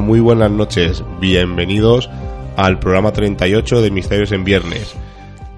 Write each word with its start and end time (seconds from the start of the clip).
Muy 0.00 0.20
buenas 0.20 0.50
noches. 0.50 1.04
Bienvenidos 1.20 2.08
al 2.56 2.78
programa 2.78 3.12
38 3.12 3.82
de 3.82 3.90
Misterios 3.90 4.32
en 4.32 4.42
Viernes. 4.42 4.94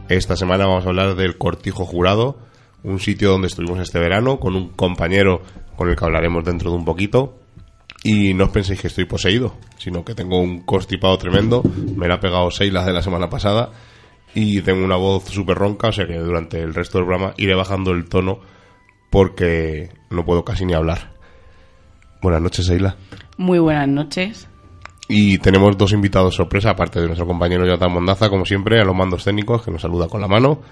Esta 0.08 0.36
semana 0.36 0.66
vamos 0.66 0.84
a 0.84 0.88
hablar 0.88 1.14
del 1.14 1.38
Cortijo 1.38 1.84
Jurado, 1.84 2.36
un 2.82 2.98
sitio 2.98 3.30
donde 3.30 3.46
estuvimos 3.46 3.78
este 3.78 4.00
verano 4.00 4.40
con 4.40 4.56
un 4.56 4.70
compañero 4.70 5.42
con 5.76 5.88
el 5.88 5.94
que 5.94 6.04
hablaremos 6.04 6.44
dentro 6.44 6.70
de 6.70 6.76
un 6.76 6.84
poquito. 6.84 7.38
Y 8.02 8.34
no 8.34 8.44
os 8.44 8.50
penséis 8.50 8.80
que 8.80 8.88
estoy 8.88 9.04
poseído, 9.04 9.54
sino 9.78 10.04
que 10.04 10.16
tengo 10.16 10.40
un 10.40 10.62
constipado 10.62 11.16
tremendo. 11.16 11.62
Me 11.96 12.08
la 12.08 12.14
ha 12.14 12.20
pegado 12.20 12.50
Seila 12.50 12.84
de 12.84 12.92
la 12.92 13.02
semana 13.02 13.30
pasada 13.30 13.70
y 14.34 14.60
tengo 14.62 14.84
una 14.84 14.96
voz 14.96 15.26
súper 15.26 15.56
ronca, 15.56 15.88
o 15.88 15.92
sea 15.92 16.08
que 16.08 16.18
durante 16.18 16.60
el 16.60 16.74
resto 16.74 16.98
del 16.98 17.06
programa 17.06 17.34
iré 17.36 17.54
bajando 17.54 17.92
el 17.92 18.08
tono 18.08 18.40
porque 19.10 19.90
no 20.10 20.24
puedo 20.24 20.44
casi 20.44 20.66
ni 20.66 20.74
hablar. 20.74 21.13
Buenas 22.24 22.40
noches, 22.40 22.64
Seila. 22.64 22.96
Muy 23.36 23.58
buenas 23.58 23.86
noches. 23.86 24.48
Y 25.08 25.36
tenemos 25.36 25.76
dos 25.76 25.92
invitados 25.92 26.34
sorpresa, 26.34 26.70
aparte 26.70 26.98
de 26.98 27.04
nuestro 27.04 27.26
compañero 27.26 27.66
Jonathan 27.66 27.92
Mondaza, 27.92 28.30
como 28.30 28.46
siempre, 28.46 28.80
a 28.80 28.84
los 28.84 28.96
mandos 28.96 29.24
técnicos, 29.24 29.62
que 29.62 29.70
nos 29.70 29.82
saluda 29.82 30.08
con 30.08 30.22
la 30.22 30.26
mano. 30.26 30.62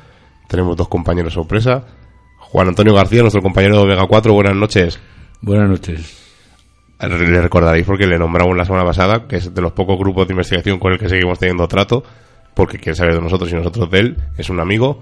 Tenemos 0.48 0.78
dos 0.78 0.88
compañeros 0.88 1.34
sorpresa. 1.34 1.84
Juan 2.38 2.68
Antonio 2.68 2.94
García, 2.94 3.20
nuestro 3.20 3.42
compañero 3.42 3.82
de 3.82 3.88
Vega 3.88 4.06
4, 4.08 4.32
buenas 4.32 4.56
noches. 4.56 4.98
Buenas 5.42 5.68
noches. 5.68 6.22
Le 6.98 7.42
recordaréis 7.42 7.84
porque 7.84 8.06
le 8.06 8.18
nombramos 8.18 8.56
la 8.56 8.64
semana 8.64 8.86
pasada, 8.86 9.28
que 9.28 9.36
es 9.36 9.54
de 9.54 9.60
los 9.60 9.72
pocos 9.72 9.98
grupos 9.98 10.26
de 10.26 10.32
investigación 10.32 10.78
con 10.78 10.94
el 10.94 10.98
que 10.98 11.10
seguimos 11.10 11.38
teniendo 11.38 11.68
trato, 11.68 12.02
porque 12.54 12.78
quiere 12.78 12.96
saber 12.96 13.16
de 13.16 13.20
nosotros 13.20 13.52
y 13.52 13.56
nosotros 13.56 13.90
de 13.90 13.98
él, 13.98 14.16
es 14.38 14.48
un 14.48 14.58
amigo, 14.58 15.00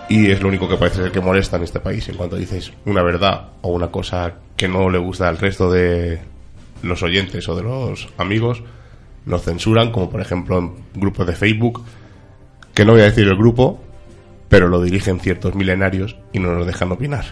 y 0.08 0.30
es 0.30 0.42
lo 0.42 0.48
único 0.48 0.68
que 0.68 0.76
parece 0.76 1.02
ser 1.02 1.12
que 1.12 1.20
molesta 1.20 1.56
en 1.56 1.62
este 1.62 1.78
país, 1.78 2.08
en 2.08 2.16
cuanto 2.16 2.36
dices 2.36 2.72
una 2.84 3.02
verdad 3.02 3.50
o 3.60 3.68
una 3.68 3.88
cosa 3.88 4.34
que 4.56 4.66
no 4.66 4.90
le 4.90 4.98
gusta 4.98 5.28
al 5.28 5.38
resto 5.38 5.70
de 5.70 6.20
los 6.82 7.02
oyentes 7.02 7.48
o 7.48 7.54
de 7.54 7.62
los 7.62 8.08
amigos, 8.18 8.62
nos 9.24 9.42
censuran, 9.42 9.92
como 9.92 10.10
por 10.10 10.20
ejemplo 10.20 10.58
en 10.58 10.72
grupos 10.94 11.26
de 11.26 11.34
Facebook, 11.34 11.84
que 12.74 12.84
no 12.84 12.92
voy 12.92 13.02
a 13.02 13.04
decir 13.04 13.28
el 13.28 13.36
grupo, 13.36 13.80
pero 14.52 14.68
lo 14.68 14.82
dirigen 14.82 15.18
ciertos 15.18 15.54
milenarios 15.54 16.14
y 16.30 16.38
no 16.38 16.52
nos 16.52 16.66
dejan 16.66 16.92
opinar. 16.92 17.24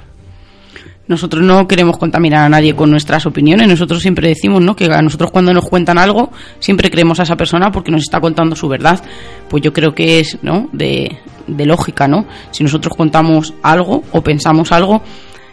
Nosotros 1.06 1.42
no 1.42 1.69
queremos 1.69 1.98
contaminar 1.98 2.47
a 2.47 2.48
nadie 2.48 2.75
con 2.75 2.91
nuestras 2.91 3.26
opiniones. 3.26 3.69
Nosotros 3.69 4.00
siempre 4.00 4.26
decimos, 4.26 4.62
¿no? 4.62 4.75
Que 4.75 4.86
a 4.86 5.03
nosotros 5.03 5.30
cuando 5.30 5.53
nos 5.53 5.69
cuentan 5.69 5.98
algo, 5.98 6.30
siempre 6.60 6.91
creemos 6.91 7.20
a 7.20 7.25
esa 7.25 7.36
persona 7.36 7.70
porque 7.70 7.91
nos 7.91 8.04
está 8.04 8.22
contando 8.22 8.56
su 8.56 8.68
verdad. 8.68 9.04
Pues 9.50 9.62
yo 9.62 9.71
creo 9.71 9.95
que 9.95 10.21
es, 10.21 10.39
¿no? 10.41 10.71
De, 10.72 11.18
lógica, 11.47 12.09
¿no? 12.09 12.24
Si 12.53 12.65
nosotros 12.65 12.97
contamos 12.97 13.53
algo 13.62 14.03
o 14.12 14.22
pensamos 14.22 14.72
algo, 14.72 15.03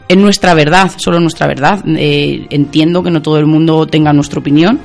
es 0.07 0.15
nuestra 0.15 0.53
verdad, 0.53 0.89
solo 0.95 1.19
nuestra 1.19 1.47
verdad. 1.47 1.83
Eh, 1.85 2.47
entiendo 2.49 3.03
que 3.03 3.11
no 3.11 3.21
todo 3.21 3.39
el 3.39 3.45
mundo 3.45 3.87
tenga 3.87 4.13
nuestra 4.13 4.39
opinión. 4.39 4.79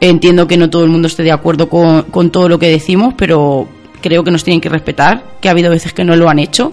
Entiendo 0.00 0.48
que 0.48 0.56
no 0.56 0.70
todo 0.70 0.82
el 0.82 0.90
mundo 0.90 1.06
esté 1.06 1.22
de 1.22 1.30
acuerdo 1.30 1.68
con 1.68 2.30
todo 2.32 2.48
lo 2.48 2.58
que 2.58 2.68
decimos, 2.68 3.14
pero 3.16 3.68
creo 4.00 4.24
que 4.24 4.30
nos 4.30 4.44
tienen 4.44 4.60
que 4.60 4.68
respetar, 4.68 5.22
que 5.40 5.48
ha 5.48 5.52
habido 5.52 5.70
veces 5.70 5.92
que 5.92 6.04
no 6.04 6.16
lo 6.16 6.28
han 6.28 6.38
hecho 6.38 6.72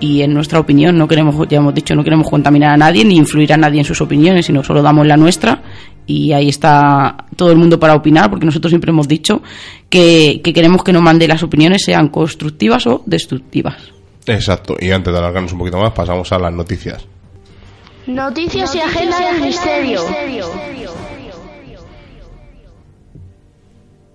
y 0.00 0.22
en 0.22 0.32
nuestra 0.32 0.58
opinión 0.58 0.96
no 0.96 1.06
queremos, 1.06 1.46
ya 1.48 1.58
hemos 1.58 1.74
dicho, 1.74 1.94
no 1.94 2.02
queremos 2.02 2.28
contaminar 2.28 2.70
a 2.72 2.76
nadie 2.76 3.04
ni 3.04 3.16
influir 3.16 3.52
a 3.52 3.56
nadie 3.56 3.80
en 3.80 3.84
sus 3.84 4.00
opiniones, 4.00 4.46
sino 4.46 4.64
solo 4.64 4.82
damos 4.82 5.06
la 5.06 5.16
nuestra 5.16 5.62
y 6.06 6.32
ahí 6.32 6.48
está 6.48 7.26
todo 7.36 7.52
el 7.52 7.58
mundo 7.58 7.78
para 7.78 7.94
opinar, 7.94 8.30
porque 8.30 8.46
nosotros 8.46 8.70
siempre 8.70 8.90
hemos 8.90 9.06
dicho 9.06 9.42
que, 9.88 10.40
que 10.42 10.52
queremos 10.52 10.82
que 10.82 10.92
nos 10.92 11.02
mande 11.02 11.28
las 11.28 11.42
opiniones 11.42 11.84
sean 11.84 12.08
constructivas 12.08 12.86
o 12.86 13.02
destructivas. 13.06 13.76
Exacto, 14.26 14.76
y 14.80 14.90
antes 14.90 15.12
de 15.12 15.18
alargarnos 15.18 15.52
un 15.52 15.58
poquito 15.58 15.78
más, 15.78 15.92
pasamos 15.92 16.32
a 16.32 16.38
las 16.38 16.52
noticias. 16.52 17.06
Noticias 18.06 18.74
y 18.74 18.80
agenda 18.80 19.20
del 19.20 19.42
misterio. 19.42 20.00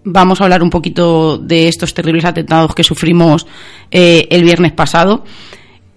Vamos 0.06 0.40
a 0.40 0.46
hablar 0.46 0.64
un 0.64 0.70
poquito 0.70 1.38
de 1.38 1.68
estos 1.68 1.94
terribles 1.94 2.24
atentados 2.26 2.74
que 2.74 2.84
sufrimos 2.84 3.46
eh, 3.92 4.28
el 4.30 4.44
viernes 4.44 4.72
pasado 4.72 5.26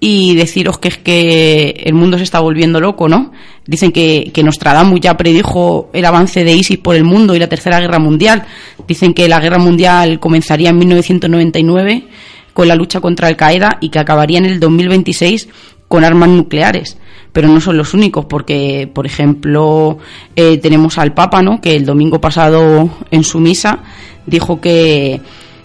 y 0.00 0.34
deciros 0.36 0.78
que 0.78 0.88
es 0.88 0.98
que 0.98 1.82
el 1.84 1.94
mundo 1.94 2.18
se 2.18 2.24
está 2.24 2.40
volviendo 2.40 2.80
loco, 2.80 3.08
¿no? 3.08 3.32
Dicen 3.66 3.92
que, 3.92 4.30
que 4.32 4.42
Nostradamus 4.42 5.00
ya 5.00 5.16
predijo 5.16 5.90
el 5.92 6.04
avance 6.04 6.44
de 6.44 6.52
ISIS 6.52 6.78
por 6.78 6.94
el 6.94 7.04
mundo 7.04 7.34
y 7.34 7.38
la 7.38 7.48
Tercera 7.48 7.80
Guerra 7.80 7.98
Mundial. 7.98 8.44
Dicen 8.86 9.12
que 9.12 9.28
la 9.28 9.40
Guerra 9.40 9.58
Mundial 9.58 10.20
comenzaría 10.20 10.70
en 10.70 10.78
1999 10.78 12.04
con 12.52 12.68
la 12.68 12.76
lucha 12.76 13.00
contra 13.00 13.28
Al 13.28 13.36
Qaeda 13.36 13.78
y 13.80 13.88
que 13.88 13.98
acabaría 13.98 14.38
en 14.38 14.46
el 14.46 14.60
2026 14.60 15.48
con 15.88 16.04
armas 16.04 16.28
nucleares. 16.28 16.97
Pero 17.38 17.50
no 17.50 17.60
son 17.60 17.76
los 17.76 17.94
únicos, 17.94 18.24
porque, 18.24 18.90
por 18.92 19.06
ejemplo, 19.06 19.98
eh, 20.34 20.58
tenemos 20.58 20.98
al 20.98 21.14
Papa, 21.14 21.40
¿no? 21.40 21.60
Que 21.60 21.76
el 21.76 21.86
domingo 21.86 22.20
pasado 22.20 22.90
en 23.12 23.22
su 23.22 23.38
misa 23.38 23.78
dijo 24.26 24.60
que 24.60 25.20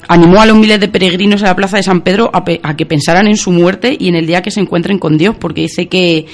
animó 0.07 0.39
a 0.39 0.45
los 0.45 0.55
miles 0.55 0.79
de 0.79 0.87
peregrinos 0.87 1.41
a 1.41 1.47
la 1.47 1.55
plaza 1.55 1.77
de 1.77 1.81
San 1.81 2.01
Pedro 2.01 2.29
a, 2.31 2.75
que 2.75 2.85
pensaran 2.85 3.25
en 3.25 3.37
su 3.37 3.49
muerte 3.49 3.97
y 3.99 4.07
en 4.07 4.13
el 4.13 4.27
día 4.27 4.43
que 4.43 4.51
se 4.51 4.59
encuentren 4.59 4.99
con 4.99 5.17
Dios, 5.17 5.35
porque 5.39 5.61
dice 5.61 5.87
que, 5.87 6.27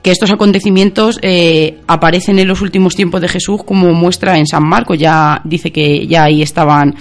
que 0.00 0.12
estos 0.12 0.30
acontecimientos 0.30 1.18
eh, 1.20 1.76
aparecen 1.86 2.38
en 2.38 2.48
los 2.48 2.62
últimos 2.62 2.94
tiempos 2.94 3.20
de 3.20 3.28
Jesús 3.28 3.64
como 3.64 3.92
muestra 3.92 4.38
en 4.38 4.46
San 4.46 4.66
Marcos, 4.66 4.98
ya 4.98 5.42
dice 5.44 5.70
que 5.70 6.06
ya 6.06 6.24
ahí 6.24 6.40
estaban 6.40 6.94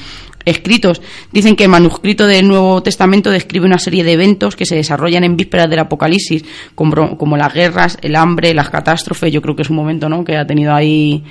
escritos. 0.45 1.01
Dicen 1.31 1.55
que 1.55 1.65
el 1.65 1.69
manuscrito 1.69 2.27
del 2.27 2.47
Nuevo 2.47 2.81
Testamento 2.81 3.31
describe 3.31 3.65
una 3.65 3.79
serie 3.79 4.03
de 4.03 4.13
eventos 4.13 4.55
que 4.55 4.65
se 4.65 4.75
desarrollan 4.75 5.23
en 5.23 5.35
vísperas 5.35 5.69
del 5.69 5.79
Apocalipsis, 5.79 6.45
como, 6.75 7.37
las 7.37 7.53
guerras, 7.53 7.97
el 8.01 8.15
hambre, 8.15 8.53
las 8.53 8.69
catástrofes. 8.69 9.33
Yo 9.33 9.41
creo 9.41 9.55
que 9.55 9.63
es 9.63 9.69
un 9.69 9.75
momento 9.75 10.07
¿no? 10.07 10.23
que 10.23 10.37
ha 10.37 10.45
tenido 10.45 10.73
ahí 10.73 11.23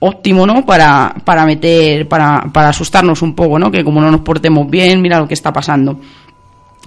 óptimo, 0.00 0.46
¿no? 0.46 0.66
Para, 0.66 1.14
para 1.24 1.46
meter, 1.46 2.08
para, 2.08 2.50
para 2.52 2.70
asustarnos 2.70 3.22
un 3.22 3.34
poco, 3.34 3.56
¿no? 3.58 3.70
Que 3.70 3.84
como 3.84 4.00
no 4.00 4.10
nos 4.10 4.22
portemos 4.22 4.68
bien, 4.68 5.00
mira 5.00 5.20
lo 5.20 5.28
que 5.28 5.34
está 5.34 5.52
pasando. 5.52 6.00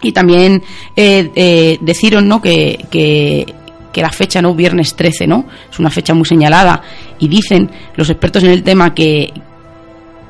Y 0.02 0.12
también 0.12 0.62
eh, 0.98 1.32
eh, 1.34 1.78
deciros, 1.80 2.22
¿no? 2.22 2.42
Que, 2.42 2.86
que, 2.92 3.46
que 3.94 4.02
la 4.02 4.10
fecha, 4.10 4.42
¿no? 4.42 4.54
Viernes 4.54 4.94
13, 4.96 5.28
¿no? 5.28 5.46
Es 5.72 5.80
una 5.80 5.90
fecha 5.90 6.14
muy 6.14 6.26
señalada. 6.26 6.82
Y 7.18 7.30
dicen 7.30 7.70
los 7.96 8.10
expertos 8.10 8.44
en 8.44 8.50
el 8.50 8.62
tema 8.62 8.94
que, 8.94 9.32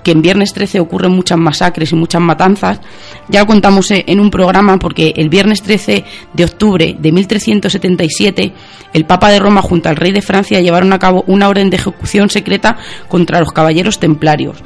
que 0.05 0.11
en 0.11 0.21
Viernes 0.21 0.53
13 0.53 0.79
ocurren 0.79 1.11
muchas 1.11 1.39
masacres 1.39 1.91
y 1.91 1.95
muchas 1.95 2.21
matanzas. 2.21 2.79
Ya 3.27 3.39
lo 3.39 3.47
contamos 3.47 3.89
en 3.89 4.19
un 4.19 4.29
programa 4.29 4.77
porque 4.77 5.13
el 5.17 5.29
Viernes 5.29 5.63
13 5.63 6.05
de 6.31 6.43
octubre 6.45 6.95
de 6.97 7.11
1377 7.11 8.53
el 8.93 9.05
Papa 9.05 9.31
de 9.31 9.39
Roma 9.39 9.63
junto 9.63 9.89
al 9.89 9.95
rey 9.95 10.11
de 10.11 10.21
Francia 10.21 10.61
llevaron 10.61 10.93
a 10.93 10.99
cabo 10.99 11.23
una 11.25 11.49
orden 11.49 11.71
de 11.71 11.77
ejecución 11.77 12.29
secreta 12.29 12.77
contra 13.07 13.39
los 13.39 13.51
caballeros 13.51 13.97
templarios. 13.97 14.57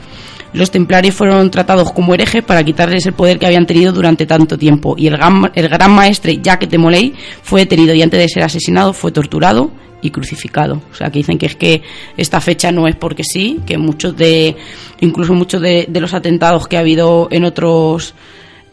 Los 0.51 0.71
templarios 0.71 1.15
fueron 1.15 1.49
tratados 1.51 1.93
como 1.93 2.13
herejes 2.13 2.43
para 2.43 2.65
quitarles 2.65 3.05
el 3.05 3.13
poder 3.13 3.39
que 3.39 3.45
habían 3.45 3.65
tenido 3.65 3.93
durante 3.93 4.25
tanto 4.25 4.57
tiempo 4.57 4.95
y 4.97 5.07
el 5.07 5.15
gran, 5.15 5.51
el 5.55 5.69
gran 5.69 5.91
maestre 5.91 6.39
Jacques 6.41 6.69
de 6.69 6.77
Molay 6.77 7.13
fue 7.43 7.61
detenido 7.61 7.93
y 7.93 8.01
antes 8.01 8.19
de 8.19 8.27
ser 8.27 8.43
asesinado 8.43 8.91
fue 8.91 9.13
torturado 9.13 9.71
y 10.01 10.11
crucificado. 10.11 10.81
O 10.91 10.95
sea, 10.95 11.09
que 11.09 11.19
dicen 11.19 11.37
que 11.37 11.45
es 11.47 11.55
que 11.55 11.81
esta 12.17 12.41
fecha 12.41 12.71
no 12.71 12.87
es 12.87 12.95
porque 12.95 13.23
sí, 13.23 13.59
que 13.65 13.77
muchos 13.77 14.15
de, 14.15 14.55
incluso 14.99 15.33
muchos 15.33 15.61
de, 15.61 15.85
de 15.89 16.01
los 16.01 16.13
atentados 16.13 16.67
que 16.67 16.77
ha 16.77 16.81
habido 16.81 17.27
en 17.31 17.43
otros, 17.45 18.13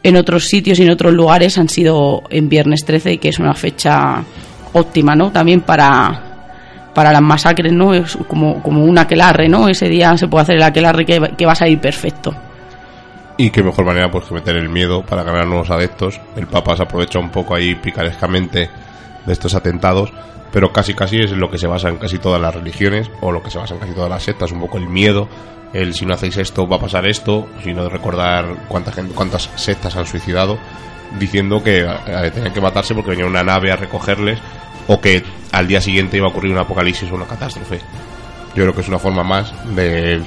en 0.02 0.17
otros 0.17 0.44
sitios 0.44 0.78
y 0.78 0.82
en 0.82 0.90
otros 0.90 1.12
lugares 1.12 1.58
han 1.58 1.69
sido 1.69 2.23
en 2.31 2.49
viernes 2.49 2.84
13 2.84 3.14
y 3.14 3.19
que 3.19 3.31
es 3.31 3.38
una 3.38 3.55
fecha 3.55 4.25
óptima, 4.73 5.14
¿no? 5.14 5.31
También 5.32 5.62
para, 5.62 6.37
para 6.94 7.12
las 7.12 7.23
masacres, 7.23 7.73
¿no? 7.73 7.93
Es 7.93 8.17
como, 8.28 8.62
como 8.62 8.84
un 8.84 8.96
aquelarre, 8.96 9.49
¿no? 9.49 9.69
Ese 9.69 9.87
día 9.88 10.17
se 10.17 10.28
puede 10.28 10.44
hacer 10.44 10.56
el 10.56 10.62
aquelarre 10.62 11.05
que, 11.05 11.46
va 11.46 11.52
a 11.52 11.55
salir 11.55 11.78
perfecto. 11.78 12.34
Y 13.37 13.50
qué 13.50 13.62
mejor 13.62 13.84
manera 13.84 14.11
pues 14.11 14.25
que 14.25 14.32
meter 14.32 14.56
el 14.56 14.70
miedo 14.70 15.02
para 15.02 15.23
ganar 15.23 15.46
nuevos 15.46 15.69
adeptos. 15.70 16.19
El 16.37 16.46
Papa 16.46 16.75
se 16.75 16.84
aprovecha 16.84 17.19
un 17.19 17.28
poco 17.28 17.55
ahí 17.55 17.75
picarescamente 17.75 18.70
de 19.26 19.32
estos 19.32 19.55
atentados, 19.55 20.11
pero 20.53 20.73
casi 20.73 20.95
casi 20.95 21.21
es 21.21 21.33
lo 21.33 21.51
que 21.51 21.59
se 21.59 21.67
basa 21.67 21.89
en 21.89 21.97
casi 21.97 22.19
todas 22.19 22.41
las 22.41 22.55
religiones 22.55 23.11
o 23.21 23.33
lo 23.33 23.43
que 23.43 23.51
se 23.51 23.59
basa 23.59 23.75
en 23.75 23.81
casi 23.81 23.93
todas 23.93 24.11
las 24.11 24.23
sectas, 24.23 24.53
un 24.53 24.61
poco 24.61 24.79
el 24.79 24.89
miedo, 24.89 25.29
el 25.73 25.95
si 25.95 26.07
no 26.07 26.15
hacéis 26.15 26.37
esto 26.39 26.67
va 26.67 26.77
a 26.77 26.81
pasar 26.81 27.07
esto, 27.07 27.49
sino 27.63 27.89
recordar 27.89 28.67
cuánta 28.69 28.93
gente, 28.93 29.15
cuántas 29.15 29.51
sectas 29.57 29.97
han 29.97 30.07
suicidado 30.07 30.59
diciendo 31.19 31.63
que 31.63 31.81
eh, 31.81 32.31
tenían 32.33 32.53
que 32.53 32.61
matarse 32.61 32.95
porque 32.95 33.11
venía 33.11 33.27
una 33.27 33.43
nave 33.43 33.71
a 33.71 33.77
recogerles 33.77 34.39
o 34.89 35.01
que 35.01 35.23
al 35.53 35.67
día 35.67 35.81
siguiente 35.81 36.17
iba 36.17 36.27
a 36.27 36.31
ocurrir 36.31 36.53
un 36.53 36.59
apocalipsis 36.59 37.11
o 37.11 37.15
una 37.15 37.27
catástrofe. 37.27 37.81
Yo 38.55 38.63
creo 38.63 38.75
que 38.75 38.81
es 38.81 38.89
una 38.89 38.99
forma 38.99 39.23
más 39.23 39.53
de 39.75 40.21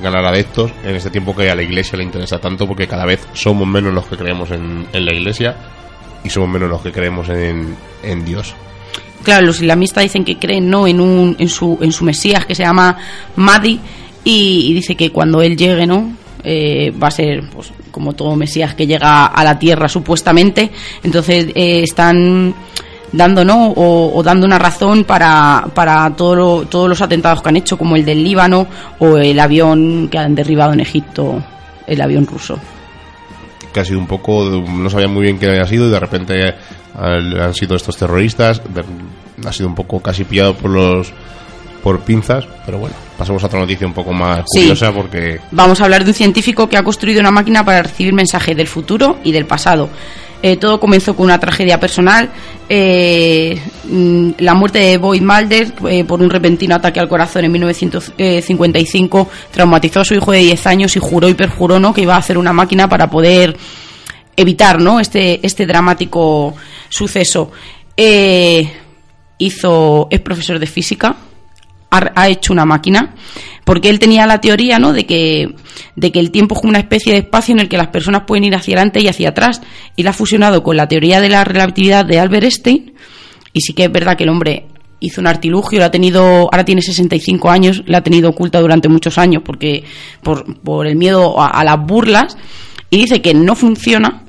ganar 0.00 0.24
adeptos 0.24 0.72
en 0.82 0.96
este 0.96 1.10
tiempo 1.10 1.36
que 1.36 1.50
a 1.50 1.54
la 1.54 1.62
iglesia 1.62 1.96
le 1.96 2.04
interesa 2.04 2.38
tanto 2.38 2.66
porque 2.66 2.88
cada 2.88 3.04
vez 3.04 3.26
somos 3.32 3.66
menos 3.66 3.92
los 3.92 4.06
que 4.06 4.16
creemos 4.16 4.50
en, 4.50 4.86
en 4.92 5.04
la 5.04 5.12
iglesia 5.12 5.56
y 6.24 6.30
somos 6.30 6.48
menos 6.48 6.68
los 6.68 6.82
que 6.82 6.92
creemos 6.92 7.28
en, 7.28 7.76
en 8.02 8.24
Dios. 8.24 8.54
Claro, 9.24 9.46
los 9.46 9.60
islamistas 9.60 10.04
dicen 10.04 10.24
que 10.24 10.36
creen 10.38 10.68
no 10.70 10.86
en 10.86 11.00
un 11.00 11.34
en 11.38 11.48
su 11.48 11.78
en 11.80 11.90
su 11.92 12.04
mesías 12.04 12.46
que 12.46 12.54
se 12.54 12.62
llama 12.62 12.96
Mahdi 13.36 13.80
y, 14.22 14.72
dice 14.74 14.94
que 14.94 15.10
cuando 15.10 15.42
él 15.42 15.56
llegue, 15.56 15.86
¿no? 15.86 16.12
Eh, 16.42 16.92
va 17.02 17.08
a 17.08 17.10
ser 17.10 17.42
pues 17.50 17.72
como 17.90 18.12
todo 18.12 18.36
mesías 18.36 18.74
que 18.74 18.86
llega 18.86 19.26
a 19.26 19.44
la 19.44 19.58
tierra 19.58 19.88
supuestamente. 19.88 20.70
Entonces 21.02 21.46
eh, 21.54 21.82
están 21.82 22.54
dando 23.12 23.44
no 23.44 23.68
o, 23.68 24.14
o 24.14 24.22
dando 24.22 24.44
una 24.46 24.58
razón 24.58 25.04
para, 25.04 25.68
para 25.74 26.10
todo 26.16 26.34
lo- 26.34 26.66
todos 26.66 26.88
los 26.88 27.00
atentados 27.00 27.40
que 27.42 27.48
han 27.48 27.56
hecho 27.56 27.78
como 27.78 27.96
el 27.96 28.04
del 28.04 28.22
Líbano 28.24 28.66
o 28.98 29.16
el 29.18 29.38
avión 29.40 30.08
que 30.10 30.18
han 30.18 30.34
derribado 30.34 30.72
en 30.72 30.80
Egipto 30.80 31.42
el 31.86 32.00
avión 32.00 32.26
ruso 32.26 32.58
Que 33.72 33.80
ha 33.80 33.84
sido 33.84 34.00
un 34.00 34.06
poco, 34.06 34.44
no 34.68 34.90
sabía 34.90 35.06
muy 35.08 35.22
bien 35.22 35.38
qué 35.38 35.46
había 35.48 35.66
sido 35.66 35.86
y 35.86 35.90
de 35.90 36.00
repente 36.00 36.54
han 36.98 37.54
sido 37.54 37.76
estos 37.76 37.96
terroristas, 37.96 38.60
ha 39.44 39.52
sido 39.52 39.68
un 39.68 39.74
poco 39.74 40.00
casi 40.00 40.24
pillado 40.24 40.54
por 40.54 40.70
los 40.70 41.12
por 41.82 42.00
pinzas, 42.00 42.46
pero 42.64 42.78
bueno, 42.78 42.94
pasemos 43.18 43.42
a 43.42 43.46
otra 43.46 43.60
noticia 43.60 43.86
un 43.86 43.92
poco 43.92 44.10
más 44.12 44.38
Sí. 44.54 44.60
curiosa 44.60 44.90
porque 44.90 45.38
Vamos 45.50 45.80
a 45.80 45.84
hablar 45.84 46.02
de 46.02 46.10
un 46.10 46.14
científico 46.14 46.66
que 46.66 46.78
ha 46.78 46.82
construido 46.82 47.20
una 47.20 47.30
máquina 47.30 47.62
para 47.62 47.82
recibir 47.82 48.14
mensajes 48.14 48.56
del 48.56 48.68
futuro 48.68 49.18
y 49.22 49.32
del 49.32 49.44
pasado. 49.44 49.90
Eh, 50.42 50.56
todo 50.56 50.78
comenzó 50.80 51.14
con 51.16 51.24
una 51.26 51.38
tragedia 51.40 51.78
personal, 51.80 52.28
eh, 52.68 53.58
mm, 53.84 54.30
la 54.38 54.54
muerte 54.54 54.78
de 54.78 54.98
Boyd 54.98 55.22
Mulder 55.22 55.72
eh, 55.88 56.04
por 56.04 56.20
un 56.22 56.28
repentino 56.30 56.74
ataque 56.74 57.00
al 57.00 57.08
corazón 57.08 57.44
en 57.46 57.52
1955 57.52 59.28
traumatizó 59.50 60.00
a 60.00 60.04
su 60.04 60.14
hijo 60.14 60.32
de 60.32 60.38
10 60.38 60.66
años 60.66 60.96
y 60.96 61.00
juró 61.00 61.28
y 61.28 61.34
perjuró 61.34 61.80
¿no? 61.80 61.92
que 61.94 62.02
iba 62.02 62.14
a 62.14 62.18
hacer 62.18 62.38
una 62.38 62.52
máquina 62.52 62.88
para 62.88 63.08
poder 63.10 63.56
evitar 64.36 64.80
¿no? 64.80 65.00
este, 65.00 65.44
este 65.44 65.66
dramático 65.66 66.54
suceso. 66.88 67.50
Eh, 67.96 68.70
hizo, 69.38 70.08
es 70.10 70.20
profesor 70.20 70.58
de 70.58 70.66
física, 70.66 71.16
ha, 71.90 72.28
hecho 72.28 72.52
una 72.52 72.64
máquina, 72.64 73.14
porque 73.64 73.88
él 73.88 73.98
tenía 73.98 74.26
la 74.26 74.40
teoría 74.40 74.78
¿no? 74.78 74.92
de, 74.92 75.06
que, 75.06 75.54
de 75.94 76.12
que 76.12 76.18
el 76.18 76.30
tiempo 76.30 76.54
es 76.54 76.60
como 76.60 76.70
una 76.70 76.80
especie 76.80 77.12
de 77.12 77.20
espacio 77.20 77.54
en 77.54 77.60
el 77.60 77.68
que 77.68 77.76
las 77.76 77.88
personas 77.88 78.22
pueden 78.26 78.44
ir 78.44 78.54
hacia 78.54 78.74
adelante 78.74 79.00
y 79.00 79.08
hacia 79.08 79.30
atrás, 79.30 79.62
y 79.94 80.02
la 80.02 80.10
ha 80.10 80.14
fusionado 80.14 80.62
con 80.62 80.76
la 80.76 80.88
teoría 80.88 81.20
de 81.20 81.28
la 81.28 81.44
relatividad 81.44 82.04
de 82.04 82.18
Albert 82.18 82.44
Einstein, 82.44 82.94
y 83.52 83.60
sí 83.60 83.74
que 83.74 83.84
es 83.84 83.92
verdad 83.92 84.16
que 84.16 84.24
el 84.24 84.30
hombre 84.30 84.66
hizo 84.98 85.20
un 85.20 85.26
artilugio, 85.28 85.78
lo 85.78 85.84
ha 85.84 85.90
tenido, 85.90 86.48
ahora 86.50 86.64
tiene 86.64 86.82
65 86.82 87.50
años, 87.50 87.82
la 87.86 87.98
ha 87.98 88.02
tenido 88.02 88.30
oculta 88.30 88.60
durante 88.60 88.88
muchos 88.88 89.18
años 89.18 89.42
porque 89.44 89.84
por, 90.22 90.60
por 90.62 90.86
el 90.86 90.96
miedo 90.96 91.40
a 91.40 91.62
las 91.62 91.76
burlas, 91.86 92.36
y 92.90 92.98
dice 92.98 93.20
que 93.20 93.34
no 93.34 93.54
funciona, 93.54 94.23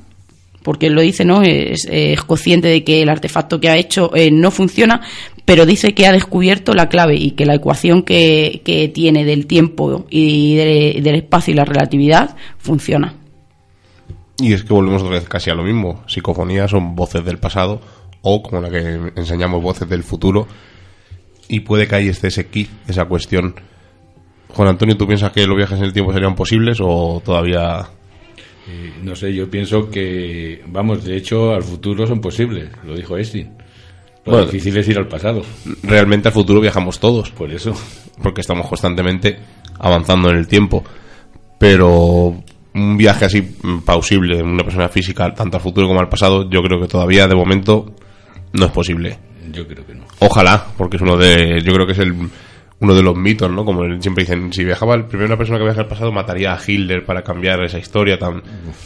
porque 0.66 0.90
lo 0.90 1.00
dice, 1.00 1.24
¿no? 1.24 1.42
Es, 1.42 1.86
consciente 2.26 2.66
de 2.66 2.82
que 2.82 3.02
el 3.02 3.08
artefacto 3.08 3.60
que 3.60 3.68
ha 3.68 3.76
hecho 3.76 4.10
eh, 4.16 4.32
no 4.32 4.50
funciona, 4.50 5.00
pero 5.44 5.64
dice 5.64 5.94
que 5.94 6.08
ha 6.08 6.12
descubierto 6.12 6.74
la 6.74 6.88
clave 6.88 7.14
y 7.14 7.30
que 7.30 7.46
la 7.46 7.54
ecuación 7.54 8.02
que, 8.02 8.62
que 8.64 8.88
tiene 8.88 9.24
del 9.24 9.46
tiempo 9.46 10.06
y 10.10 10.56
de- 10.56 11.00
del 11.04 11.14
espacio 11.14 11.52
y 11.52 11.56
la 11.56 11.64
relatividad 11.64 12.36
funciona. 12.58 13.14
Y 14.38 14.52
es 14.54 14.64
que 14.64 14.74
volvemos 14.74 15.02
otra 15.02 15.14
vez 15.14 15.28
casi 15.28 15.50
a 15.50 15.54
lo 15.54 15.62
mismo. 15.62 16.02
Psicofonías 16.08 16.72
son 16.72 16.96
voces 16.96 17.24
del 17.24 17.38
pasado 17.38 17.80
o, 18.22 18.42
como 18.42 18.60
la 18.60 18.68
que 18.68 19.12
enseñamos, 19.14 19.62
voces 19.62 19.88
del 19.88 20.02
futuro. 20.02 20.48
Y 21.48 21.60
puede 21.60 21.86
que 21.86 21.94
ahí 21.94 22.08
esté 22.08 22.26
ese 22.26 22.48
key, 22.48 22.68
esa 22.88 23.04
cuestión. 23.04 23.54
Juan 24.48 24.68
Antonio, 24.68 24.96
¿tú 24.96 25.06
piensas 25.06 25.30
que 25.30 25.46
los 25.46 25.56
viajes 25.56 25.78
en 25.78 25.84
el 25.84 25.92
tiempo 25.92 26.12
serían 26.12 26.34
posibles 26.34 26.78
o 26.82 27.22
todavía...? 27.24 27.86
Eh, 28.68 28.92
No 29.02 29.14
sé, 29.14 29.32
yo 29.34 29.48
pienso 29.50 29.88
que, 29.90 30.62
vamos, 30.66 31.04
de 31.04 31.16
hecho, 31.16 31.52
al 31.54 31.62
futuro 31.62 32.06
son 32.06 32.20
posibles, 32.20 32.70
lo 32.84 32.94
dijo 32.96 33.16
Einstein. 33.16 33.52
Lo 34.24 34.32
Bueno. 34.32 34.46
difícil 34.46 34.76
es 34.76 34.88
ir 34.88 34.98
al 34.98 35.06
pasado, 35.06 35.42
Realmente 35.84 36.28
al 36.28 36.34
futuro 36.34 36.60
viajamos 36.60 36.98
todos, 36.98 37.30
por 37.30 37.50
eso. 37.52 37.72
porque 38.22 38.40
estamos 38.40 38.66
constantemente 38.68 39.38
avanzando 39.78 40.30
en 40.30 40.36
el 40.36 40.48
tiempo. 40.48 40.82
Pero 41.58 42.42
un 42.74 42.96
viaje 42.96 43.24
así 43.24 43.40
mm, 43.62 43.78
pausible, 43.80 44.42
una 44.42 44.64
persona 44.64 44.88
física, 44.88 45.32
tanto 45.32 45.56
al 45.56 45.62
futuro 45.62 45.86
como 45.86 46.00
al 46.00 46.08
pasado, 46.08 46.48
yo 46.50 46.62
creo 46.62 46.80
que 46.80 46.88
todavía 46.88 47.26
de 47.28 47.34
momento 47.34 47.94
no 48.52 48.66
es 48.66 48.72
posible. 48.72 49.18
Yo 49.52 49.66
creo 49.66 49.86
que 49.86 49.94
no. 49.94 50.04
Ojalá, 50.18 50.66
porque 50.76 50.96
es 50.96 51.02
uno 51.02 51.16
de. 51.16 51.60
Yo 51.64 51.72
creo 51.72 51.86
que 51.86 51.92
es 51.92 51.98
el 52.00 52.14
uno 52.78 52.94
de 52.94 53.02
los 53.02 53.16
mitos, 53.16 53.50
¿no? 53.50 53.64
Como 53.64 53.82
siempre 54.00 54.24
dicen, 54.24 54.52
si 54.52 54.64
viajaba, 54.64 54.94
el 54.94 55.06
primera 55.06 55.36
persona 55.36 55.58
que 55.58 55.64
viaja 55.64 55.80
al 55.80 55.88
pasado 55.88 56.12
mataría 56.12 56.52
a 56.52 56.58
Hitler 56.64 57.04
para 57.04 57.22
cambiar 57.22 57.62
esa 57.64 57.78
historia 57.78 58.18
tan... 58.18 58.42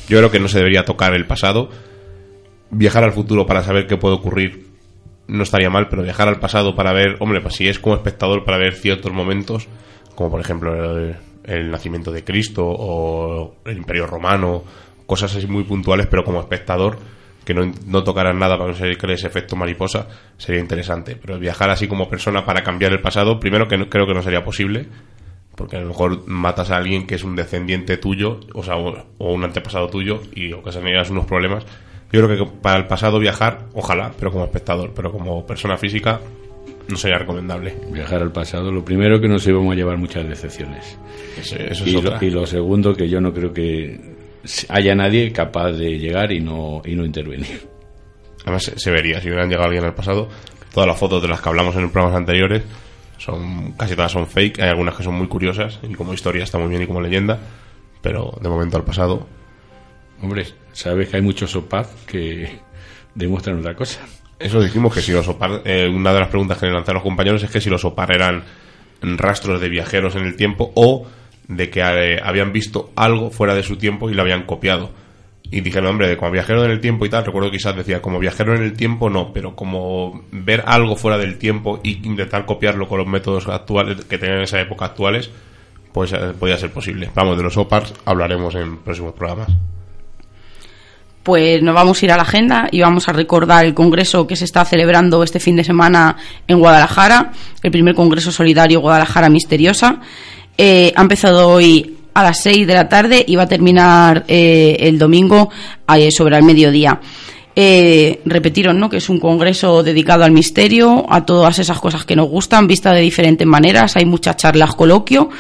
Yo 0.09 0.19
creo 0.19 0.31
que 0.31 0.39
no 0.39 0.49
se 0.49 0.59
debería 0.59 0.85
tocar 0.85 1.15
el 1.15 1.27
pasado. 1.27 1.71
Viajar 2.71 3.03
al 3.03 3.13
futuro 3.13 3.47
para 3.47 3.65
saber 3.65 3.87
qué 3.87 3.97
puede 3.97 4.15
ocurrir 4.15 4.71
no 5.27 5.43
estaría 5.43 5.71
mal, 5.71 5.89
pero 5.89 6.03
viajar 6.03 6.29
al 6.29 6.41
pasado 6.41 6.75
para 6.75 6.93
ver, 6.93 7.17
hombre, 7.21 7.41
pues 7.41 7.55
si 7.55 7.69
es 7.69 7.79
como 7.79 7.95
espectador 7.97 8.45
para 8.45 8.59
ver 8.59 8.75
ciertos 8.75 9.13
momentos, 9.13 9.69
como 10.15 10.31
por 10.31 10.41
ejemplo 10.41 10.99
el, 10.99 11.17
el 11.45 11.71
nacimiento 11.71 12.11
de 12.11 12.25
Cristo 12.25 12.67
o 12.67 13.57
el 13.65 13.77
Imperio 13.77 14.07
Romano, 14.07 14.65
cosas 15.07 15.35
así 15.37 15.47
muy 15.47 15.65
puntuales, 15.65 16.07
pero 16.07 16.25
como 16.25 16.41
espectador 16.41 16.99
que 17.53 17.61
no, 17.67 17.73
no 17.87 18.05
tocaran 18.05 18.39
nada 18.39 18.57
para 18.57 18.73
que 18.73 18.79
se 18.79 18.97
cree 18.97 19.15
ese 19.17 19.27
efecto 19.27 19.57
mariposa, 19.57 20.07
sería 20.39 20.61
interesante. 20.61 21.17
Pero 21.21 21.39
viajar 21.39 21.69
así 21.71 21.89
como 21.89 22.09
persona 22.09 22.45
para 22.45 22.63
cambiar 22.63 22.93
el 22.93 23.01
pasado, 23.01 23.41
primero 23.41 23.67
que 23.67 23.77
no- 23.77 23.89
creo 23.89 24.07
que 24.07 24.15
no 24.15 24.23
sería 24.23 24.45
posible, 24.45 24.87
porque 25.57 25.77
a 25.77 25.81
lo 25.81 25.89
mejor 25.89 26.27
matas 26.29 26.71
a 26.71 26.77
alguien 26.77 27.07
que 27.07 27.17
es 27.17 27.25
un 27.25 27.35
descendiente 27.37 27.97
tuyo, 27.97 28.41
o 28.55 28.63
sea, 28.63 28.77
o, 28.77 28.95
o 29.19 29.33
un 29.35 29.43
antepasado 29.45 29.89
tuyo, 29.89 30.21
y 30.35 30.53
ocasionarías 30.53 31.11
unos 31.11 31.27
problemas. 31.27 31.67
Yo 32.13 32.25
creo 32.27 32.45
que 32.47 32.53
para 32.63 32.79
el 32.79 32.87
pasado 32.87 33.19
viajar, 33.19 33.67
ojalá, 33.75 34.13
pero 34.19 34.31
como 34.33 34.45
espectador, 34.45 34.93
pero 34.95 35.13
como 35.13 35.45
persona 35.47 35.77
física, 35.77 36.21
no 36.89 36.97
sería 36.97 37.19
recomendable. 37.19 37.75
Viajar 37.93 38.23
al 38.23 38.33
pasado, 38.33 38.73
lo 38.73 38.85
primero 38.85 39.21
que 39.21 39.29
nos 39.29 39.47
íbamos 39.47 39.73
a 39.73 39.77
llevar 39.77 39.97
muchas 39.97 40.27
decepciones. 40.29 40.99
Eso, 41.39 41.57
eso 41.57 41.85
es 41.85 41.93
y, 41.93 41.97
otra. 41.97 42.19
lo, 42.21 42.27
y 42.27 42.31
lo 42.31 42.47
segundo, 42.47 42.95
que 42.95 43.09
yo 43.09 43.21
no 43.21 43.33
creo 43.33 43.53
que 43.53 44.10
haya 44.69 44.95
nadie 44.95 45.33
capaz 45.33 45.73
de 45.73 45.99
llegar 45.99 46.33
y 46.33 46.41
no, 46.41 46.83
y 46.85 46.95
no 46.95 47.05
intervenir. 47.05 47.69
Además, 48.43 48.73
se, 48.75 48.91
vería, 48.91 49.21
si 49.21 49.29
hubieran 49.29 49.49
llegado 49.49 49.67
alguien 49.67 49.85
al 49.85 49.95
pasado, 49.95 50.29
todas 50.73 50.87
las 50.87 50.99
fotos 50.99 51.21
de 51.23 51.29
las 51.29 51.41
que 51.41 51.49
hablamos 51.49 51.77
en 51.77 51.91
programas 51.91 52.17
anteriores, 52.17 52.63
son 53.19 53.73
casi 53.73 53.95
todas 53.95 54.13
son 54.13 54.27
fake, 54.27 54.61
hay 54.61 54.71
algunas 54.71 54.95
que 54.95 55.03
son 55.03 55.15
muy 55.15 55.29
curiosas, 55.29 55.79
y 55.83 55.95
como 55.95 56.15
historia 56.15 56.45
está 56.45 56.59
muy 56.59 56.69
bien 56.69 56.83
y 56.83 56.87
como 56.87 57.01
leyenda, 57.01 57.39
pero 58.01 58.33
de 58.41 58.49
momento 58.49 58.79
al 58.79 58.85
pasado, 58.85 59.27
Hombre, 60.23 60.47
sabes 60.73 61.09
que 61.09 61.17
hay 61.17 61.23
muchos 61.23 61.51
sopaz 61.51 61.89
que 62.07 62.61
demuestran 63.15 63.59
otra 63.59 63.75
cosa. 63.75 64.01
eso 64.39 64.61
dijimos 64.61 64.95
que 64.95 65.01
si 65.01 65.13
los 65.13 65.27
OPAR, 65.29 65.63
eh, 65.65 65.89
una 65.89 66.13
de 66.13 66.21
las 66.21 66.29
preguntas 66.29 66.59
que 66.59 66.67
le 66.67 66.73
lanzaron 66.73 66.97
los 66.97 67.03
compañeros 67.03 67.43
es 67.43 67.51
que 67.51 67.61
si 67.61 67.71
los 67.71 67.85
OPAR 67.85 68.13
eran 68.13 68.45
rastros 69.01 69.61
de 69.61 69.69
viajeros 69.71 70.15
en 70.17 70.27
el 70.27 70.37
tiempo 70.37 70.73
o 70.75 71.07
de 71.51 71.69
que 71.69 71.81
eh, 71.81 72.21
habían 72.23 72.53
visto 72.53 72.91
algo 72.97 73.31
fuera 73.31 73.55
de 73.55 73.63
su 73.63 73.77
tiempo 73.77 74.09
y 74.09 74.15
lo 74.15 74.23
habían 74.23 74.45
copiado. 74.45 74.91
Y 75.51 75.63
dijeron, 75.63 75.91
hombre, 75.91 76.07
de 76.09 76.17
como 76.17 76.31
viajero 76.31 76.65
en 76.65 76.71
el 76.71 76.81
tiempo 76.81 77.05
y 77.05 77.11
tal, 77.11 77.25
recuerdo 77.25 77.51
que 77.51 77.57
quizás 77.57 77.77
decía, 77.77 78.01
como 78.01 78.21
viajero 78.21 78.55
en 78.55 78.63
el 78.63 78.75
tiempo 78.75 79.11
no, 79.11 79.33
pero 79.33 79.57
como 79.57 80.23
ver 80.31 80.63
algo 80.65 80.95
fuera 80.95 81.19
del 81.19 81.39
tiempo 81.39 81.81
y 81.83 82.07
intentar 82.07 82.47
copiarlo 82.47 82.87
con 82.87 82.99
los 82.99 83.09
métodos 83.09 83.49
actuales 83.49 84.05
que 84.05 84.17
tenían 84.17 84.39
en 84.39 84.45
esa 84.45 84.61
época 84.61 84.85
actuales, 84.85 85.29
pues 85.93 86.13
eh, 86.13 86.33
podía 86.39 86.57
ser 86.57 86.71
posible. 86.71 87.11
Vamos, 87.15 87.37
de 87.37 87.43
los 87.43 87.57
OPARs 87.57 87.95
hablaremos 88.05 88.55
en 88.55 88.79
próximos 88.79 89.13
programas. 89.13 89.49
Pues 91.25 91.63
nos 91.63 91.75
vamos 91.75 92.01
a 92.01 92.05
ir 92.07 92.13
a 92.13 92.17
la 92.17 92.23
agenda 92.23 92.69
y 92.71 92.81
vamos 92.81 93.09
a 93.09 93.13
recordar 93.13 93.65
el 93.65 93.75
congreso 93.75 94.27
que 94.27 94.37
se 94.37 94.45
está 94.45 94.65
celebrando 94.65 95.23
este 95.23 95.41
fin 95.41 95.57
de 95.57 95.65
semana 95.65 96.17
en 96.47 96.61
Guadalajara, 96.61 97.33
el 97.63 97.71
primer 97.71 97.95
congreso 97.95 98.31
solidario 98.31 98.81
Guadalajara 98.81 99.29
Misteriosa. 99.29 100.01
Eh, 100.63 100.93
ha 100.95 101.01
empezado 101.01 101.49
hoy 101.49 101.97
a 102.13 102.23
las 102.23 102.43
6 102.43 102.67
de 102.67 102.75
la 102.75 102.87
tarde 102.87 103.25
y 103.27 103.35
va 103.35 103.45
a 103.45 103.49
terminar 103.49 104.27
eh, 104.29 104.77
el 104.81 104.99
domingo 104.99 105.49
sobre 106.11 106.37
el 106.37 106.43
mediodía. 106.43 107.01
Eh, 107.57 108.21
repetiros, 108.27 108.75
¿no? 108.75 108.91
Que 108.91 108.99
es 108.99 109.09
un 109.09 109.19
congreso 109.19 109.83
dedicado 109.83 110.23
al 110.23 110.33
misterio, 110.33 111.07
a 111.09 111.25
todas 111.25 111.59
esas 111.61 111.81
cosas 111.81 112.05
que 112.05 112.15
nos 112.15 112.29
gustan, 112.29 112.67
vista 112.67 112.93
de 112.93 113.01
diferentes 113.01 113.47
maneras. 113.47 113.97
Hay 113.97 114.05
muchas 114.05 114.37
charlas, 114.37 114.75
coloquio 114.75 115.31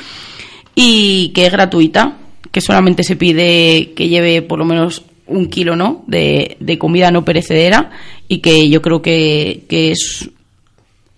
y 0.74 1.32
que 1.34 1.44
es 1.44 1.52
gratuita, 1.52 2.16
que 2.50 2.62
solamente 2.62 3.02
se 3.02 3.16
pide 3.16 3.92
que 3.94 4.08
lleve 4.08 4.40
por 4.40 4.58
lo 4.58 4.64
menos 4.64 5.02
un 5.26 5.50
kilo 5.50 5.76
¿no? 5.76 6.02
de, 6.06 6.56
de 6.60 6.78
comida 6.78 7.10
no 7.10 7.26
perecedera 7.26 7.90
y 8.26 8.38
que 8.38 8.70
yo 8.70 8.80
creo 8.80 9.02
que, 9.02 9.64
que 9.68 9.90
es 9.90 10.30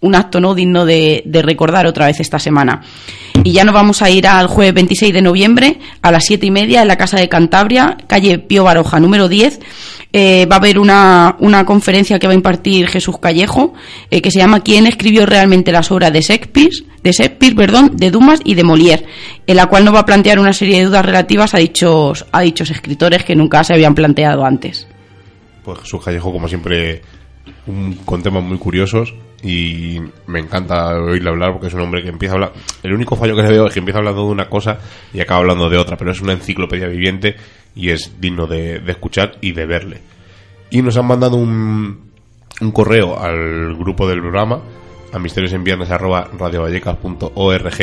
un 0.02 0.14
acto 0.14 0.40
no 0.40 0.54
digno 0.54 0.84
de, 0.84 1.22
recordar 1.42 1.86
otra 1.86 2.06
vez 2.06 2.20
esta 2.20 2.38
semana. 2.38 2.82
Y 3.44 3.52
ya 3.52 3.64
nos 3.64 3.74
vamos 3.74 4.02
a 4.02 4.10
ir 4.10 4.26
al 4.26 4.46
jueves 4.46 4.74
26 4.74 5.14
de 5.14 5.22
noviembre 5.22 5.78
a 6.02 6.12
las 6.12 6.24
siete 6.26 6.46
y 6.46 6.50
media 6.50 6.82
en 6.82 6.88
la 6.88 6.96
Casa 6.96 7.18
de 7.18 7.28
Cantabria, 7.28 7.96
calle 8.06 8.38
Pío 8.38 8.64
Baroja, 8.64 9.00
número 9.00 9.28
10. 9.28 9.60
Eh, 10.12 10.46
va 10.46 10.56
a 10.56 10.58
haber 10.58 10.78
una, 10.78 11.36
una 11.38 11.64
conferencia 11.64 12.18
que 12.18 12.26
va 12.26 12.32
a 12.32 12.36
impartir 12.36 12.86
Jesús 12.88 13.18
Callejo, 13.18 13.72
eh, 14.10 14.20
que 14.20 14.30
se 14.30 14.40
llama 14.40 14.60
¿Quién 14.60 14.86
escribió 14.86 15.24
realmente 15.24 15.72
las 15.72 15.90
obras 15.90 16.12
de 16.12 16.20
Shakespeare? 16.20 16.84
De 17.02 17.12
Shakespeare, 17.12 17.54
perdón, 17.54 17.92
de 17.94 18.10
Dumas 18.10 18.40
y 18.44 18.54
de 18.54 18.64
Molière, 18.64 19.06
en 19.46 19.56
la 19.56 19.66
cual 19.66 19.84
nos 19.84 19.94
va 19.94 20.00
a 20.00 20.06
plantear 20.06 20.38
una 20.38 20.52
serie 20.52 20.78
de 20.78 20.84
dudas 20.84 21.06
relativas 21.06 21.54
a 21.54 21.58
dichos, 21.58 22.26
a 22.30 22.42
dichos 22.42 22.70
escritores 22.70 23.24
que 23.24 23.34
nunca 23.34 23.64
se 23.64 23.72
habían 23.72 23.94
planteado 23.94 24.44
antes. 24.44 24.86
Pues 25.64 25.78
Jesús 25.78 26.04
Callejo, 26.04 26.30
como 26.30 26.46
siempre, 26.48 27.02
con 28.04 28.22
temas 28.22 28.42
muy 28.42 28.58
curiosos 28.58 29.14
y 29.42 29.98
me 30.28 30.38
encanta 30.40 30.96
oírle 31.00 31.30
hablar 31.30 31.52
porque 31.52 31.66
es 31.68 31.74
un 31.74 31.80
hombre 31.80 32.02
que 32.02 32.08
empieza 32.10 32.34
a 32.34 32.36
hablar. 32.36 32.52
El 32.82 32.92
único 32.94 33.16
fallo 33.16 33.34
que 33.34 33.42
le 33.42 33.48
veo 33.50 33.66
es 33.66 33.72
que 33.72 33.80
empieza 33.80 33.98
hablando 33.98 34.24
de 34.24 34.30
una 34.30 34.48
cosa 34.48 34.78
y 35.12 35.18
acaba 35.20 35.40
hablando 35.40 35.68
de 35.68 35.78
otra, 35.78 35.96
pero 35.96 36.12
es 36.12 36.20
una 36.20 36.32
enciclopedia 36.32 36.86
viviente 36.86 37.34
y 37.74 37.90
es 37.90 38.20
digno 38.20 38.46
de, 38.46 38.80
escuchar 38.86 39.32
y 39.40 39.50
de 39.52 39.66
verle. 39.66 39.98
Y 40.70 40.80
nos 40.82 40.96
han 40.96 41.06
mandado 41.06 41.36
un, 41.36 42.10
un 42.60 42.70
correo 42.72 43.18
al 43.20 43.74
grupo 43.74 44.08
del 44.08 44.20
programa, 44.20 44.60
a 45.12 45.18
misteriosenviernes.radiovallecas.org 45.18 47.78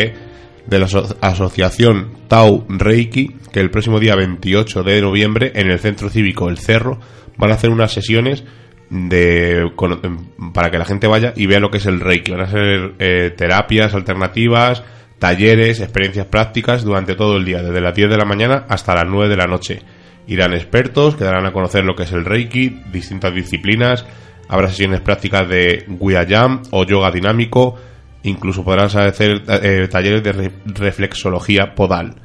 de 0.67 0.79
la 0.79 0.85
aso- 0.85 1.15
asociación 1.21 2.09
Tau 2.27 2.65
Reiki, 2.69 3.35
que 3.51 3.59
el 3.59 3.71
próximo 3.71 3.99
día 3.99 4.15
28 4.15 4.83
de 4.83 5.01
noviembre 5.01 5.51
en 5.55 5.69
el 5.71 5.79
Centro 5.79 6.09
Cívico 6.09 6.49
El 6.49 6.57
Cerro 6.57 6.99
van 7.37 7.51
a 7.51 7.55
hacer 7.55 7.69
unas 7.69 7.91
sesiones 7.91 8.43
de 8.89 9.71
con- 9.75 9.99
em, 10.03 10.51
para 10.53 10.71
que 10.71 10.77
la 10.79 10.85
gente 10.85 11.07
vaya 11.07 11.33
y 11.35 11.45
vea 11.45 11.59
lo 11.59 11.69
que 11.71 11.77
es 11.77 11.85
el 11.85 11.99
Reiki. 11.99 12.31
Van 12.31 12.41
a 12.41 12.47
ser 12.49 12.93
eh, 12.99 13.31
terapias 13.35 13.93
alternativas, 13.93 14.83
talleres, 15.19 15.79
experiencias 15.81 16.25
prácticas 16.25 16.83
durante 16.83 17.15
todo 17.15 17.37
el 17.37 17.45
día, 17.45 17.61
desde 17.61 17.81
las 17.81 17.93
10 17.95 18.09
de 18.09 18.17
la 18.17 18.25
mañana 18.25 18.65
hasta 18.69 18.95
las 18.95 19.05
9 19.07 19.29
de 19.29 19.37
la 19.37 19.47
noche. 19.47 19.81
Irán 20.27 20.53
expertos 20.53 21.15
que 21.15 21.23
darán 21.23 21.45
a 21.45 21.51
conocer 21.53 21.83
lo 21.83 21.95
que 21.95 22.03
es 22.03 22.11
el 22.11 22.25
Reiki, 22.25 22.81
distintas 22.91 23.33
disciplinas, 23.33 24.05
habrá 24.47 24.69
sesiones 24.69 25.01
prácticas 25.01 25.47
de 25.49 25.85
Guiayam 25.87 26.61
o 26.71 26.83
yoga 26.85 27.11
dinámico, 27.11 27.75
incluso 28.23 28.63
podrás 28.63 28.95
hacer 28.95 29.41
eh, 29.47 29.87
talleres 29.89 30.23
de 30.23 30.31
re- 30.31 30.51
reflexología 30.65 31.73
podal. 31.75 32.15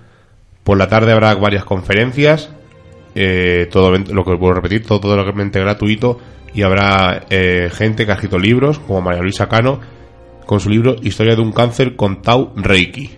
Por 0.64 0.78
la 0.78 0.88
tarde 0.88 1.12
habrá 1.12 1.34
varias 1.34 1.64
conferencias, 1.64 2.50
eh, 3.14 3.68
todo 3.70 3.90
lo 3.90 4.24
que 4.24 4.36
puedo 4.36 4.54
repetir, 4.54 4.84
todo 4.84 5.00
totalmente 5.00 5.60
gratuito 5.60 6.18
y 6.54 6.62
habrá 6.62 7.26
eh, 7.30 7.68
gente 7.72 8.04
que 8.06 8.12
ha 8.12 8.14
escrito 8.14 8.38
libros, 8.38 8.78
como 8.78 9.02
María 9.02 9.22
Luisa 9.22 9.48
Cano, 9.48 9.80
con 10.46 10.60
su 10.60 10.70
libro 10.70 10.94
Historia 11.02 11.34
de 11.34 11.42
un 11.42 11.50
cáncer 11.52 11.96
con 11.96 12.22
Tau 12.22 12.52
Reiki. 12.54 13.10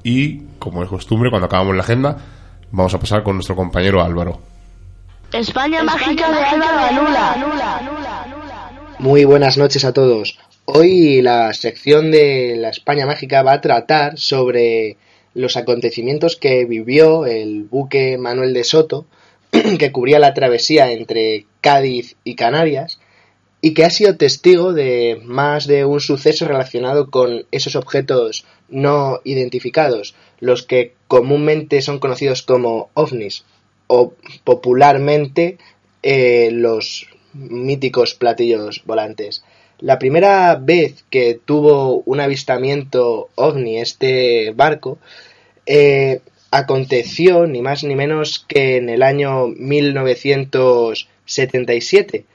Y, 0.04 0.40
como 0.60 0.84
es 0.84 0.90
costumbre, 0.90 1.30
cuando 1.30 1.48
acabamos 1.48 1.76
la 1.76 1.84
agenda, 1.84 2.18
vamos 2.72 2.94
a 2.94 3.00
pasar 3.00 3.24
con 3.24 3.36
nuestro 3.36 3.56
compañero 3.56 4.04
Álvaro. 4.04 4.40
España, 5.32 5.84
mágica 5.84 6.32
de 6.32 6.44
Álvaro 6.44 6.80
Alula. 6.80 7.36
Muy 9.00 9.26
buenas 9.26 9.58
noches 9.58 9.84
a 9.86 9.94
todos. 9.94 10.38
Hoy 10.66 11.22
la 11.22 11.54
sección 11.54 12.12
de 12.12 12.56
la 12.58 12.70
España 12.70 13.06
Mágica 13.06 13.44
va 13.44 13.54
a 13.54 13.62
tratar 13.62 14.18
sobre 14.18 14.98
los 15.34 15.58
acontecimientos 15.58 16.38
que 16.38 16.66
vivió 16.66 17.26
el 17.26 17.64
buque 17.64 18.18
Manuel 18.18 18.54
de 18.54 18.64
Soto, 18.64 19.06
que 19.52 19.92
cubría 19.92 20.20
la 20.20 20.34
travesía 20.34 20.92
entre 20.92 21.46
Cádiz 21.62 22.16
y 22.24 22.36
Canarias, 22.36 23.00
y 23.66 23.74
que 23.74 23.86
ha 23.86 23.90
sido 23.90 24.18
testigo 24.18 24.74
de 24.74 25.22
más 25.24 25.68
de 25.68 25.86
un 25.86 26.02
suceso 26.02 26.46
relacionado 26.46 27.10
con 27.10 27.46
esos 27.50 27.78
objetos 27.78 28.46
no 28.68 29.22
identificados, 29.24 30.16
los 30.42 30.64
que 30.64 30.96
comúnmente 31.08 31.82
son 31.82 32.00
conocidos 32.00 32.42
como 32.42 32.90
ovnis, 32.94 33.46
o 33.88 34.16
popularmente 34.44 35.60
eh, 36.02 36.50
los 36.52 37.08
míticos 37.32 38.16
platillos 38.16 38.84
volantes. 38.86 39.46
La 39.80 39.98
primera 39.98 40.56
vez 40.56 41.06
que 41.10 41.40
tuvo 41.46 42.04
un 42.06 42.20
avistamiento 42.20 43.30
ovni 43.36 43.80
este 43.80 44.52
barco 44.52 44.98
eh, 45.66 46.20
aconteció 46.52 47.48
ni 47.48 47.62
más 47.62 47.86
ni 47.86 47.96
menos 47.96 48.44
que 48.46 48.76
en 48.76 48.90
el 48.90 49.04
año 49.04 49.48
77 51.26 52.26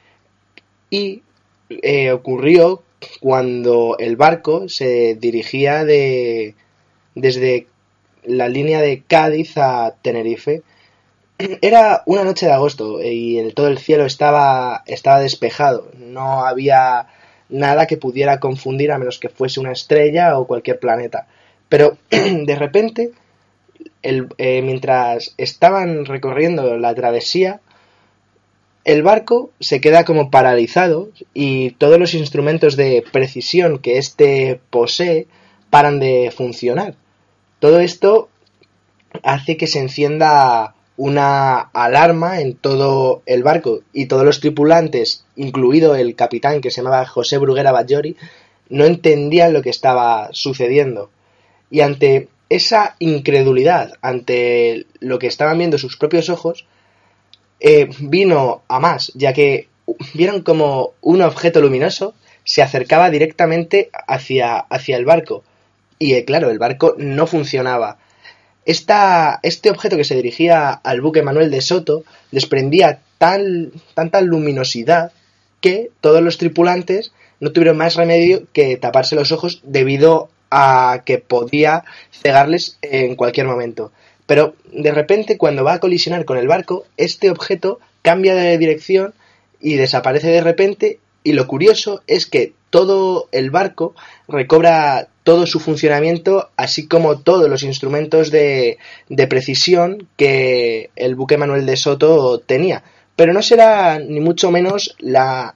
y 0.90 1.23
eh, 1.71 2.12
ocurrió 2.12 2.83
cuando 3.21 3.97
el 3.99 4.16
barco 4.16 4.68
se 4.68 5.14
dirigía 5.14 5.85
de, 5.85 6.54
desde 7.14 7.66
la 8.25 8.49
línea 8.49 8.80
de 8.80 9.02
Cádiz 9.02 9.57
a 9.57 9.95
Tenerife. 10.02 10.62
Era 11.38 12.02
una 12.07 12.25
noche 12.25 12.47
de 12.47 12.52
agosto 12.52 13.02
y 13.02 13.38
el, 13.38 13.54
todo 13.54 13.68
el 13.68 13.78
cielo 13.78 14.04
estaba, 14.04 14.83
estaba 14.87 15.21
despejado. 15.21 15.88
No 15.97 16.45
había 16.45 17.07
nada 17.49 17.87
que 17.87 17.97
pudiera 17.97 18.40
confundir 18.40 18.92
a 18.92 18.99
menos 18.99 19.18
que 19.18 19.28
fuese 19.28 19.61
una 19.61 19.73
estrella 19.73 20.38
o 20.38 20.47
cualquier 20.47 20.78
planeta. 20.80 21.26
Pero 21.68 21.97
de 22.11 22.57
repente, 22.57 23.12
el, 24.02 24.28
eh, 24.38 24.62
mientras 24.62 25.35
estaban 25.37 26.07
recorriendo 26.07 26.76
la 26.76 26.95
travesía, 26.95 27.61
el 28.88 29.02
barco 29.02 29.50
se 29.61 29.83
queda 29.83 30.07
como 30.07 30.30
paralizado 30.30 31.11
y 31.35 31.73
todos 31.73 32.00
los 32.00 32.14
instrumentos 32.14 32.75
de 32.75 33.04
precisión 33.12 33.80
que 33.80 33.99
éste 33.99 34.62
posee 34.71 35.26
paran 35.68 36.00
de 36.00 36.33
funcionar. 36.35 36.95
Todo 37.59 37.80
esto 37.80 38.30
hace 39.23 39.59
que 39.59 39.66
se 39.66 39.80
encienda 39.80 40.75
una 40.97 41.59
alarma 41.59 42.40
en 42.40 42.54
todo 42.54 43.21
el 43.26 43.42
barco 43.42 43.80
y 43.92 44.07
todos 44.07 44.25
los 44.25 44.40
tripulantes, 44.40 45.26
incluido 45.37 45.95
el 45.95 46.14
capitán 46.14 46.62
que 46.62 46.71
se 46.71 46.80
llamaba 46.80 47.04
José 47.04 47.37
Bruguera 47.37 47.73
Bajori, 47.73 48.16
no 48.71 48.87
entendían 48.87 49.52
lo 49.52 49.61
que 49.61 49.68
estaba 49.68 50.30
sucediendo. 50.33 51.11
Y 51.71 51.80
ante 51.83 52.28
esa 52.49 52.97
incredulidad, 53.00 53.92
ante 54.00 54.87
lo 55.00 55.18
que 55.18 55.26
estaban 55.26 55.59
viendo 55.59 55.76
sus 55.76 55.99
propios 55.99 56.30
ojos, 56.30 56.64
eh, 57.60 57.88
vino 58.00 58.62
a 58.68 58.78
más, 58.80 59.12
ya 59.14 59.32
que 59.32 59.68
vieron 60.14 60.42
como 60.42 60.92
un 61.00 61.22
objeto 61.22 61.60
luminoso 61.60 62.14
se 62.44 62.62
acercaba 62.62 63.10
directamente 63.10 63.90
hacia, 64.06 64.56
hacia 64.56 64.96
el 64.96 65.04
barco. 65.04 65.44
Y 65.98 66.14
eh, 66.14 66.24
claro, 66.24 66.50
el 66.50 66.58
barco 66.58 66.94
no 66.96 67.26
funcionaba. 67.26 67.98
Esta, 68.64 69.40
este 69.42 69.70
objeto 69.70 69.96
que 69.96 70.04
se 70.04 70.14
dirigía 70.14 70.70
al 70.70 71.00
buque 71.00 71.22
Manuel 71.22 71.50
de 71.50 71.60
Soto 71.60 72.04
desprendía 72.30 73.00
tal, 73.18 73.72
tanta 73.94 74.20
luminosidad 74.20 75.12
que 75.60 75.90
todos 76.00 76.22
los 76.22 76.38
tripulantes 76.38 77.12
no 77.40 77.52
tuvieron 77.52 77.76
más 77.76 77.96
remedio 77.96 78.44
que 78.52 78.76
taparse 78.76 79.14
los 79.14 79.32
ojos 79.32 79.60
debido 79.64 80.30
a 80.50 81.02
que 81.04 81.18
podía 81.18 81.84
cegarles 82.10 82.78
en 82.82 83.16
cualquier 83.16 83.46
momento. 83.46 83.92
Pero 84.28 84.54
de 84.70 84.92
repente 84.92 85.38
cuando 85.38 85.64
va 85.64 85.73
a 85.73 85.80
colisionar 85.80 86.26
con 86.26 86.37
el 86.37 86.47
barco, 86.47 86.85
este 86.99 87.30
objeto 87.30 87.80
cambia 88.02 88.35
de 88.35 88.58
dirección 88.58 89.14
y 89.58 89.76
desaparece 89.76 90.28
de 90.28 90.42
repente 90.42 90.99
y 91.25 91.32
lo 91.32 91.47
curioso 91.47 92.02
es 92.06 92.26
que 92.26 92.52
todo 92.68 93.28
el 93.32 93.50
barco 93.50 93.94
recobra 94.28 95.08
todo 95.23 95.47
su 95.47 95.61
funcionamiento, 95.61 96.50
así 96.58 96.87
como 96.87 97.20
todos 97.20 97.49
los 97.49 97.62
instrumentos 97.62 98.30
de, 98.30 98.76
de, 99.08 99.26
precisión 99.28 100.06
que 100.18 100.90
el 100.94 101.14
buque 101.14 101.38
Manuel 101.38 101.64
de 101.64 101.78
Soto 101.78 102.38
tenía. 102.38 102.82
Pero 103.16 103.32
no 103.32 103.40
será 103.40 103.99
ni 103.99 104.20
mucho 104.20 104.50
menos 104.50 104.94
la 104.99 105.54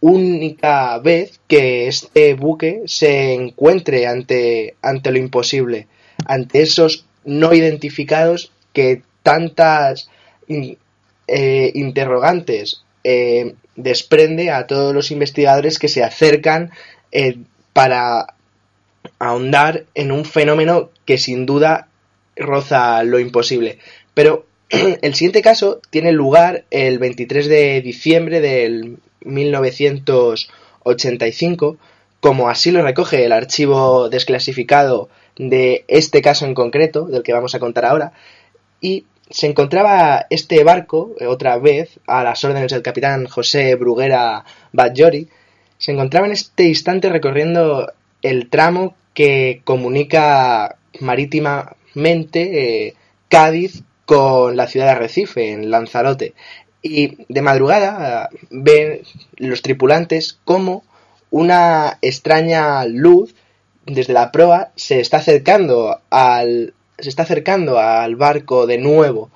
única 0.00 0.98
vez 0.98 1.40
que 1.46 1.86
este 1.86 2.34
buque 2.34 2.82
se 2.86 3.34
encuentre 3.34 4.08
ante, 4.08 4.74
ante 4.82 5.12
lo 5.12 5.18
imposible, 5.18 5.86
ante 6.26 6.62
esos 6.62 7.06
no 7.24 7.52
identificados 7.52 8.52
que 8.72 9.02
tantas 9.22 10.08
eh, 10.48 11.70
interrogantes 11.74 12.84
eh, 13.04 13.54
desprende 13.76 14.50
a 14.50 14.66
todos 14.66 14.94
los 14.94 15.10
investigadores 15.10 15.78
que 15.78 15.88
se 15.88 16.02
acercan 16.02 16.70
eh, 17.12 17.36
para 17.72 18.34
ahondar 19.18 19.84
en 19.94 20.12
un 20.12 20.24
fenómeno 20.24 20.88
que 21.04 21.18
sin 21.18 21.44
duda 21.46 21.88
roza 22.36 23.02
lo 23.04 23.18
imposible. 23.18 23.78
Pero 24.14 24.46
el 24.70 25.14
siguiente 25.14 25.42
caso 25.42 25.80
tiene 25.90 26.12
lugar 26.12 26.64
el 26.70 26.98
23 26.98 27.48
de 27.48 27.80
diciembre 27.80 28.40
del 28.40 28.98
1985, 29.20 31.76
como 32.20 32.48
así 32.48 32.70
lo 32.70 32.82
recoge 32.82 33.24
el 33.24 33.32
archivo 33.32 34.08
desclasificado 34.08 35.08
de 35.48 35.84
este 35.88 36.20
caso 36.20 36.44
en 36.44 36.54
concreto, 36.54 37.06
del 37.06 37.22
que 37.22 37.32
vamos 37.32 37.54
a 37.54 37.58
contar 37.58 37.86
ahora, 37.86 38.12
y 38.80 39.06
se 39.30 39.46
encontraba 39.46 40.26
este 40.28 40.62
barco, 40.64 41.14
eh, 41.18 41.26
otra 41.26 41.56
vez, 41.58 41.98
a 42.06 42.22
las 42.22 42.44
órdenes 42.44 42.72
del 42.72 42.82
capitán 42.82 43.26
José 43.26 43.74
Bruguera 43.74 44.44
Badjori, 44.72 45.28
se 45.78 45.92
encontraba 45.92 46.26
en 46.26 46.32
este 46.32 46.64
instante 46.64 47.08
recorriendo 47.08 47.90
el 48.22 48.50
tramo 48.50 48.94
que 49.14 49.62
comunica 49.64 50.76
marítimamente 51.00 52.86
eh, 52.86 52.94
Cádiz 53.28 53.82
con 54.04 54.56
la 54.56 54.66
ciudad 54.66 54.86
de 54.86 54.92
Arrecife, 54.92 55.52
en 55.52 55.70
Lanzarote. 55.70 56.34
Y 56.82 57.24
de 57.32 57.42
madrugada 57.42 58.28
eh, 58.30 58.36
ven 58.50 59.00
los 59.36 59.62
tripulantes 59.62 60.38
como 60.44 60.84
una 61.30 61.98
extraña 62.02 62.84
luz 62.84 63.34
desde 63.86 64.12
la 64.12 64.30
proa 64.32 64.72
se 64.76 65.00
está 65.00 65.18
acercando 65.18 66.00
al 66.10 66.74
se 66.98 67.08
está 67.08 67.22
acercando 67.22 67.78
al 67.78 68.16
barco 68.16 68.66
de 68.66 68.78
nuevo. 68.78 69.30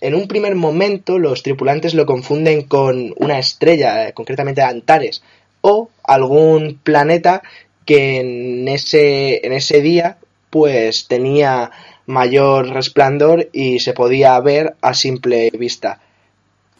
En 0.00 0.14
un 0.14 0.26
primer 0.26 0.54
momento 0.54 1.18
los 1.18 1.42
tripulantes 1.42 1.94
lo 1.94 2.06
confunden 2.06 2.62
con 2.62 3.14
una 3.16 3.38
estrella, 3.38 4.12
concretamente 4.12 4.62
Antares, 4.62 5.22
o 5.60 5.90
algún 6.02 6.80
planeta 6.82 7.42
que 7.84 8.20
en 8.20 8.68
ese, 8.68 9.46
en 9.46 9.52
ese 9.52 9.80
día 9.80 10.18
pues 10.48 11.06
tenía 11.06 11.70
mayor 12.06 12.68
resplandor 12.70 13.48
y 13.52 13.78
se 13.80 13.92
podía 13.92 14.38
ver 14.40 14.74
a 14.80 14.94
simple 14.94 15.50
vista. 15.50 16.00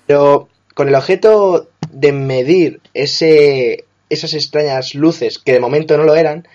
Pero 0.07 0.48
con 0.74 0.88
el 0.88 0.94
objeto 0.94 1.68
de 1.90 2.12
medir 2.12 2.81
ese, 2.94 3.85
esas 4.11 4.35
extrañas 4.35 4.94
luces 4.94 5.38
que 5.38 5.53
de 5.53 5.61
momento 5.61 5.96
no 5.96 6.05
lo 6.05 6.14
eran, 6.14 6.46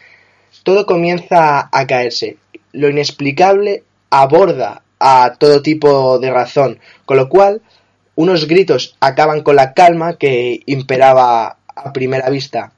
todo 0.64 0.86
comienza 0.86 1.70
a 1.72 1.88
caerse. 1.88 2.38
Lo 2.72 2.90
inexplicable 2.90 3.84
aborda 4.10 4.84
a 5.00 5.34
todo 5.40 5.62
tipo 5.62 6.20
de 6.20 6.32
razón, 6.32 6.80
con 7.06 7.18
lo 7.18 7.30
cual 7.30 7.62
unos 8.16 8.48
gritos 8.48 8.96
acaban 9.00 9.42
con 9.42 9.56
la 9.56 9.74
calma 9.74 10.18
que 10.18 10.62
imperaba 10.66 11.58
a 11.68 11.94
primera 11.94 12.30
vista. 12.30 12.72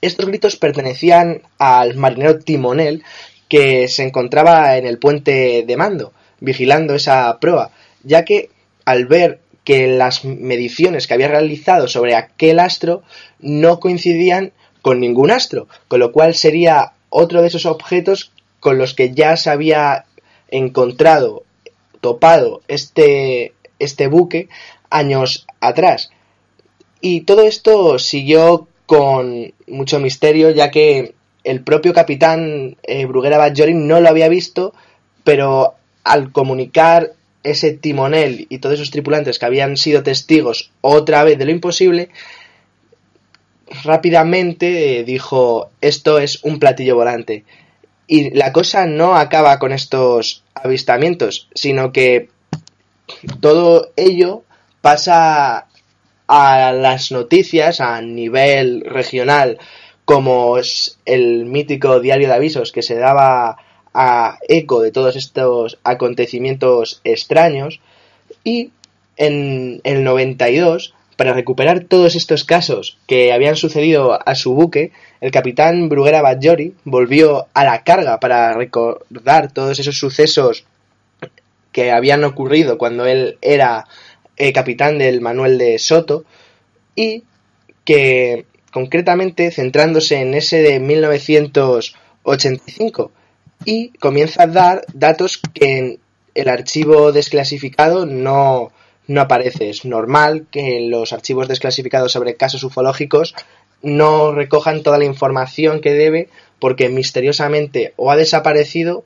Estos 0.00 0.26
gritos 0.26 0.56
pertenecían 0.56 1.42
al 1.58 1.96
marinero 1.96 2.38
Timonel 2.38 3.04
que 3.48 3.88
se 3.88 4.04
encontraba 4.04 4.76
en 4.78 4.86
el 4.86 4.98
puente 4.98 5.64
de 5.66 5.76
mando, 5.76 6.12
vigilando 6.40 6.94
esa 6.94 7.38
proa, 7.38 7.70
ya 8.02 8.24
que 8.24 8.50
al 8.84 9.06
ver 9.06 9.40
que 9.64 9.86
las 9.88 10.24
mediciones 10.24 11.06
que 11.06 11.14
había 11.14 11.28
realizado 11.28 11.88
sobre 11.88 12.14
aquel 12.14 12.58
astro 12.58 13.02
no 13.38 13.80
coincidían 13.80 14.52
con 14.82 15.00
ningún 15.00 15.30
astro, 15.30 15.68
con 15.88 16.00
lo 16.00 16.12
cual 16.12 16.34
sería 16.34 16.92
otro 17.10 17.42
de 17.42 17.48
esos 17.48 17.66
objetos 17.66 18.32
con 18.60 18.78
los 18.78 18.94
que 18.94 19.12
ya 19.12 19.36
se 19.36 19.50
había 19.50 20.06
encontrado, 20.48 21.44
topado 22.00 22.62
este, 22.68 23.52
este 23.78 24.06
buque 24.06 24.48
años 24.88 25.46
atrás. 25.60 26.10
Y 27.00 27.22
todo 27.22 27.42
esto 27.42 27.98
siguió 27.98 28.68
con 28.86 29.54
mucho 29.66 30.00
misterio, 30.00 30.50
ya 30.50 30.70
que 30.70 31.14
el 31.44 31.62
propio 31.62 31.92
capitán 31.92 32.76
eh, 32.82 33.06
Bruguera 33.06 33.38
Bajori 33.38 33.74
no 33.74 34.00
lo 34.00 34.08
había 34.08 34.28
visto, 34.28 34.74
pero 35.24 35.74
al 36.04 36.32
comunicar 36.32 37.12
ese 37.42 37.72
timonel 37.72 38.46
y 38.48 38.58
todos 38.58 38.74
esos 38.74 38.90
tripulantes 38.90 39.38
que 39.38 39.46
habían 39.46 39.76
sido 39.76 40.02
testigos 40.02 40.72
otra 40.80 41.24
vez 41.24 41.38
de 41.38 41.46
lo 41.46 41.50
imposible, 41.50 42.10
rápidamente 43.84 45.00
eh, 45.00 45.04
dijo 45.04 45.70
esto 45.80 46.18
es 46.18 46.42
un 46.44 46.58
platillo 46.58 46.96
volante. 46.96 47.44
Y 48.06 48.30
la 48.30 48.52
cosa 48.52 48.86
no 48.86 49.16
acaba 49.16 49.58
con 49.58 49.72
estos 49.72 50.42
avistamientos, 50.54 51.48
sino 51.54 51.92
que 51.92 52.28
todo 53.40 53.92
ello 53.96 54.42
pasa 54.80 55.68
a 56.26 56.72
las 56.72 57.12
noticias 57.12 57.80
a 57.80 58.00
nivel 58.02 58.82
regional, 58.84 59.58
como 60.04 60.58
es 60.58 60.98
el 61.04 61.46
mítico 61.46 62.00
diario 62.00 62.28
de 62.28 62.34
avisos 62.34 62.72
que 62.72 62.82
se 62.82 62.96
daba 62.96 63.58
a 63.94 64.38
eco 64.48 64.82
de 64.82 64.92
todos 64.92 65.16
estos 65.16 65.78
acontecimientos 65.84 67.00
extraños 67.04 67.80
y 68.44 68.72
en 69.16 69.80
el 69.84 70.04
92 70.04 70.94
para 71.16 71.32
recuperar 71.34 71.80
todos 71.80 72.14
estos 72.14 72.44
casos 72.44 72.98
que 73.06 73.34
habían 73.34 73.56
sucedido 73.56 74.18
a 74.26 74.34
su 74.34 74.54
buque, 74.54 74.92
el 75.20 75.30
capitán 75.30 75.90
Bruguera 75.90 76.22
Bajori 76.22 76.74
volvió 76.84 77.48
a 77.52 77.64
la 77.64 77.84
carga 77.84 78.18
para 78.20 78.54
recordar 78.54 79.52
todos 79.52 79.78
esos 79.78 79.98
sucesos 79.98 80.64
que 81.72 81.92
habían 81.92 82.24
ocurrido 82.24 82.78
cuando 82.78 83.04
él 83.04 83.36
era 83.42 83.86
eh, 84.38 84.54
capitán 84.54 84.96
del 84.96 85.20
Manuel 85.20 85.58
de 85.58 85.78
Soto 85.78 86.24
y 86.94 87.24
que 87.84 88.46
concretamente 88.72 89.50
centrándose 89.50 90.22
en 90.22 90.32
ese 90.32 90.62
de 90.62 90.80
1985 90.80 93.12
y 93.64 93.90
comienza 93.98 94.44
a 94.44 94.46
dar 94.46 94.84
datos 94.92 95.40
que 95.52 95.78
en 95.78 96.00
el 96.34 96.48
archivo 96.48 97.12
desclasificado 97.12 98.06
no, 98.06 98.72
no 99.06 99.20
aparece. 99.20 99.70
Es 99.70 99.84
normal 99.84 100.46
que 100.50 100.86
los 100.88 101.12
archivos 101.12 101.48
desclasificados 101.48 102.12
sobre 102.12 102.36
casos 102.36 102.64
ufológicos 102.64 103.34
no 103.82 104.32
recojan 104.32 104.82
toda 104.82 104.98
la 104.98 105.04
información 105.04 105.80
que 105.80 105.92
debe 105.92 106.28
porque 106.58 106.88
misteriosamente 106.88 107.94
o 107.96 108.10
ha 108.10 108.16
desaparecido 108.16 109.04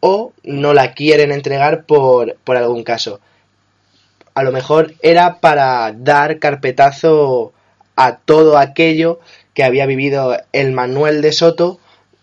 o 0.00 0.32
no 0.42 0.74
la 0.74 0.92
quieren 0.92 1.32
entregar 1.32 1.84
por, 1.84 2.36
por 2.44 2.56
algún 2.56 2.84
caso. 2.84 3.20
A 4.34 4.42
lo 4.42 4.52
mejor 4.52 4.94
era 5.02 5.40
para 5.40 5.92
dar 5.92 6.38
carpetazo 6.38 7.52
a 7.96 8.18
todo 8.18 8.58
aquello 8.58 9.18
que 9.54 9.64
había 9.64 9.86
vivido 9.86 10.36
el 10.52 10.72
Manuel 10.72 11.20
de 11.22 11.32
Soto 11.32 11.80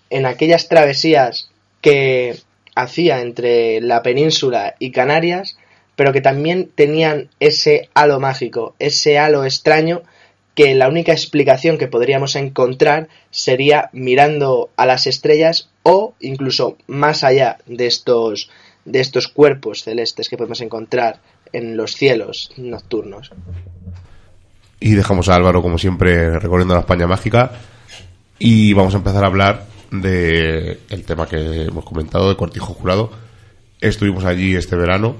en 0.09 0.25
aquellas 0.25 0.69
travesías 0.69 1.49
que 1.85 2.39
hacía 2.73 3.21
entre 3.21 3.79
la 3.79 4.01
península 4.01 4.73
y 4.79 4.89
Canarias, 4.89 5.55
pero 5.95 6.13
que 6.13 6.19
también 6.19 6.71
tenían 6.73 7.29
ese 7.39 7.89
halo 7.93 8.19
mágico, 8.19 8.73
ese 8.79 9.19
halo 9.19 9.45
extraño 9.45 10.01
que 10.55 10.73
la 10.73 10.89
única 10.89 11.11
explicación 11.11 11.77
que 11.77 11.87
podríamos 11.87 12.35
encontrar 12.35 13.07
sería 13.29 13.91
mirando 13.93 14.71
a 14.77 14.87
las 14.87 15.05
estrellas 15.05 15.69
o 15.83 16.15
incluso 16.19 16.75
más 16.87 17.23
allá 17.23 17.59
de 17.67 17.85
estos 17.85 18.49
de 18.85 18.99
estos 18.99 19.27
cuerpos 19.27 19.83
celestes 19.83 20.27
que 20.27 20.37
podemos 20.37 20.61
encontrar 20.61 21.19
en 21.53 21.77
los 21.77 21.93
cielos 21.93 22.49
nocturnos. 22.57 23.31
Y 24.79 24.93
dejamos 24.95 25.29
a 25.29 25.35
Álvaro, 25.35 25.61
como 25.61 25.77
siempre, 25.77 26.39
recorriendo 26.39 26.73
la 26.73 26.79
España 26.79 27.05
mágica. 27.05 27.51
Y 28.39 28.73
vamos 28.73 28.95
a 28.95 28.97
empezar 28.97 29.23
a 29.23 29.27
hablar 29.27 29.74
de 30.01 30.79
el 30.89 31.03
tema 31.03 31.27
que 31.27 31.63
hemos 31.63 31.85
comentado, 31.85 32.29
de 32.29 32.35
Cortijo 32.35 32.73
Jurado. 32.73 33.11
Estuvimos 33.81 34.25
allí 34.25 34.55
este 34.55 34.75
verano. 34.75 35.15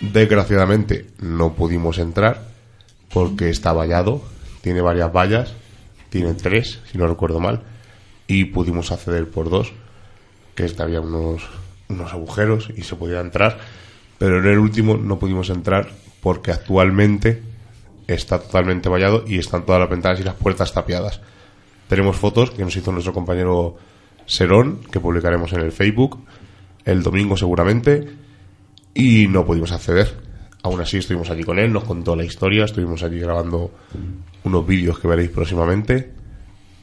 Desgraciadamente 0.00 1.06
no 1.20 1.54
pudimos 1.54 1.98
entrar 1.98 2.42
porque 3.12 3.50
está 3.50 3.72
vallado. 3.72 4.22
Tiene 4.60 4.80
varias 4.80 5.12
vallas. 5.12 5.54
Tiene 6.10 6.34
tres, 6.34 6.80
si 6.90 6.98
no 6.98 7.06
recuerdo 7.06 7.40
mal. 7.40 7.62
Y 8.26 8.46
pudimos 8.46 8.92
acceder 8.92 9.28
por 9.28 9.50
dos. 9.50 9.72
Que 10.54 10.70
había 10.78 11.00
unos, 11.00 11.42
unos 11.88 12.12
agujeros 12.12 12.70
y 12.76 12.82
se 12.82 12.96
podía 12.96 13.20
entrar. 13.20 13.58
Pero 14.18 14.38
en 14.38 14.46
el 14.46 14.58
último 14.58 14.96
no 14.96 15.18
pudimos 15.18 15.50
entrar 15.50 15.88
porque 16.20 16.50
actualmente 16.50 17.42
está 18.08 18.40
totalmente 18.40 18.88
vallado 18.88 19.24
y 19.26 19.38
están 19.38 19.64
todas 19.64 19.80
las 19.80 19.90
ventanas 19.90 20.20
y 20.20 20.24
las 20.24 20.34
puertas 20.34 20.72
tapiadas. 20.72 21.20
Tenemos 21.88 22.16
fotos 22.16 22.50
que 22.50 22.62
nos 22.62 22.76
hizo 22.76 22.90
nuestro 22.90 23.14
compañero 23.14 23.76
Serón, 24.28 24.80
que 24.92 25.00
publicaremos 25.00 25.52
en 25.54 25.60
el 25.60 25.72
Facebook 25.72 26.20
el 26.84 27.02
domingo 27.02 27.36
seguramente, 27.36 28.08
y 28.94 29.26
no 29.26 29.44
pudimos 29.44 29.72
acceder. 29.72 30.28
Aún 30.62 30.80
así 30.80 30.98
estuvimos 30.98 31.30
allí 31.30 31.42
con 31.42 31.58
él, 31.58 31.72
nos 31.72 31.84
contó 31.84 32.14
la 32.14 32.24
historia, 32.24 32.64
estuvimos 32.64 33.02
allí 33.02 33.18
grabando 33.18 33.72
unos 34.44 34.66
vídeos 34.66 34.98
que 34.98 35.08
veréis 35.08 35.30
próximamente 35.30 36.12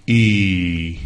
y, 0.05 0.99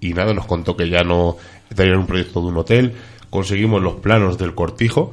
y 0.00 0.14
nada, 0.14 0.34
nos 0.34 0.46
contó 0.46 0.76
que 0.76 0.88
ya 0.88 1.02
no 1.02 1.36
tenían 1.74 1.98
un 1.98 2.06
proyecto 2.06 2.40
de 2.40 2.46
un 2.46 2.56
hotel, 2.56 2.94
conseguimos 3.30 3.82
los 3.82 3.94
planos 3.96 4.38
del 4.38 4.54
cortijo, 4.54 5.12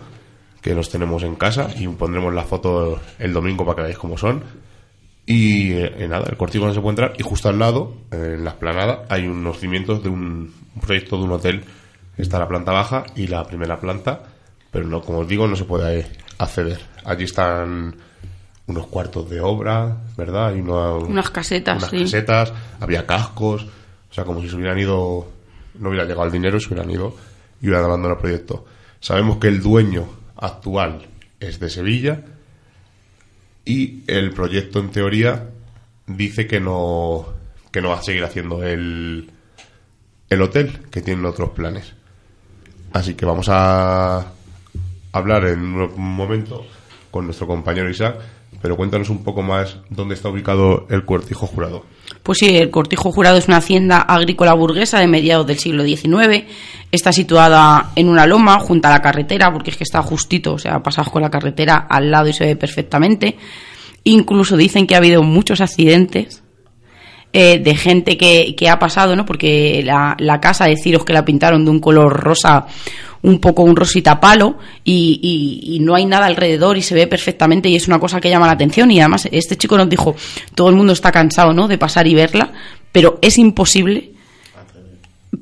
que 0.61 0.75
los 0.75 0.89
tenemos 0.89 1.23
en 1.23 1.35
casa 1.35 1.69
y 1.77 1.87
pondremos 1.87 2.33
la 2.33 2.43
foto 2.43 2.99
el 3.17 3.33
domingo 3.33 3.65
para 3.65 3.77
que 3.77 3.81
veáis 3.83 3.97
cómo 3.97 4.17
son. 4.17 4.43
Y 5.31 5.73
eh, 5.73 6.07
nada, 6.09 6.25
el 6.27 6.37
cortijo 6.37 6.65
no 6.65 6.73
se 6.73 6.79
puede 6.81 6.93
entrar 6.93 7.13
y 7.19 7.21
justo 7.21 7.49
al 7.49 7.59
lado, 7.59 7.93
en 8.09 8.43
la 8.43 8.49
esplanada, 8.49 9.05
hay 9.09 9.27
unos 9.27 9.59
cimientos 9.59 10.01
de 10.01 10.09
un, 10.09 10.51
proyecto 10.81 11.17
de 11.19 11.23
un 11.25 11.31
hotel. 11.33 11.63
Está 12.17 12.39
la 12.39 12.47
planta 12.47 12.71
baja 12.71 13.03
y 13.15 13.27
la 13.27 13.43
primera 13.45 13.79
planta, 13.79 14.23
pero 14.71 14.87
no, 14.87 15.01
como 15.01 15.19
os 15.19 15.27
digo, 15.27 15.47
no 15.47 15.55
se 15.55 15.65
puede 15.65 16.07
acceder. 16.39 16.79
Allí 17.05 17.25
están 17.25 17.95
unos 18.65 18.87
cuartos 18.87 19.29
de 19.29 19.39
obra, 19.39 19.97
¿verdad? 20.17 20.47
Hay 20.47 20.61
una- 20.61 20.93
Unas 20.95 21.29
casetas, 21.29 21.77
unas 21.77 21.91
sí. 21.91 21.99
casetas, 21.99 22.51
había 22.79 23.05
cascos, 23.05 23.67
o 24.09 24.13
sea, 24.13 24.23
como 24.25 24.41
si 24.41 24.49
se 24.49 24.55
hubieran 24.55 24.79
ido, 24.79 25.27
no 25.75 25.89
hubiera 25.89 26.05
llegado 26.05 26.25
el 26.25 26.31
dinero 26.31 26.57
y 26.57 26.61
se 26.61 26.69
hubieran 26.69 26.89
ido 26.89 27.15
y 27.61 27.67
hubieran 27.67 27.85
abandonado 27.85 28.15
el 28.15 28.21
proyecto. 28.21 28.65
Sabemos 28.99 29.37
que 29.37 29.47
el 29.49 29.61
dueño 29.61 30.05
actual 30.37 31.05
es 31.39 31.59
de 31.59 31.69
Sevilla 31.69 32.19
y 33.69 34.03
el 34.07 34.31
proyecto 34.31 34.79
en 34.79 34.89
teoría 34.89 35.47
dice 36.07 36.47
que 36.47 36.59
no 36.59 37.27
que 37.71 37.81
no 37.81 37.89
va 37.89 37.99
a 37.99 38.01
seguir 38.01 38.23
haciendo 38.23 38.63
el 38.63 39.29
el 40.27 40.41
hotel, 40.41 40.79
que 40.89 41.01
tienen 41.01 41.25
otros 41.25 41.51
planes. 41.51 41.93
Así 42.93 43.13
que 43.13 43.25
vamos 43.25 43.47
a 43.49 44.31
hablar 45.11 45.45
en 45.45 45.59
un 45.59 46.15
momento 46.15 46.65
con 47.11 47.25
nuestro 47.25 47.47
compañero 47.47 47.89
Isaac, 47.89 48.17
pero 48.61 48.75
cuéntanos 48.75 49.09
un 49.09 49.23
poco 49.23 49.41
más 49.41 49.77
dónde 49.89 50.15
está 50.15 50.29
ubicado 50.29 50.85
el 50.89 51.05
Cortijo 51.05 51.47
Jurado. 51.47 51.85
Pues 52.23 52.39
sí, 52.39 52.57
el 52.57 52.69
Cortijo 52.69 53.11
Jurado 53.11 53.37
es 53.37 53.47
una 53.47 53.57
hacienda 53.57 53.99
agrícola 53.99 54.53
burguesa 54.53 54.99
de 54.99 55.07
mediados 55.07 55.47
del 55.47 55.59
siglo 55.59 55.83
XIX. 55.83 56.45
Está 56.91 57.11
situada 57.13 57.91
en 57.95 58.09
una 58.09 58.25
loma 58.25 58.59
junto 58.59 58.87
a 58.87 58.91
la 58.91 59.01
carretera, 59.01 59.51
porque 59.53 59.71
es 59.71 59.77
que 59.77 59.83
está 59.83 60.01
justito, 60.01 60.53
o 60.53 60.59
sea, 60.59 60.79
pasas 60.79 61.09
con 61.09 61.21
la 61.21 61.29
carretera 61.29 61.87
al 61.89 62.11
lado 62.11 62.27
y 62.27 62.33
se 62.33 62.45
ve 62.45 62.55
perfectamente. 62.55 63.37
Incluso 64.03 64.57
dicen 64.57 64.87
que 64.87 64.95
ha 64.95 64.99
habido 64.99 65.23
muchos 65.23 65.61
accidentes 65.61 66.43
eh, 67.33 67.59
de 67.59 67.75
gente 67.75 68.17
que, 68.17 68.55
que 68.55 68.69
ha 68.69 68.79
pasado, 68.79 69.15
¿no? 69.15 69.25
Porque 69.25 69.81
la, 69.85 70.15
la 70.19 70.39
casa, 70.41 70.65
deciros 70.65 71.05
que 71.05 71.13
la 71.13 71.23
pintaron 71.25 71.63
de 71.65 71.71
un 71.71 71.79
color 71.79 72.11
rosa, 72.19 72.65
un 73.21 73.39
poco 73.39 73.63
un 73.63 73.75
rosita 73.75 74.19
palo, 74.19 74.57
y, 74.83 75.19
y- 75.21 75.75
y 75.75 75.79
no 75.81 75.93
hay 75.95 76.05
nada 76.05 76.25
alrededor 76.25 76.77
y 76.77 76.81
se 76.81 76.95
ve 76.95 77.05
perfectamente 77.05 77.67
y 77.69 77.75
es 77.75 77.87
una 77.87 77.99
cosa 77.99 78.19
que 78.21 78.29
llama 78.29 78.47
la 78.47 78.53
atención. 78.53 78.89
Y 78.91 78.99
además, 78.99 79.27
este 79.31 79.57
chico 79.57 79.77
nos 79.77 79.89
dijo, 79.89 80.15
todo 80.55 80.69
el 80.69 80.75
mundo 80.75 80.93
está 80.93 81.11
cansado, 81.11 81.53
¿no? 81.53 81.67
De 81.67 81.77
pasar 81.77 82.07
y 82.07 82.15
verla, 82.15 82.51
pero 82.91 83.19
es 83.21 83.37
imposible 83.37 84.11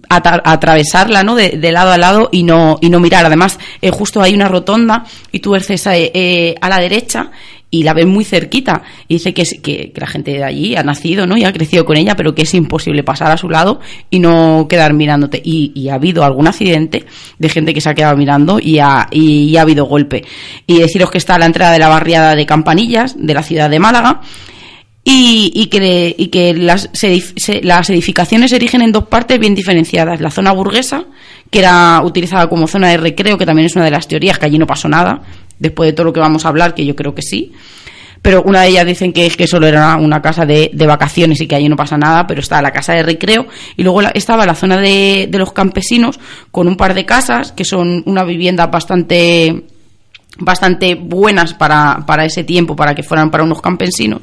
atravesarla 0.09 1.23
¿no? 1.23 1.35
de, 1.35 1.51
de 1.51 1.71
lado 1.71 1.91
a 1.91 1.97
lado 1.97 2.29
y 2.31 2.43
no, 2.43 2.77
y 2.81 2.89
no 2.89 2.99
mirar. 2.99 3.25
Además, 3.25 3.57
eh, 3.81 3.89
justo 3.89 4.21
hay 4.21 4.33
una 4.33 4.47
rotonda 4.47 5.05
y 5.31 5.39
tú 5.39 5.55
eres 5.55 5.69
eh, 5.87 6.11
eh, 6.13 6.55
a 6.61 6.69
la 6.69 6.79
derecha 6.79 7.31
y 7.69 7.83
la 7.83 7.93
ves 7.93 8.05
muy 8.05 8.23
cerquita. 8.23 8.83
Y 9.07 9.15
dice 9.15 9.33
que, 9.33 9.43
que, 9.43 9.91
que 9.91 10.01
la 10.01 10.07
gente 10.07 10.31
de 10.31 10.43
allí 10.43 10.75
ha 10.75 10.83
nacido 10.83 11.27
¿no? 11.27 11.37
y 11.37 11.43
ha 11.43 11.53
crecido 11.53 11.85
con 11.85 11.97
ella, 11.97 12.15
pero 12.15 12.33
que 12.33 12.43
es 12.43 12.53
imposible 12.53 13.03
pasar 13.03 13.31
a 13.31 13.37
su 13.37 13.49
lado 13.49 13.79
y 14.09 14.19
no 14.19 14.67
quedar 14.69 14.93
mirándote. 14.93 15.41
Y, 15.43 15.71
y 15.75 15.89
ha 15.89 15.95
habido 15.95 16.23
algún 16.23 16.47
accidente 16.47 17.05
de 17.37 17.49
gente 17.49 17.73
que 17.73 17.81
se 17.81 17.89
ha 17.89 17.93
quedado 17.93 18.15
mirando 18.15 18.59
y 18.61 18.79
ha, 18.79 19.07
y 19.11 19.55
ha 19.57 19.61
habido 19.61 19.85
golpe. 19.85 20.23
Y 20.65 20.79
deciros 20.79 21.11
que 21.11 21.17
está 21.17 21.35
a 21.35 21.39
la 21.39 21.45
entrada 21.45 21.73
de 21.73 21.79
la 21.79 21.89
barriada 21.89 22.35
de 22.35 22.45
Campanillas, 22.45 23.15
de 23.17 23.33
la 23.33 23.43
ciudad 23.43 23.69
de 23.69 23.79
Málaga 23.79 24.21
y, 25.09 25.51
y 25.55 25.67
que, 25.67 26.13
y 26.17 26.27
que 26.27 26.53
las, 26.53 26.89
se 26.91 27.21
se- 27.37 27.61
las 27.63 27.89
edificaciones 27.89 28.49
se 28.49 28.57
erigen 28.57 28.81
en 28.81 28.91
dos 28.91 29.05
partes 29.05 29.39
bien 29.39 29.55
diferenciadas. 29.55 30.19
La 30.19 30.29
zona 30.31 30.51
burguesa, 30.51 31.05
que 31.49 31.59
era 31.59 32.01
utilizada 32.03 32.49
como 32.49 32.67
zona 32.67 32.89
de 32.89 32.97
recreo, 32.97 33.37
que 33.37 33.45
también 33.45 33.67
es 33.67 33.75
una 33.77 33.85
de 33.85 33.91
las 33.91 34.07
teorías, 34.09 34.37
que 34.37 34.47
allí 34.47 34.57
no 34.59 34.67
pasó 34.67 34.89
nada, 34.89 35.21
después 35.59 35.87
de 35.87 35.93
todo 35.93 36.05
lo 36.07 36.13
que 36.13 36.19
vamos 36.19 36.43
a 36.45 36.49
hablar, 36.49 36.73
que 36.75 36.85
yo 36.85 36.93
creo 36.95 37.15
que 37.15 37.21
sí. 37.21 37.53
Pero 38.21 38.41
una 38.43 38.63
de 38.63 38.67
ellas 38.69 38.85
dicen 38.85 39.13
que 39.13 39.25
es 39.27 39.37
que 39.37 39.47
solo 39.47 39.67
era 39.67 39.95
una 39.95 40.21
casa 40.21 40.45
de, 40.45 40.71
de 40.73 40.87
vacaciones 40.87 41.39
y 41.39 41.47
que 41.47 41.55
allí 41.55 41.69
no 41.69 41.77
pasa 41.77 41.97
nada, 41.97 42.27
pero 42.27 42.41
está 42.41 42.61
la 42.61 42.71
casa 42.71 42.91
de 42.93 43.03
recreo 43.03 43.47
y 43.77 43.83
luego 43.83 44.01
la- 44.01 44.09
estaba 44.09 44.45
la 44.45 44.55
zona 44.55 44.77
de 44.81 45.29
los 45.31 45.53
campesinos 45.53 46.19
con 46.51 46.67
un 46.67 46.75
par 46.75 46.93
de 46.95 47.05
casas 47.05 47.53
que 47.53 47.63
son 47.63 48.03
una 48.07 48.25
vivienda 48.25 48.67
bastante 48.67 49.63
bastante 50.39 50.95
buenas 50.95 51.53
para, 51.53 52.03
para 52.05 52.25
ese 52.25 52.43
tiempo, 52.43 52.75
para 52.75 52.93
que 52.95 53.03
fueran 53.03 53.31
para 53.31 53.43
unos 53.43 53.61
campesinos. 53.61 54.21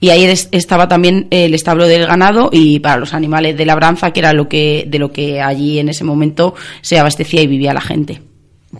Y 0.00 0.10
ahí 0.10 0.24
es- 0.24 0.48
estaba 0.52 0.88
también 0.88 1.28
el 1.30 1.54
establo 1.54 1.86
del 1.86 2.06
ganado 2.06 2.50
y 2.52 2.80
para 2.80 2.96
los 2.98 3.14
animales 3.14 3.56
de 3.56 3.66
labranza, 3.66 4.10
que 4.12 4.20
era 4.20 4.32
lo 4.32 4.48
que, 4.48 4.84
de 4.88 4.98
lo 4.98 5.12
que 5.12 5.40
allí 5.40 5.78
en 5.78 5.88
ese 5.88 6.04
momento 6.04 6.54
se 6.80 6.98
abastecía 6.98 7.42
y 7.42 7.46
vivía 7.46 7.72
la 7.74 7.80
gente. 7.80 8.22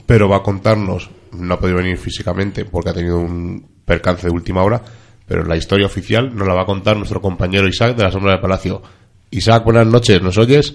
Pero 0.07 0.29
va 0.29 0.39
a 0.39 0.43
contarnos, 0.43 1.11
no 1.33 1.55
ha 1.55 1.61
podido 1.61 1.79
venir 1.79 1.99
físicamente 1.99 2.65
porque 2.65 2.91
ha 2.91 2.95
tenido 2.95 3.19
un 3.21 3.65
percance 3.85 4.27
de 4.27 4.33
última 4.33 4.63
hora, 4.63 4.81
pero 5.27 5.45
la 5.45 5.57
historia 5.57 5.87
oficial 5.87 6.35
nos 6.35 6.47
la 6.49 6.55
va 6.55 6.63
a 6.63 6.67
contar 6.67 6.97
nuestro 6.97 7.21
compañero 7.21 7.69
Isaac 7.69 7.97
de 7.97 8.03
la 8.05 8.11
Sombra 8.11 8.33
del 8.33 8.41
Palacio. 8.41 8.83
Isaac, 9.31 9.65
buenas 9.65 9.87
noches, 9.87 10.21
¿nos 10.23 10.37
oyes? 10.39 10.75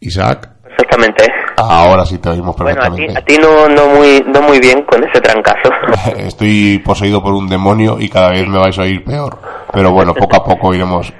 Isaac, 0.00 0.56
Exactamente. 0.80 1.24
ahora 1.56 2.04
sí 2.06 2.18
te 2.18 2.30
oímos 2.30 2.56
Bueno, 2.56 2.80
a 2.82 2.90
ti, 2.90 3.06
perfectamente. 3.06 3.18
a 3.18 3.24
ti 3.24 3.36
no, 3.38 3.68
no, 3.68 3.86
muy, 3.94 4.24
no 4.26 4.40
muy 4.42 4.58
bien 4.60 4.82
con 4.82 5.02
ese 5.04 5.20
trancazo. 5.20 5.70
Estoy 6.18 6.78
poseído 6.84 7.22
por 7.22 7.32
un 7.34 7.48
demonio 7.48 7.96
y 7.98 8.08
cada 8.08 8.30
vez 8.30 8.46
me 8.48 8.58
vais 8.58 8.78
a 8.78 8.82
oír 8.82 9.04
peor. 9.04 9.38
Pero 9.72 9.92
bueno, 9.92 10.14
poco 10.14 10.36
a 10.36 10.44
poco 10.44 10.74
iremos 10.74 11.12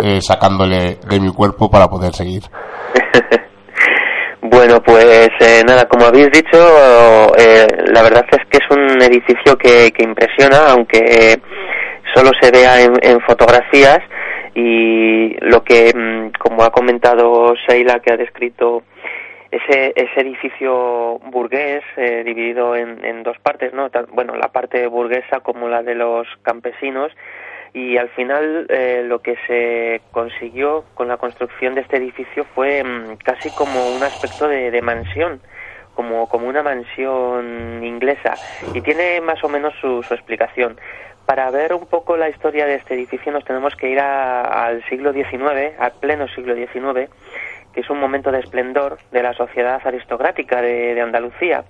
eh, 0.00 0.20
sacándole 0.20 0.98
de 1.08 1.20
mi 1.20 1.32
cuerpo 1.32 1.70
para 1.70 1.88
poder 1.88 2.12
seguir. 2.14 2.42
Bueno, 4.48 4.80
pues 4.80 5.28
eh, 5.40 5.62
nada, 5.66 5.86
como 5.88 6.06
habéis 6.06 6.30
dicho, 6.30 7.34
eh, 7.36 7.66
la 7.92 8.02
verdad 8.02 8.24
es 8.30 8.38
que 8.48 8.58
es 8.58 8.70
un 8.70 9.02
edificio 9.02 9.56
que, 9.58 9.90
que 9.90 10.04
impresiona, 10.04 10.68
aunque 10.70 11.40
solo 12.14 12.30
se 12.40 12.52
vea 12.52 12.80
en, 12.80 12.92
en 13.02 13.20
fotografías 13.22 13.98
y 14.54 15.34
lo 15.40 15.64
que, 15.64 15.92
mm, 15.92 16.30
como 16.38 16.62
ha 16.62 16.70
comentado 16.70 17.54
Sheila, 17.66 17.98
que 17.98 18.12
ha 18.12 18.16
descrito 18.16 18.84
ese, 19.50 19.92
ese 19.96 20.20
edificio 20.20 21.18
burgués 21.26 21.82
eh, 21.96 22.22
dividido 22.24 22.74
en, 22.76 23.04
en 23.04 23.22
dos 23.22 23.38
partes, 23.38 23.72
¿no? 23.72 23.88
Bueno, 24.12 24.34
la 24.36 24.48
parte 24.48 24.86
burguesa 24.86 25.40
como 25.40 25.68
la 25.68 25.82
de 25.82 25.94
los 25.94 26.26
campesinos 26.42 27.12
y 27.72 27.96
al 27.98 28.08
final 28.10 28.66
eh, 28.70 29.02
lo 29.06 29.20
que 29.20 29.36
se 29.46 30.00
consiguió 30.10 30.84
con 30.94 31.08
la 31.08 31.16
construcción 31.18 31.74
de 31.74 31.82
este 31.82 31.96
edificio 31.98 32.44
fue 32.54 32.82
mm, 32.82 33.16
casi 33.22 33.50
como 33.50 33.90
un 33.90 34.02
aspecto 34.02 34.48
de, 34.48 34.70
de 34.70 34.82
mansión, 34.82 35.40
como, 35.94 36.28
como 36.28 36.48
una 36.48 36.62
mansión 36.62 37.82
inglesa 37.84 38.38
y 38.72 38.80
tiene 38.80 39.20
más 39.20 39.42
o 39.44 39.48
menos 39.48 39.74
su, 39.80 40.02
su 40.02 40.14
explicación. 40.14 40.78
Para 41.26 41.50
ver 41.50 41.74
un 41.74 41.86
poco 41.86 42.16
la 42.16 42.28
historia 42.28 42.66
de 42.66 42.76
este 42.76 42.94
edificio 42.94 43.32
nos 43.32 43.44
tenemos 43.44 43.74
que 43.74 43.88
ir 43.90 43.98
a- 44.00 44.42
al 44.66 44.82
siglo 44.88 45.12
XIX, 45.12 45.74
al 45.78 45.92
pleno 46.00 46.28
siglo 46.28 46.54
XIX, 46.54 47.10
que 47.76 47.82
es 47.82 47.90
un 47.90 48.00
momento 48.00 48.32
de 48.32 48.40
esplendor 48.40 48.96
de 49.12 49.22
la 49.22 49.34
sociedad 49.34 49.82
aristocrática 49.84 50.62
de, 50.62 50.98
Andalucía. 50.98 51.64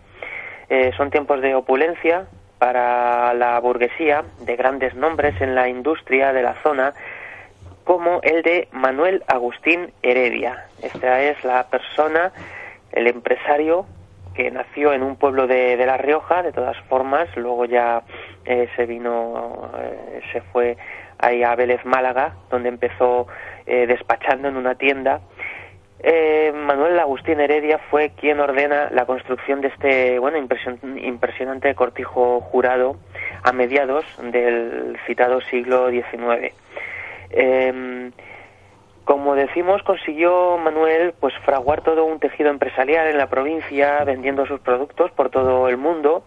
Eh, 0.71 0.93
son 0.97 1.11
tiempos 1.11 1.41
de 1.41 1.57
opulencia 1.57 2.27
para 2.61 3.35
la 3.35 3.59
burguesía, 3.59 4.23
de 4.43 4.55
grandes 4.55 4.95
nombres 4.95 5.35
en 5.41 5.57
la 5.57 5.69
industria 5.69 6.33
de 6.33 6.45
la 6.45 6.55
zona, 6.63 6.95
como 7.83 8.21
el 8.23 8.43
de 8.43 8.69
Manuel 8.71 9.25
Agustín 9.27 9.91
Heredia. 10.01 10.67
Esta 10.81 11.23
es 11.23 11.43
la 11.43 11.65
persona, 11.65 12.31
el 12.93 13.09
empresario 13.09 13.85
que 14.33 14.49
nació 14.53 14.93
en 14.93 15.03
un 15.03 15.17
pueblo 15.17 15.49
de, 15.49 15.77
La 15.85 15.97
Rioja, 15.97 16.45
de 16.45 16.53
todas 16.53 16.77
formas, 16.83 17.29
luego 17.37 17.65
ya 17.65 18.03
eh, 18.45 18.69
se 18.77 18.87
vino, 18.87 19.73
eh, 19.77 20.21
se 20.33 20.41
fue 20.41 20.77
ahí 21.19 21.43
a 21.43 21.57
Vélez 21.57 21.85
Málaga, 21.85 22.37
donde 22.49 22.69
empezó 22.69 23.27
despachando 23.67 24.47
en 24.47 24.57
una 24.57 24.77
tienda. 24.77 25.21
Eh, 26.01 26.53
Manuel 26.55 26.99
Agustín 26.99 27.41
Heredia 27.41 27.79
fue 27.91 28.11
quien 28.11 28.39
ordena 28.41 28.91
la 28.93 29.07
construcción 29.07 29.61
de 29.63 29.69
este 29.69 30.19
bueno 30.19 30.37
impresion- 30.39 30.79
impresionante 31.03 31.75
cortijo 31.75 32.41
jurado 32.41 32.97
a 33.43 33.53
mediados 33.53 34.05
del 34.23 34.99
citado 35.07 35.41
siglo 35.43 35.91
XIX. 35.91 36.53
Em, 37.31 38.13
como 39.05 39.35
decimos, 39.35 39.83
consiguió 39.85 40.59
Manuel 40.59 41.15
pues 41.19 41.33
fraguar 41.45 41.81
todo 41.81 42.05
un 42.05 42.19
tejido 42.19 42.51
empresarial 42.51 43.07
en 43.07 43.19
la 43.19 43.29
provincia, 43.29 44.05
vendiendo 44.05 44.47
sus 44.47 44.61
productos 44.61 45.11
por 45.13 45.31
todo 45.31 45.69
el 45.69 45.77
mundo. 45.77 46.25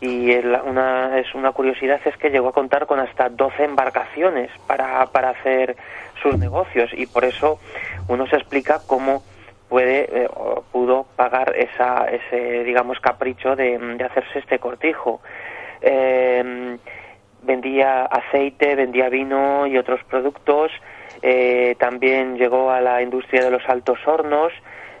Y 0.00 0.34
una, 0.34 1.18
es 1.18 1.34
una 1.34 1.52
curiosidad 1.52 2.00
es 2.04 2.16
que 2.18 2.28
llegó 2.28 2.48
a 2.48 2.52
contar 2.52 2.86
con 2.86 3.00
hasta 3.00 3.30
12 3.30 3.64
embarcaciones 3.64 4.50
para, 4.66 5.06
para 5.06 5.30
hacer 5.30 5.76
sus 6.22 6.38
negocios 6.38 6.90
y 6.92 7.06
por 7.06 7.24
eso 7.24 7.58
uno 8.08 8.26
se 8.26 8.36
explica 8.36 8.80
cómo 8.86 9.22
puede 9.68 10.24
eh, 10.24 10.28
pudo 10.70 11.06
pagar 11.16 11.54
esa, 11.56 12.06
ese 12.10 12.62
digamos 12.64 13.00
capricho 13.00 13.56
de, 13.56 13.78
de 13.78 14.04
hacerse 14.04 14.38
este 14.38 14.58
cortijo. 14.58 15.20
Eh, 15.80 16.76
vendía 17.42 18.04
aceite, 18.04 18.74
vendía 18.74 19.08
vino 19.08 19.66
y 19.66 19.78
otros 19.78 20.02
productos. 20.04 20.70
eh, 21.22 21.74
también 21.78 22.36
llegó 22.36 22.70
a 22.70 22.80
la 22.80 23.00
industria 23.00 23.44
de 23.44 23.50
los 23.50 23.66
altos 23.68 23.98
hornos 24.06 24.52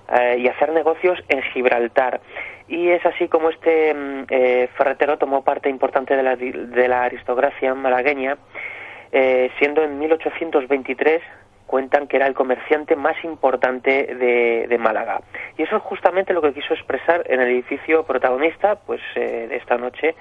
eh, 0.08 0.36
y 0.38 0.48
hacer 0.48 0.72
negocios 0.72 1.18
en 1.28 1.42
Gibraltar. 1.42 2.20
Y 2.68 2.90
es 2.90 3.04
así 3.04 3.26
como 3.28 3.50
este 3.50 3.92
mm, 3.92 4.24
eh, 4.30 4.68
ferretero 4.76 5.18
tomó 5.18 5.42
parte 5.42 5.68
importante 5.68 6.16
de 6.16 6.22
la, 6.22 6.36
de 6.36 6.88
la 6.88 7.02
aristocracia 7.02 7.74
malagueña, 7.74 8.36
eh, 9.10 9.50
siendo 9.58 9.82
en 9.82 9.98
1823 9.98 11.22
cuentan 11.66 12.06
que 12.06 12.16
era 12.16 12.28
el 12.28 12.34
comerciante 12.34 12.94
más 12.94 13.16
importante 13.24 14.14
de, 14.14 14.66
de 14.68 14.78
Málaga. 14.78 15.22
Y 15.58 15.62
eso 15.62 15.76
es 15.76 15.82
justamente 15.82 16.32
lo 16.32 16.40
que 16.40 16.52
quiso 16.52 16.74
expresar 16.74 17.24
en 17.26 17.40
el 17.40 17.48
edificio 17.48 18.04
protagonista 18.04 18.76
pues 18.76 19.00
de 19.16 19.56
esta 19.56 19.76
noche 19.76 20.14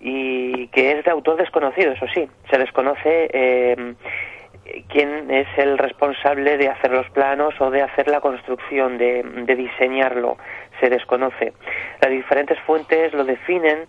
y 0.00 0.68
que 0.68 0.92
es 0.92 1.04
de 1.04 1.10
autor 1.10 1.36
desconocido, 1.36 1.92
eso 1.92 2.06
sí. 2.14 2.26
Se 2.50 2.56
desconoce 2.56 3.28
quién 4.88 5.30
es 5.30 5.48
el 5.56 5.78
responsable 5.78 6.56
de 6.56 6.68
hacer 6.68 6.90
los 6.92 7.08
planos 7.10 7.54
o 7.60 7.70
de 7.70 7.82
hacer 7.82 8.08
la 8.08 8.20
construcción, 8.20 8.98
de, 8.98 9.22
de 9.22 9.54
diseñarlo. 9.56 10.36
Se 10.80 10.88
desconoce. 10.88 11.52
Las 12.00 12.10
diferentes 12.10 12.58
fuentes 12.60 13.12
lo 13.12 13.24
definen 13.24 13.86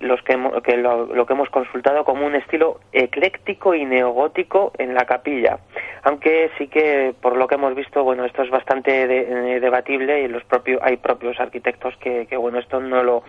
los 0.00 0.20
que, 0.22 0.34
hemo- 0.36 0.60
que 0.62 0.76
lo, 0.76 1.08
que 1.26 1.32
hemos 1.32 1.48
consultado 1.50 2.04
como 2.04 2.26
un 2.26 2.34
estilo 2.34 2.80
ecléctico 2.92 3.74
y 3.74 3.84
neogótico 3.84 4.72
en 4.78 4.94
la 4.94 5.04
capilla. 5.06 5.58
Aunque 6.02 6.50
sí 6.58 6.68
que 6.68 7.14
por 7.20 7.36
lo 7.36 7.46
que 7.48 7.54
hemos 7.56 7.74
visto 7.74 8.04
bueno 8.04 8.24
esto 8.24 8.42
es 8.42 8.50
bastante 8.50 9.06
de- 9.06 9.54
eh, 9.56 9.60
debatible 9.60 10.20
y 10.22 10.28
los 10.28 10.44
propios 10.44 10.80
hay 10.82 10.96
propios 10.98 11.40
arquitectos 11.40 11.96
que, 11.96 12.26
que 12.26 12.36
bueno 12.36 12.58
esto 12.58 12.80
no 12.80 13.02
lo 13.02 13.22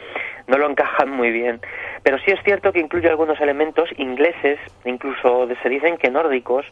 no 0.47 0.57
lo 0.57 0.69
encajan 0.69 1.09
muy 1.09 1.31
bien. 1.31 1.59
Pero 2.03 2.17
sí 2.19 2.31
es 2.31 2.39
cierto 2.43 2.71
que 2.73 2.79
incluye 2.79 3.07
algunos 3.09 3.39
elementos 3.41 3.89
ingleses 3.97 4.59
incluso 4.85 5.47
se 5.63 5.69
dicen 5.69 5.97
que 5.97 6.09
nórdicos 6.11 6.65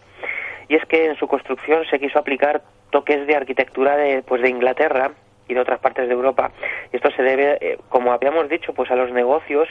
y 0.67 0.75
es 0.75 0.85
que 0.85 1.05
en 1.05 1.15
su 1.15 1.27
construcción 1.27 1.85
se 1.89 1.99
quiso 1.99 2.19
aplicar 2.19 2.61
toques 2.89 3.25
de 3.27 3.35
arquitectura 3.35 3.95
de 3.97 4.23
pues 4.23 4.41
de 4.41 4.49
Inglaterra 4.49 5.11
y 5.47 5.53
de 5.53 5.59
otras 5.59 5.79
partes 5.79 6.07
de 6.07 6.13
Europa. 6.13 6.51
Y 6.91 6.97
esto 6.97 7.09
se 7.11 7.23
debe, 7.23 7.57
eh, 7.61 7.77
como 7.89 8.11
habíamos 8.11 8.49
dicho, 8.49 8.73
pues 8.73 8.91
a 8.91 8.95
los 8.95 9.11
negocios 9.11 9.67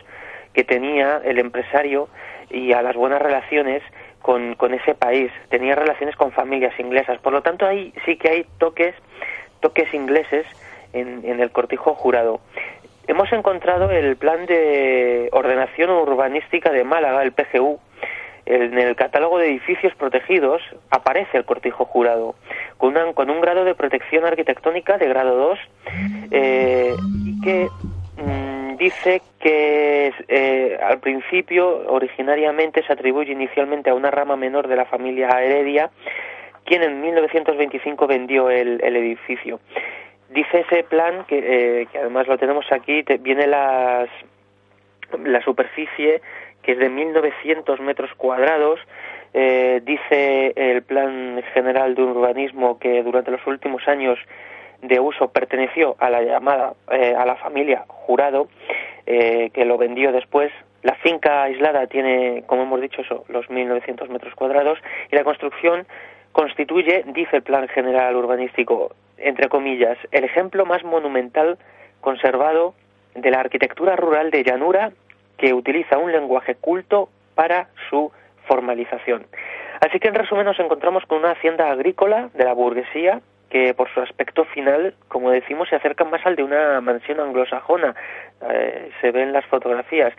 que 0.53 0.65
tenía 0.65 1.21
el 1.25 1.39
empresario 1.39 2.09
y 2.51 2.73
a 2.73 2.83
las 2.83 2.95
buenas 2.97 3.21
relaciones 3.21 3.83
con, 4.23 4.55
con 4.55 4.73
ese 4.73 4.95
país. 4.95 5.31
Tenía 5.51 5.75
relaciones 5.75 6.17
con 6.17 6.33
familias 6.33 6.79
inglesas. 6.79 7.19
Por 7.21 7.33
lo 7.33 7.43
tanto, 7.43 7.67
ahí 7.67 7.93
sí 8.05 8.17
que 8.17 8.29
hay 8.31 8.47
toques, 8.59 8.95
toques 9.61 9.93
ingleses 9.93 10.47
en, 10.93 11.23
en 11.25 11.41
el 11.41 11.51
cortijo 11.51 11.95
jurado. 11.95 12.41
Hemos 13.07 13.31
encontrado 13.33 13.91
el 13.91 14.17
plan 14.17 14.47
de 14.47 15.29
ordenación 15.33 15.91
urbanística 15.91 16.71
de 16.71 16.85
Málaga, 16.85 17.23
el 17.23 17.33
PGU, 17.33 17.79
en 18.47 18.79
el 18.79 18.95
catálogo 18.97 19.39
de 19.39 19.47
edificios 19.49 19.95
protegidos 19.95 20.61
aparece 20.91 21.39
el 21.39 21.45
cortijo 21.45 21.85
jurado, 21.85 22.35
con, 22.79 22.91
una- 22.97 23.13
con 23.15 23.31
un 23.31 23.41
grado 23.41 23.65
de 23.65 23.75
protección 23.75 24.25
arquitectónica 24.25 24.99
de 24.99 25.09
grado 25.09 25.35
2 25.37 25.59
eh, 26.31 26.95
que 27.43 27.69
mm, 28.17 28.77
dice 28.77 29.23
que 29.41 30.13
eh, 30.29 30.79
al 30.83 30.99
principio, 31.01 31.85
originariamente, 31.89 32.83
se 32.83 32.93
atribuye 32.93 33.33
inicialmente 33.33 33.91
a 33.91 33.95
una 33.95 34.11
rama 34.11 34.37
menor 34.37 34.69
de 34.69 34.77
la 34.77 34.85
familia 34.85 35.29
Heredia, 35.43 35.91
quien 36.65 36.83
en 36.83 37.01
1925 37.01 38.07
vendió 38.07 38.51
el, 38.51 38.81
el 38.83 38.97
edificio. 38.97 39.61
Dice 40.31 40.61
ese 40.61 40.83
plan, 40.85 41.25
que, 41.29 41.39
eh, 41.83 41.87
que 41.93 41.99
además 41.99 42.27
lo 42.27 42.37
tenemos 42.39 42.65
aquí, 42.73 43.03
te- 43.05 43.19
viene 43.19 43.47
las, 43.47 44.09
la 45.23 45.41
superficie 45.43 46.21
que 46.65 46.73
es 46.73 46.79
de 46.79 46.91
1.900 46.91 47.79
metros 47.81 48.11
cuadrados. 48.17 48.81
Eh, 49.33 49.81
dice 49.85 50.53
el 50.57 50.83
Plan 50.83 51.43
General 51.53 51.95
de 51.95 52.03
Urbanismo 52.03 52.79
que 52.79 53.03
durante 53.03 53.31
los 53.31 53.45
últimos 53.47 53.87
años 53.89 54.19
de 54.81 55.01
uso 55.01 55.29
perteneció 55.29 55.97
a 55.99 56.11
la 56.11 56.23
llamada 56.23 56.75
eh, 56.91 57.15
a 57.17 57.25
la 57.25 57.37
familia 57.37 57.85
Jurado, 57.89 58.49
eh, 59.07 59.51
que 59.53 59.65
lo 59.65 59.79
vendió 59.79 60.13
después. 60.13 60.53
La 60.83 60.95
finca 60.97 61.45
aislada 61.45 61.87
tiene, 61.87 62.45
como 62.47 62.63
hemos 62.63 62.81
dicho, 62.81 63.01
eso, 63.01 63.25
los 63.29 63.47
1.900 63.49 64.09
metros 64.09 64.35
cuadrados 64.35 64.79
y 65.11 65.17
la 65.17 65.25
construcción 65.25 65.87
constituye, 66.33 67.05
dice 67.07 67.37
el 67.37 67.43
Plan 67.43 67.69
General 67.69 68.15
Urbanístico, 68.15 68.95
entre 69.17 69.49
comillas, 69.49 69.97
el 70.11 70.25
ejemplo 70.25 70.67
más 70.67 70.85
monumental 70.85 71.59
conservado 72.01 72.75
de 73.15 73.31
la 73.31 73.41
arquitectura 73.41 73.97
rural 73.97 74.31
de 74.31 74.43
llanura 74.43 74.93
que 75.45 75.53
utiliza 75.53 75.99
un 75.99 76.11
lenguaje 76.11 76.55
culto 76.55 77.11
para 77.35 77.69
su 77.91 78.11
formalización. 78.47 79.27
Así 79.83 80.01
que 80.01 80.09
en 80.09 80.15
resumen 80.15 80.47
nos 80.47 80.59
encontramos 80.59 81.05
con 81.05 81.19
una 81.19 81.33
hacienda 81.33 81.71
agrícola 81.71 82.31
de 82.33 82.45
la 82.45 82.55
burguesía 82.55 83.21
que 83.55 83.73
por 83.73 83.89
su 83.95 84.01
aspecto 84.01 84.45
final, 84.47 84.97
como 85.07 85.31
decimos, 85.31 85.69
se 85.69 85.77
acerca 85.77 86.03
más 86.03 86.27
al 86.27 86.35
de 86.35 86.43
una 86.43 86.81
mansión 86.81 87.21
anglosajona. 87.21 87.95
Eh, 88.51 88.91
se 89.01 89.13
ven 89.13 89.33
las 89.33 89.47
fotografías. 89.47 90.13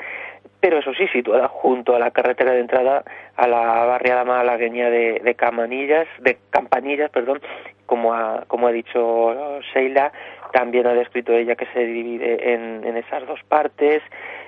Pero 0.61 0.77
eso 0.77 0.93
sí, 0.93 1.05
situada 1.09 1.49
junto 1.49 1.93
a 1.93 1.99
la 1.99 2.11
carretera 2.11 2.53
de 2.53 2.61
entrada 2.61 3.03
a 3.35 3.45
la 3.45 3.83
barriada 3.83 4.23
malagueña 4.23 4.89
de, 4.89 5.35
Camanillas, 5.37 6.07
de 6.21 6.37
Campanillas, 6.49 7.11
perdón, 7.11 7.41
como 7.85 8.13
ha, 8.13 8.45
como 8.47 8.67
ha 8.67 8.71
dicho 8.71 9.59
Sheila, 9.73 10.13
también 10.53 10.87
ha 10.87 10.93
descrito 10.93 11.33
ella 11.33 11.57
que 11.57 11.65
se 11.73 11.85
divide 11.85 12.53
en, 12.53 12.85
en 12.85 12.95
esas 12.95 13.27
dos 13.27 13.43
partes. 13.49 14.01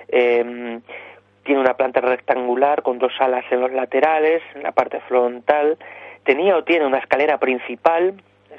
Eh, 0.08 0.80
tiene 1.44 1.60
una 1.60 1.74
planta 1.74 2.00
rectangular 2.00 2.80
con 2.80 2.98
dos 2.98 3.12
salas 3.18 3.44
en 3.50 3.60
los 3.60 3.70
laterales, 3.70 4.40
en 4.54 4.62
la 4.62 4.72
parte 4.72 5.00
frontal. 5.00 5.76
Tenía 6.24 6.56
o 6.56 6.64
tiene 6.64 6.86
una 6.86 6.98
escalera 6.98 7.36
principal, 7.36 8.14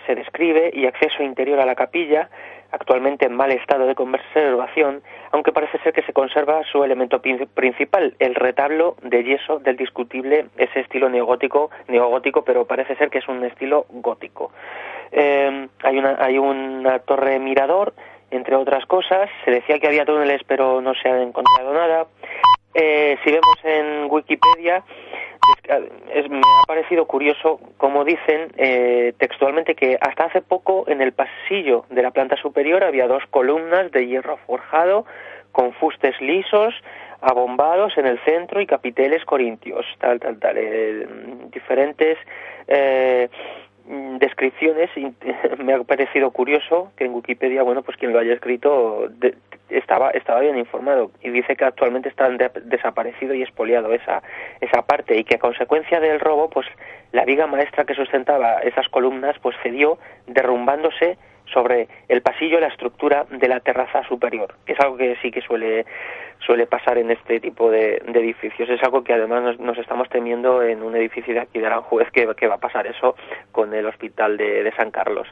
se 0.09 0.15
describe 0.15 0.71
y 0.73 0.87
acceso 0.87 1.21
interior 1.21 1.59
a 1.59 1.67
la 1.67 1.75
capilla, 1.75 2.29
actualmente 2.71 3.27
en 3.27 3.35
mal 3.35 3.51
estado 3.51 3.85
de 3.85 3.93
conservación, 3.93 5.03
aunque 5.31 5.51
parece 5.51 5.77
ser 5.83 5.93
que 5.93 6.01
se 6.01 6.13
conserva 6.13 6.63
su 6.63 6.83
elemento 6.83 7.21
prin- 7.21 7.47
principal, 7.53 8.15
el 8.17 8.33
retablo 8.33 8.95
de 9.03 9.23
yeso 9.23 9.59
del 9.59 9.77
discutible, 9.77 10.47
ese 10.57 10.79
estilo 10.79 11.09
neogótico, 11.09 11.69
neogótico, 11.87 12.43
pero 12.43 12.65
parece 12.65 12.95
ser 12.95 13.11
que 13.11 13.19
es 13.19 13.27
un 13.27 13.43
estilo 13.45 13.85
gótico. 13.91 14.51
Eh, 15.11 15.67
hay, 15.83 15.97
una, 15.99 16.17
hay 16.19 16.39
una 16.39 16.97
torre 16.97 17.37
mirador, 17.37 17.93
entre 18.31 18.55
otras 18.55 18.85
cosas. 18.87 19.29
Se 19.45 19.51
decía 19.51 19.77
que 19.79 19.87
había 19.87 20.05
túneles, 20.05 20.41
pero 20.47 20.81
no 20.81 20.93
se 20.95 21.07
ha 21.07 21.21
encontrado 21.21 21.71
nada. 21.73 22.05
Eh, 22.81 23.17
si 23.25 23.31
vemos 23.31 23.57
en 23.63 24.09
Wikipedia, 24.09 24.83
me 26.29 26.39
ha 26.39 26.65
parecido 26.65 27.05
curioso 27.05 27.59
como 27.75 28.05
dicen 28.05 28.53
eh, 28.55 29.13
textualmente 29.17 29.75
que 29.75 29.97
hasta 29.99 30.25
hace 30.25 30.41
poco 30.41 30.85
en 30.87 31.01
el 31.01 31.11
pasillo 31.11 31.85
de 31.89 32.01
la 32.01 32.11
planta 32.11 32.37
superior 32.37 32.85
había 32.85 33.07
dos 33.07 33.23
columnas 33.31 33.91
de 33.91 34.07
hierro 34.07 34.37
forjado 34.47 35.05
con 35.51 35.73
fustes 35.73 36.19
lisos 36.21 36.73
abombados 37.19 37.97
en 37.97 38.07
el 38.07 38.17
centro 38.23 38.61
y 38.61 38.65
capiteles 38.65 39.25
corintios, 39.25 39.85
tal, 39.99 40.21
tal, 40.21 40.39
tal, 40.39 40.55
eh, 40.57 41.05
diferentes 41.51 42.17
eh, 42.67 43.29
descripciones 43.89 44.89
y 44.95 45.11
me 45.63 45.73
ha 45.73 45.83
parecido 45.83 46.31
curioso 46.31 46.91
que 46.95 47.05
en 47.05 47.13
Wikipedia, 47.13 47.63
bueno, 47.63 47.81
pues 47.81 47.97
quien 47.97 48.13
lo 48.13 48.19
haya 48.19 48.33
escrito 48.33 49.07
de- 49.09 49.35
estaba 49.69 50.11
estaba 50.11 50.39
bien 50.41 50.57
informado. 50.57 51.11
Y 51.21 51.29
dice 51.29 51.55
que 51.55 51.65
actualmente 51.65 52.09
está 52.09 52.29
de- 52.29 52.51
desaparecido 52.65 53.33
y 53.33 53.41
expoliado 53.41 53.91
esa 53.93 54.21
esa 54.61 54.83
parte 54.83 55.17
y 55.17 55.23
que 55.23 55.35
a 55.35 55.39
consecuencia 55.39 55.99
del 55.99 56.19
robo, 56.19 56.49
pues 56.49 56.67
la 57.11 57.25
viga 57.25 57.47
maestra 57.47 57.85
que 57.85 57.95
sustentaba 57.95 58.59
esas 58.59 58.87
columnas, 58.89 59.35
pues 59.41 59.55
cedió 59.63 59.97
derrumbándose 60.27 61.17
sobre 61.53 61.87
el 62.07 62.21
pasillo 62.21 62.59
la 62.59 62.67
estructura 62.67 63.25
de 63.29 63.47
la 63.47 63.59
terraza 63.59 64.03
superior, 64.07 64.55
es 64.65 64.79
algo 64.79 64.97
que 64.97 65.15
sí 65.21 65.31
que 65.31 65.41
suele 65.41 65.85
suele 66.45 66.67
pasar 66.67 66.97
en 66.97 67.11
este 67.11 67.39
tipo 67.39 67.69
de, 67.69 68.01
de 68.07 68.19
edificios. 68.19 68.69
Es 68.69 68.81
algo 68.83 69.03
que 69.03 69.13
además 69.13 69.43
nos, 69.43 69.59
nos 69.59 69.77
estamos 69.77 70.07
temiendo 70.09 70.63
en 70.63 70.81
un 70.83 70.95
edificio 70.95 71.33
de 71.33 71.41
aquí 71.41 71.59
de 71.59 71.67
Aranjuez 71.67 72.09
que, 72.11 72.27
que 72.35 72.47
va 72.47 72.55
a 72.55 72.59
pasar 72.59 72.87
eso 72.87 73.15
con 73.51 73.73
el 73.73 73.85
hospital 73.85 74.37
de, 74.37 74.63
de 74.63 74.71
San 74.71 74.89
Carlos. 74.89 75.27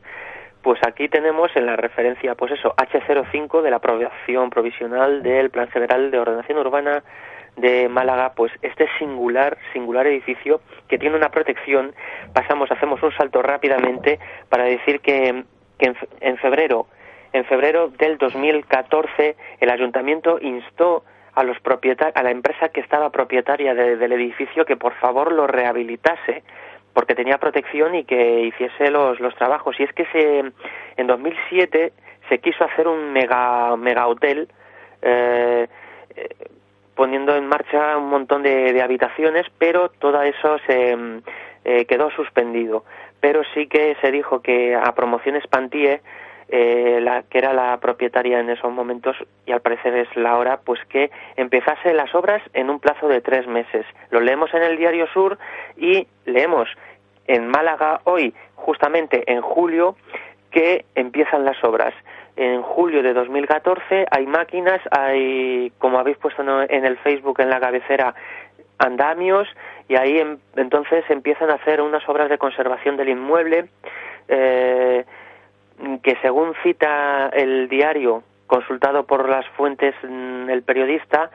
Pues 0.62 0.82
aquí 0.86 1.08
tenemos 1.08 1.56
en 1.56 1.66
la 1.66 1.78
referencia, 1.78 2.36
pues 2.36 2.52
eso, 2.52 2.76
H05 2.76 3.62
de 3.62 3.70
la 3.70 3.78
aprobación 3.78 4.50
provisional 4.50 5.24
del 5.24 5.50
Plan 5.50 5.70
General 5.70 6.12
de 6.12 6.20
Ordenación 6.20 6.58
Urbana 6.58 7.04
de 7.56 7.90
Málaga, 7.90 8.34
pues 8.36 8.52
este 8.62 8.88
singular, 9.00 9.58
singular 9.74 10.06
edificio 10.08 10.62
que 10.88 10.98
tiene 10.98 11.16
una 11.16 11.30
protección. 11.30 11.94
Pasamos, 12.34 12.72
hacemos 12.72 13.02
un 13.02 13.12
salto 13.14 13.42
rápidamente 13.42 14.20
para 14.50 14.66
decir 14.66 15.00
que, 15.00 15.44
que 15.78 15.86
en, 15.88 15.96
fe- 15.96 16.08
en 16.22 16.38
febrero, 16.38 16.88
en 17.34 17.46
febrero 17.46 17.90
del 17.90 18.18
2014, 18.18 19.36
el 19.60 19.70
ayuntamiento 19.70 20.40
instó 20.42 21.04
a 21.36 21.44
los 21.44 21.58
a 22.16 22.24
la 22.24 22.32
empresa 22.32 22.70
que 22.70 22.82
estaba 22.82 23.12
propietaria 23.12 23.74
de- 23.76 23.98
del 23.98 24.12
edificio 24.14 24.66
que 24.66 24.76
por 24.78 24.94
favor 24.96 25.32
lo 25.32 25.46
rehabilitase 25.48 26.44
porque 26.94 27.14
tenía 27.14 27.38
protección 27.38 27.94
y 27.94 28.06
que 28.06 28.42
hiciese 28.42 28.90
los, 28.90 29.20
los 29.20 29.36
trabajos. 29.36 29.80
Y 29.80 29.84
es 29.84 29.94
que 29.94 30.06
se, 30.08 30.40
en 30.98 31.08
2007 31.08 31.94
se 32.28 32.40
quiso 32.40 32.64
hacer 32.64 32.88
un 32.88 33.14
mega, 33.14 33.76
mega 33.78 34.08
hotel 34.08 34.48
eh, 35.04 35.68
eh, 36.16 36.28
poniendo 36.98 37.36
en 37.36 37.48
marcha 37.48 37.96
un 37.96 38.10
montón 38.10 38.44
de, 38.44 38.82
habitaciones, 38.82 39.46
pero 39.58 39.90
todo 39.90 40.22
eso 40.24 40.58
se 40.66 40.96
mm, 40.96 41.22
eh, 41.64 41.86
quedó 41.86 42.10
suspendido. 42.12 42.84
Pero 43.22 43.44
sí 43.54 43.68
que 43.68 43.96
se 44.02 44.12
dijo 44.12 44.42
que 44.42 44.76
a 44.76 44.94
Promociones 44.94 45.46
Pantie, 45.48 46.02
eh, 46.50 47.00
la, 47.02 47.24
que 47.24 47.38
era 47.38 47.54
la 47.54 47.78
propietaria 47.78 48.40
en 48.40 48.50
esos 48.50 48.72
momentos, 48.72 49.16
y 49.46 49.52
al 49.52 49.62
parecer 49.62 49.96
es 49.96 50.14
la 50.16 50.38
hora, 50.38 50.60
pues 50.66 50.80
que 50.90 51.12
empezase 51.36 51.94
las 51.94 52.14
obras 52.16 52.42
en 52.54 52.70
un 52.70 52.80
plazo 52.80 53.08
de 53.08 53.22
tres 53.22 53.48
meses. 53.48 53.86
Lo 54.10 54.20
leemos 54.20 54.52
en 54.54 54.64
el 54.64 54.78
Diario 54.78 55.08
Sur 55.14 55.38
y 55.78 56.08
leemos 56.26 56.68
en 57.28 57.48
Málaga 57.48 58.02
hoy, 58.06 58.34
justamente 58.56 59.24
en 59.32 59.42
julio, 59.42 59.96
que 60.50 60.86
empiezan 60.96 61.46
las 61.46 61.64
obras. 61.64 61.94
En 62.38 62.62
julio 62.62 63.02
de 63.02 63.14
2014 63.14 64.06
hay 64.12 64.28
máquinas, 64.28 64.80
hay, 64.92 65.72
como 65.80 65.98
habéis 65.98 66.18
puesto 66.18 66.44
en 66.44 66.86
el 66.86 66.98
Facebook, 67.00 67.42
en 67.42 67.50
la 67.50 67.60
cabecera, 67.60 68.14
andamios, 68.78 69.48
y 69.90 69.96
ahí 69.96 70.20
em- 70.20 70.38
entonces 70.56 71.04
empiezan 71.10 71.50
a 71.50 71.56
hacer 71.56 71.82
unas 71.82 72.08
obras 72.08 72.30
de 72.30 72.38
conservación 72.38 72.96
del 72.96 73.10
inmueble, 73.10 73.70
eh, 74.28 75.04
que 76.04 76.16
según 76.22 76.54
cita 76.62 77.30
el 77.30 77.70
diario, 77.70 78.22
consultado 78.46 79.08
por 79.08 79.28
las 79.28 79.48
fuentes 79.50 79.96
mm, 80.04 80.50
el 80.52 80.62
periodista, 80.62 81.32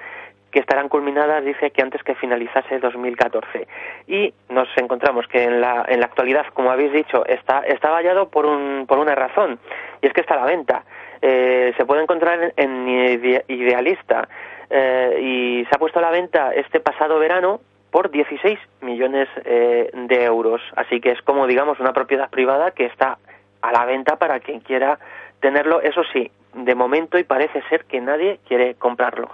que 0.53 0.61
estarán 0.61 0.89
culminadas, 0.89 1.45
dice 1.45 1.71
que 1.71 1.83
antes 1.83 2.03
que 2.05 2.15
finalizase 2.15 2.79
2014. 2.79 3.67
Y 4.07 4.33
nos 4.51 4.69
encontramos 4.77 5.27
que 5.27 5.43
en 5.45 5.61
la, 5.61 5.85
en 5.89 5.99
la 6.01 6.07
actualidad, 6.07 6.47
como 6.55 6.71
habéis 6.71 6.93
dicho, 6.93 7.25
está, 7.27 7.61
está 7.67 7.91
vallado 7.91 8.29
por, 8.29 8.47
un, 8.47 8.85
por 8.87 8.99
una 8.99 9.15
razón, 9.15 9.59
y 10.03 10.07
es 10.07 10.13
que 10.13 10.21
está 10.21 10.35
a 10.35 10.41
la 10.41 10.47
venta. 10.47 10.85
Eh, 11.23 11.73
se 11.77 11.85
puede 11.87 12.03
encontrar 12.03 12.39
en, 12.43 12.53
en 12.57 12.87
Ide- 12.89 13.45
Idealista 13.49 14.29
eh, 14.71 15.19
y 15.21 15.65
se 15.69 15.75
ha 15.75 15.79
puesto 15.79 15.99
a 15.99 16.03
la 16.03 16.11
venta 16.11 16.53
este 16.55 16.81
pasado 16.81 17.19
verano 17.19 17.61
por 17.91 18.11
16 18.11 18.59
millones 18.81 19.29
eh, 19.45 19.91
de 19.93 20.25
euros. 20.25 20.61
Así 20.77 21.01
que 21.01 21.11
es 21.13 21.23
como, 21.23 21.47
digamos, 21.47 21.79
una 21.81 21.93
propiedad 21.93 22.29
privada 22.31 22.71
que 22.73 22.87
está 22.87 23.19
a 23.63 23.73
la 23.73 23.85
venta 23.85 24.17
para 24.17 24.41
quien 24.41 24.61
quiera 24.61 24.99
tenerlo. 25.41 25.81
Eso 25.81 26.03
sí, 26.13 26.31
de 26.55 26.75
momento 26.75 27.19
y 27.19 27.25
parece 27.25 27.63
ser 27.69 27.85
que 27.85 28.01
nadie 28.01 28.41
quiere 28.49 28.75
comprarlo. 28.75 29.31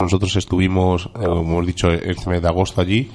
Nosotros 0.00 0.36
estuvimos, 0.36 1.06
eh, 1.06 1.24
como 1.24 1.40
hemos 1.40 1.66
dicho, 1.66 1.90
este 1.90 2.30
mes 2.30 2.40
de 2.40 2.48
agosto 2.48 2.80
allí 2.80 3.10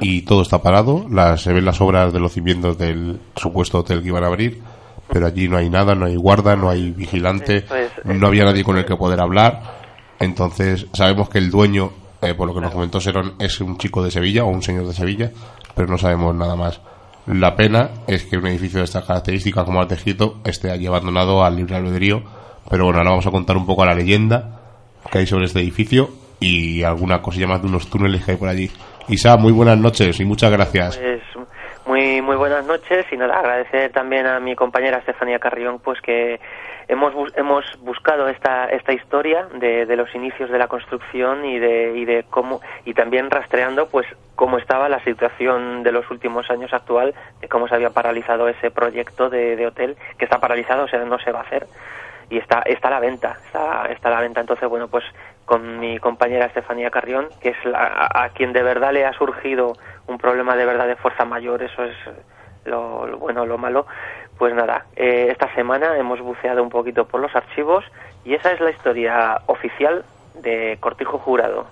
y 0.00 0.22
todo 0.22 0.40
está 0.40 0.62
parado. 0.62 1.06
Las, 1.10 1.42
se 1.42 1.52
ven 1.52 1.66
las 1.66 1.82
obras 1.82 2.14
de 2.14 2.20
los 2.20 2.32
cimientos 2.32 2.78
del 2.78 3.20
supuesto 3.36 3.80
hotel 3.80 4.00
que 4.00 4.08
iban 4.08 4.24
a 4.24 4.28
abrir, 4.28 4.62
pero 5.06 5.26
allí 5.26 5.48
no 5.48 5.58
hay 5.58 5.68
nada, 5.68 5.94
no 5.94 6.06
hay 6.06 6.16
guarda, 6.16 6.56
no 6.56 6.70
hay 6.70 6.92
vigilante, 6.92 7.58
Eso 7.58 7.76
es, 7.76 7.90
no 8.06 8.26
había 8.26 8.44
nadie 8.44 8.64
con 8.64 8.78
el 8.78 8.86
que 8.86 8.96
poder 8.96 9.20
hablar. 9.20 9.82
Entonces 10.18 10.86
sabemos 10.94 11.28
que 11.28 11.36
el 11.36 11.50
dueño, 11.50 11.90
eh, 12.22 12.32
por 12.32 12.48
lo 12.48 12.54
que 12.54 12.62
nos 12.62 12.72
comentó 12.72 13.02
Serón, 13.02 13.34
es 13.38 13.60
un 13.60 13.76
chico 13.76 14.02
de 14.02 14.10
Sevilla 14.10 14.44
o 14.44 14.48
un 14.48 14.62
señor 14.62 14.86
de 14.86 14.94
Sevilla, 14.94 15.30
pero 15.74 15.88
no 15.88 15.98
sabemos 15.98 16.34
nada 16.34 16.56
más. 16.56 16.80
La 17.26 17.54
pena 17.54 17.90
es 18.06 18.24
que 18.24 18.38
un 18.38 18.46
edificio 18.46 18.78
de 18.78 18.86
estas 18.86 19.04
características 19.04 19.64
como 19.64 19.82
el 19.82 19.88
Tejito 19.88 20.38
esté 20.44 20.70
allí 20.70 20.86
abandonado 20.86 21.44
al 21.44 21.56
libre 21.56 21.76
albedrío. 21.76 22.22
Pero 22.70 22.84
bueno, 22.84 23.00
ahora 23.00 23.10
vamos 23.10 23.26
a 23.26 23.30
contar 23.30 23.58
un 23.58 23.66
poco 23.66 23.82
a 23.82 23.86
la 23.86 23.94
leyenda 23.94 24.63
que 25.10 25.18
hay 25.18 25.26
sobre 25.26 25.46
este 25.46 25.60
edificio 25.60 26.08
y 26.40 26.82
alguna 26.82 27.22
cosilla 27.22 27.46
más 27.46 27.62
de 27.62 27.68
unos 27.68 27.88
túneles 27.88 28.24
que 28.24 28.32
hay 28.32 28.36
por 28.36 28.48
allí. 28.48 28.70
Isa, 29.08 29.36
muy 29.36 29.52
buenas 29.52 29.78
noches 29.78 30.18
y 30.20 30.24
muchas 30.24 30.50
gracias. 30.50 30.98
Pues 30.98 31.22
muy 31.86 32.22
muy 32.22 32.36
buenas 32.36 32.64
noches 32.66 33.04
y 33.12 33.16
nada, 33.16 33.38
agradecer 33.38 33.92
también 33.92 34.26
a 34.26 34.40
mi 34.40 34.54
compañera 34.54 34.98
Estefanía 34.98 35.38
Carrión 35.38 35.78
pues 35.80 36.00
que 36.00 36.40
hemos 36.88 37.12
hemos 37.36 37.64
buscado 37.80 38.28
esta 38.28 38.66
esta 38.66 38.92
historia 38.92 39.46
de, 39.58 39.84
de 39.84 39.96
los 39.96 40.14
inicios 40.14 40.50
de 40.50 40.58
la 40.58 40.66
construcción 40.66 41.44
y 41.44 41.58
de 41.58 41.92
y 41.96 42.04
de 42.06 42.24
cómo 42.30 42.62
y 42.86 42.94
también 42.94 43.30
rastreando 43.30 43.88
pues 43.88 44.06
cómo 44.34 44.58
estaba 44.58 44.88
la 44.88 45.02
situación 45.04 45.82
de 45.82 45.92
los 45.92 46.10
últimos 46.10 46.50
años 46.50 46.72
actual, 46.72 47.14
de 47.40 47.48
cómo 47.48 47.68
se 47.68 47.74
había 47.74 47.90
paralizado 47.90 48.48
ese 48.48 48.70
proyecto 48.70 49.28
de 49.28 49.66
hotel 49.66 49.96
que 50.18 50.24
está 50.24 50.40
paralizado, 50.40 50.84
o 50.84 50.88
sea, 50.88 51.04
no 51.04 51.18
se 51.18 51.30
va 51.30 51.40
a 51.40 51.42
hacer 51.42 51.66
y 52.30 52.38
está 52.38 52.60
está 52.66 52.88
a 52.88 52.92
la 52.92 53.00
venta, 53.00 53.36
está 53.46 53.86
está 53.90 54.08
a 54.08 54.12
la 54.12 54.20
venta. 54.20 54.40
Entonces, 54.40 54.68
bueno, 54.68 54.88
pues 54.88 55.04
con 55.44 55.78
mi 55.78 55.98
compañera 55.98 56.46
Estefanía 56.46 56.90
Carrión, 56.90 57.26
que 57.40 57.50
es 57.50 57.56
la- 57.64 57.78
a, 58.10 58.24
a 58.24 58.28
quien 58.30 58.52
de 58.52 58.62
verdad 58.62 58.92
le 58.92 59.04
ha 59.04 59.12
surgido 59.12 59.74
un 60.06 60.18
problema 60.18 60.56
de 60.56 60.64
verdad 60.66 60.86
de 60.86 60.96
fuerza 60.96 61.24
mayor, 61.24 61.62
eso 61.62 61.84
es 61.84 61.96
lo, 62.64 63.06
lo 63.06 63.18
bueno, 63.18 63.44
lo 63.46 63.58
malo. 63.58 63.86
Pues 64.38 64.54
nada, 64.54 64.86
eh, 64.96 65.28
esta 65.30 65.54
semana 65.54 65.96
hemos 65.98 66.20
buceado 66.20 66.62
un 66.62 66.68
poquito 66.70 67.04
por 67.06 67.20
los 67.20 67.34
archivos 67.36 67.84
y 68.24 68.34
esa 68.34 68.50
es 68.52 68.60
la 68.60 68.70
historia 68.70 69.36
oficial 69.46 70.04
de 70.42 70.76
Cortijo 70.80 71.18
Jurado. 71.18 71.66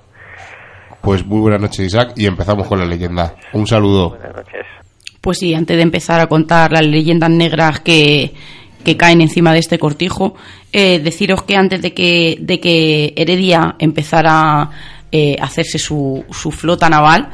Pues 1.01 1.27
muy 1.27 1.41
buenas 1.41 1.61
noches, 1.61 1.81
Isaac, 1.87 2.13
y 2.15 2.27
empezamos 2.27 2.69
con 2.69 2.79
la 2.79 2.85
leyenda. 2.85 3.35
Un 3.53 3.67
saludo. 3.67 4.11
Buenas 4.11 4.37
noches. 4.37 4.65
Pues 5.21 5.39
sí, 5.39 5.55
antes 5.55 5.77
de 5.77 5.83
empezar 5.83 6.21
a 6.21 6.27
contar 6.29 6.71
las 6.73 6.87
leyendas 6.87 7.31
negras 7.31 7.81
que, 7.81 8.33
que 8.83 8.97
caen 8.97 9.21
encima 9.21 9.53
de 9.53 9.59
este 9.61 9.79
cortijo, 9.79 10.35
eh, 10.73 11.01
deciros 11.01 11.43
que 11.43 11.57
antes 11.57 11.83
de 11.83 11.93
que, 11.93 12.39
de 12.41 12.61
que 12.61 13.13
Heredia 13.17 13.77
empezara 13.79 14.71
eh, 15.11 15.37
a 15.41 15.45
hacerse 15.45 15.79
su, 15.79 16.25
su 16.31 16.51
flota 16.51 16.89
naval, 16.89 17.31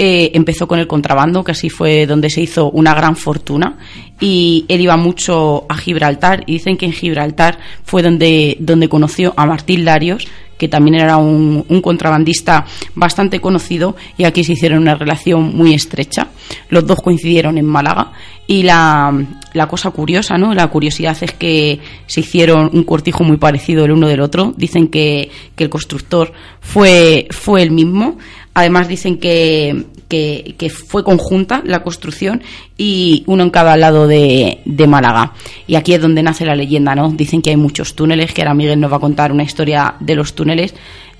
eh, 0.00 0.30
empezó 0.34 0.68
con 0.68 0.78
el 0.78 0.86
contrabando, 0.86 1.42
que 1.42 1.50
así 1.50 1.70
fue 1.70 2.06
donde 2.06 2.30
se 2.30 2.40
hizo 2.40 2.70
una 2.70 2.94
gran 2.94 3.16
fortuna. 3.16 3.76
Y 4.20 4.64
él 4.68 4.80
iba 4.80 4.96
mucho 4.96 5.66
a 5.68 5.76
Gibraltar, 5.76 6.44
y 6.46 6.54
dicen 6.54 6.76
que 6.76 6.86
en 6.86 6.92
Gibraltar 6.92 7.58
fue 7.82 8.02
donde, 8.02 8.56
donde 8.60 8.88
conoció 8.88 9.34
a 9.36 9.44
Martín 9.44 9.84
Larios, 9.84 10.28
que 10.58 10.68
también 10.68 10.96
era 10.96 11.16
un, 11.16 11.64
un 11.68 11.80
contrabandista 11.80 12.66
bastante 12.94 13.40
conocido, 13.40 13.96
y 14.16 14.24
aquí 14.24 14.44
se 14.44 14.52
hicieron 14.52 14.80
una 14.80 14.96
relación 14.96 15.56
muy 15.56 15.72
estrecha. 15.72 16.28
Los 16.68 16.86
dos 16.86 17.00
coincidieron 17.00 17.56
en 17.56 17.66
Málaga 17.66 18.12
y 18.46 18.62
la, 18.62 19.12
la 19.52 19.68
cosa 19.68 19.90
curiosa, 19.90 20.36
¿no? 20.36 20.54
La 20.54 20.66
curiosidad 20.68 21.16
es 21.20 21.32
que 21.32 21.78
se 22.06 22.20
hicieron 22.20 22.70
un 22.72 22.82
cortijo 22.84 23.22
muy 23.22 23.36
parecido 23.36 23.84
el 23.84 23.92
uno 23.92 24.08
del 24.08 24.20
otro. 24.20 24.54
Dicen 24.56 24.88
que, 24.88 25.30
que 25.54 25.64
el 25.64 25.70
constructor 25.70 26.32
fue, 26.60 27.28
fue 27.30 27.62
el 27.62 27.70
mismo. 27.70 28.18
Además 28.54 28.88
dicen 28.88 29.18
que, 29.18 29.84
que, 30.08 30.54
que 30.58 30.70
fue 30.70 31.04
conjunta 31.04 31.62
la 31.64 31.82
construcción 31.82 32.42
y 32.76 33.24
uno 33.26 33.42
en 33.42 33.50
cada 33.50 33.76
lado 33.76 34.06
de, 34.06 34.58
Málaga. 34.88 35.32
Y 35.66 35.74
aquí 35.74 35.92
es 35.92 36.00
donde 36.00 36.22
nace 36.22 36.46
la 36.46 36.54
leyenda, 36.54 36.94
¿no? 36.94 37.10
Dicen 37.10 37.42
que 37.42 37.50
hay 37.50 37.56
muchos 37.56 37.94
túneles, 37.94 38.32
que 38.32 38.42
ahora 38.42 38.54
Miguel 38.54 38.80
nos 38.80 38.92
va 38.92 38.96
a 38.96 39.00
contar 39.00 39.32
una 39.32 39.42
historia 39.42 39.94
de 40.00 40.14
los 40.14 40.34
túneles. 40.34 40.74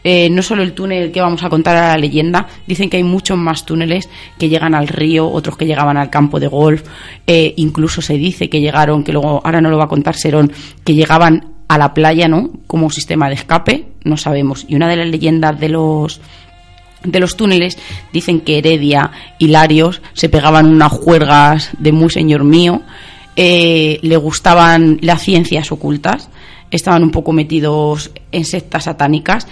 Eh, 0.05 0.31
no 0.31 0.43
solo 0.43 0.63
el 0.63 0.73
túnel 0.73 1.11
que 1.11 1.21
vamos 1.21 1.43
a 1.43 1.51
contar 1.51 1.77
a 1.77 1.89
la 1.89 1.99
leyenda, 1.99 2.47
dicen 2.67 2.89
que 2.89 2.97
hay 2.97 3.03
muchos 3.03 3.37
más 3.37 3.67
túneles 3.67 4.09
que 4.39 4.49
llegan 4.49 4.75
al 4.75 4.87
río, 4.87 5.29
otros 5.29 5.57
que 5.57 5.67
llegaban 5.67 5.97
al 5.97 6.09
campo 6.09 6.39
de 6.39 6.47
golf, 6.47 6.85
eh, 7.27 7.53
incluso 7.57 8.01
se 8.01 8.15
dice 8.15 8.49
que 8.49 8.61
llegaron, 8.61 9.03
que 9.03 9.13
luego 9.13 9.43
ahora 9.45 9.61
no 9.61 9.71
lo 9.71 9.77
va 9.77 9.85
a 9.85 9.89
contar 9.89 10.15
Serón, 10.15 10.53
que 10.85 10.95
llegaban 10.95 11.59
a 11.67 11.77
la 11.77 11.93
playa, 11.93 12.29
¿no? 12.29 12.51
Como 12.67 12.91
sistema 12.91 13.29
de 13.29 13.35
escape, 13.35 13.89
no 14.05 14.17
sabemos. 14.17 14.65
Y 14.69 14.77
una 14.77 14.89
de 14.89 14.97
las 14.97 15.09
leyendas 15.09 15.59
de 15.61 15.69
los 15.69 16.21
de 17.05 17.21
los 17.21 17.37
túneles 17.37 17.79
dicen 18.13 18.41
que 18.41 18.59
Heredia 18.59 19.11
y 19.39 19.49
Larios 19.49 20.01
se 20.15 20.29
pegaban 20.29 20.67
unas 20.67 20.93
juergas 20.93 21.71
de 21.79 21.93
muy 21.93 22.11
señor 22.11 22.45
mío, 22.45 22.83
eh, 23.37 23.99
le 24.03 24.17
gustaban 24.17 24.99
las 25.01 25.23
ciencias 25.23 25.71
ocultas, 25.71 26.29
estaban 26.71 27.03
un 27.03 27.11
poco 27.11 27.33
metidos 27.33 28.11
en 28.33 28.45
sectas 28.45 28.85
satánicas 28.85 29.47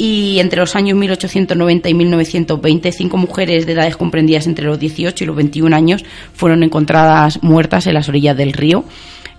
y 0.00 0.38
entre 0.40 0.60
los 0.60 0.76
años 0.76 0.96
1890 0.96 1.88
y 1.90 1.94
1920 1.94 2.92
cinco 2.92 3.18
mujeres 3.18 3.66
de 3.66 3.72
edades 3.72 3.96
comprendidas 3.96 4.46
entre 4.46 4.64
los 4.64 4.78
18 4.78 5.24
y 5.24 5.26
los 5.26 5.36
21 5.36 5.76
años 5.76 6.04
fueron 6.32 6.62
encontradas 6.62 7.42
muertas 7.42 7.86
en 7.86 7.94
las 7.94 8.08
orillas 8.08 8.36
del 8.36 8.54
río. 8.54 8.84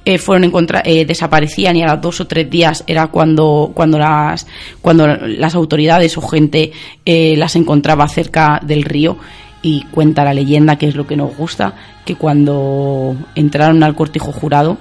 Eh, 0.03 0.17
fueron 0.17 0.43
encontra 0.43 0.81
eh, 0.83 1.05
desaparecían 1.05 1.75
y 1.77 1.83
a 1.83 1.93
los 1.93 2.01
dos 2.01 2.21
o 2.21 2.27
tres 2.27 2.49
días 2.49 2.83
era 2.87 3.07
cuando 3.07 3.71
cuando 3.75 3.99
las 3.99 4.47
cuando 4.81 5.05
las 5.05 5.53
autoridades 5.53 6.17
o 6.17 6.21
gente 6.21 6.71
eh, 7.05 7.35
las 7.37 7.55
encontraba 7.55 8.07
cerca 8.07 8.59
del 8.63 8.83
río 8.83 9.17
y 9.61 9.83
cuenta 9.91 10.23
la 10.23 10.33
leyenda 10.33 10.77
que 10.77 10.87
es 10.87 10.95
lo 10.95 11.05
que 11.05 11.15
nos 11.15 11.37
gusta 11.37 11.75
que 12.03 12.15
cuando 12.15 13.15
entraron 13.35 13.83
al 13.83 13.93
cortijo 13.93 14.31
jurado 14.31 14.79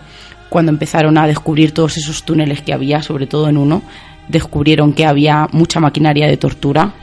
cuando 0.49 0.73
empezaron 0.73 1.19
a 1.19 1.27
descubrir 1.27 1.73
todos 1.73 1.99
esos 1.99 2.23
túneles 2.25 2.63
que 2.63 2.73
había 2.73 3.03
sobre 3.03 3.27
todo 3.27 3.51
en 3.51 3.59
uno 3.59 3.83
descubrieron 4.31 4.93
que 4.93 5.07
había 5.07 5.49
mucha 5.53 5.81
maquinaria 5.81 6.27
de 6.29 6.37
tortura, 6.37 6.95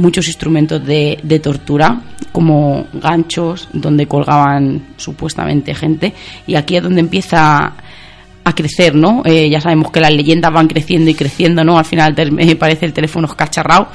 muchos 0.00 0.26
instrumentos 0.26 0.84
de, 0.84 1.18
de, 1.22 1.38
tortura, 1.38 2.00
como 2.32 2.86
ganchos 2.92 3.68
donde 3.72 4.06
colgaban 4.06 4.94
supuestamente 4.96 5.74
gente, 5.74 6.12
y 6.46 6.54
aquí 6.54 6.76
es 6.76 6.82
donde 6.82 7.00
empieza 7.00 7.74
a 8.42 8.54
crecer, 8.54 8.94
¿no? 8.94 9.22
Eh, 9.24 9.48
ya 9.50 9.60
sabemos 9.60 9.90
que 9.90 10.00
las 10.00 10.12
leyendas 10.12 10.52
van 10.52 10.66
creciendo 10.66 11.10
y 11.10 11.14
creciendo, 11.14 11.62
¿no? 11.64 11.78
Al 11.78 11.84
final 11.84 12.14
me 12.32 12.56
parece 12.56 12.86
el 12.86 12.92
teléfono 12.92 13.26
escacharrado 13.26 13.88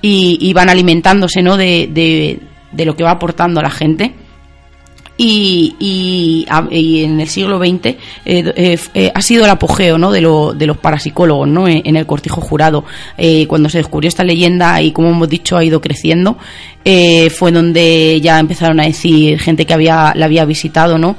y, 0.00 0.38
y 0.40 0.52
van 0.52 0.70
alimentándose, 0.70 1.42
¿no? 1.42 1.56
De, 1.56 1.88
de, 1.92 2.40
de 2.70 2.84
lo 2.84 2.96
que 2.96 3.04
va 3.04 3.12
aportando 3.12 3.60
la 3.60 3.70
gente. 3.70 4.14
Y, 5.24 6.46
en 6.48 7.20
el 7.20 7.28
siglo 7.28 7.58
XX 7.58 7.86
eh, 7.86 7.96
eh, 8.24 8.78
eh, 8.94 9.12
ha 9.14 9.22
sido 9.22 9.44
el 9.44 9.50
apogeo 9.50 9.96
¿no? 9.96 10.10
de, 10.10 10.20
lo, 10.20 10.52
de 10.52 10.66
los 10.66 10.78
parapsicólogos 10.78 11.46
¿no? 11.46 11.68
en, 11.68 11.82
en 11.84 11.96
el 11.96 12.06
cortijo 12.06 12.40
jurado. 12.40 12.84
Cuando 13.46 13.68
se 13.68 13.78
descubrió 13.78 14.08
esta 14.08 14.24
leyenda 14.24 14.82
y 14.82 14.90
como 14.92 15.10
hemos 15.10 15.28
dicho 15.28 15.56
ha 15.56 15.64
ido 15.64 15.80
creciendo, 15.80 16.38
fue 17.30 17.52
donde 17.52 18.20
ya 18.20 18.40
empezaron 18.40 18.80
a 18.80 18.84
decir 18.84 19.38
gente 19.38 19.64
que 19.64 19.74
había, 19.74 20.12
la 20.16 20.24
había 20.26 20.44
visitado, 20.44 20.98
¿no? 20.98 21.16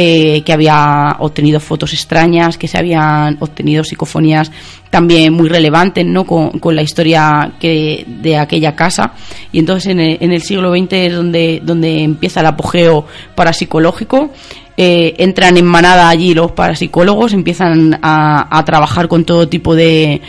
Eh, 0.00 0.44
que 0.44 0.52
había 0.52 1.16
obtenido 1.18 1.58
fotos 1.58 1.92
extrañas, 1.92 2.56
que 2.56 2.68
se 2.68 2.78
habían 2.78 3.36
obtenido 3.40 3.82
psicofonías 3.82 4.52
también 4.90 5.32
muy 5.32 5.48
relevantes 5.48 6.06
¿no? 6.06 6.24
con, 6.24 6.50
con 6.60 6.76
la 6.76 6.82
historia 6.82 7.54
que, 7.58 8.04
de 8.06 8.36
aquella 8.36 8.76
casa. 8.76 9.14
Y 9.50 9.58
entonces 9.58 9.90
en 9.90 9.98
el, 9.98 10.18
en 10.20 10.30
el 10.30 10.42
siglo 10.42 10.70
XX 10.70 10.92
es 10.92 11.14
donde, 11.16 11.60
donde 11.64 12.04
empieza 12.04 12.38
el 12.38 12.46
apogeo 12.46 13.06
parapsicológico. 13.34 14.30
Eh, 14.76 15.16
entran 15.18 15.56
en 15.56 15.66
manada 15.66 16.08
allí 16.08 16.32
los 16.32 16.52
parapsicólogos, 16.52 17.32
empiezan 17.32 17.98
a, 18.00 18.56
a 18.56 18.64
trabajar 18.64 19.08
con 19.08 19.24
todo 19.24 19.48
tipo 19.48 19.74
de, 19.74 20.22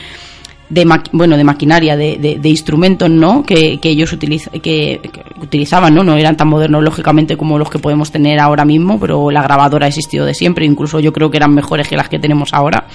de 0.70 0.88
bueno 1.12 1.36
de 1.36 1.44
maquinaria 1.44 1.98
de, 1.98 2.18
de, 2.18 2.38
de 2.38 2.50
instrumentos 2.50 3.10
no 3.10 3.44
que, 3.44 3.80
que 3.80 3.90
ellos 3.90 4.14
utiliza, 4.14 4.52
que, 4.52 4.60
que, 5.02 5.24
utilizaban 5.42 5.96
no 5.96 6.04
no 6.04 6.16
eran 6.16 6.38
tan 6.38 6.48
modernos 6.48 6.84
lógicamente 6.84 7.38
como 7.38 7.58
los 7.58 7.70
que 7.72 7.80
podemos 7.80 8.12
tener 8.12 8.40
ahora 8.40 8.66
mismo 8.66 9.00
pero 9.00 9.32
la 9.32 9.42
grabadora 9.42 9.86
ha 9.86 9.90
existido 9.90 10.26
de 10.26 10.36
siempre 10.36 10.66
incluso 10.66 11.00
yo 11.00 11.12
creo 11.12 11.32
que 11.32 11.38
eran 11.38 11.54
mejores 11.54 11.88
que 11.88 11.98
las 11.98 12.10
que 12.10 12.20
tenemos 12.20 12.54
ahora. 12.54 12.86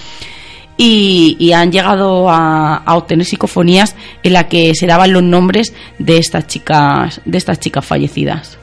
Y, 0.76 1.36
y 1.38 1.52
han 1.52 1.70
llegado 1.70 2.28
a, 2.28 2.78
a, 2.78 2.96
obtener 2.96 3.24
psicofonías 3.24 3.94
en 4.24 4.32
la 4.32 4.48
que 4.48 4.74
se 4.74 4.88
daban 4.88 5.12
los 5.12 5.22
nombres 5.22 5.72
de 6.00 6.18
estas 6.18 6.48
chicas 6.48 7.20
de 7.24 7.38
estas 7.38 7.60
chicas 7.60 7.84
fallecidas. 7.84 8.58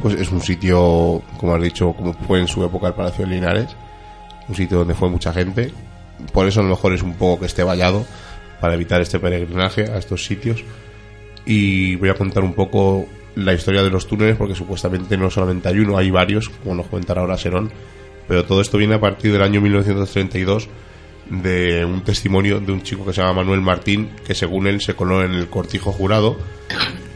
Pues 0.00 0.16
es 0.16 0.32
un 0.32 0.40
sitio 0.40 1.22
como 1.36 1.54
has 1.54 1.62
dicho 1.62 1.92
como 1.92 2.12
fue 2.12 2.40
en 2.40 2.48
su 2.48 2.64
época 2.64 2.88
el 2.88 2.94
Palacio 2.94 3.24
de 3.24 3.34
Linares 3.34 3.68
un 4.48 4.56
sitio 4.56 4.78
donde 4.78 4.94
fue 4.94 5.08
mucha 5.08 5.32
gente 5.32 5.72
por 6.32 6.46
eso 6.46 6.60
a 6.60 6.62
lo 6.62 6.70
mejor 6.70 6.92
es 6.92 7.02
un 7.02 7.14
poco 7.14 7.40
que 7.40 7.46
esté 7.46 7.62
vallado 7.62 8.06
para 8.60 8.74
evitar 8.74 9.00
este 9.00 9.18
peregrinaje 9.18 9.90
a 9.90 9.98
estos 9.98 10.24
sitios. 10.24 10.62
Y 11.46 11.96
voy 11.96 12.08
a 12.08 12.14
contar 12.14 12.42
un 12.42 12.54
poco 12.54 13.06
la 13.36 13.52
historia 13.52 13.82
de 13.82 13.90
los 13.90 14.06
túneles 14.06 14.36
porque 14.36 14.54
supuestamente 14.54 15.16
no 15.16 15.30
solamente 15.30 15.68
hay 15.68 15.78
uno, 15.78 15.98
hay 15.98 16.10
varios, 16.10 16.48
como 16.48 16.74
nos 16.74 16.86
comentará 16.86 17.20
ahora 17.20 17.36
Serón, 17.36 17.70
pero 18.28 18.44
todo 18.44 18.60
esto 18.60 18.78
viene 18.78 18.94
a 18.94 19.00
partir 19.00 19.32
del 19.32 19.42
año 19.42 19.60
1932 19.60 20.68
de 21.28 21.84
un 21.84 22.02
testimonio 22.02 22.60
de 22.60 22.72
un 22.72 22.82
chico 22.82 23.04
que 23.04 23.12
se 23.12 23.20
llama 23.20 23.40
Manuel 23.42 23.62
Martín 23.62 24.10
que 24.26 24.34
según 24.34 24.66
él 24.66 24.82
se 24.82 24.94
coló 24.94 25.24
en 25.24 25.32
el 25.32 25.48
cortijo 25.48 25.90
jurado 25.90 26.36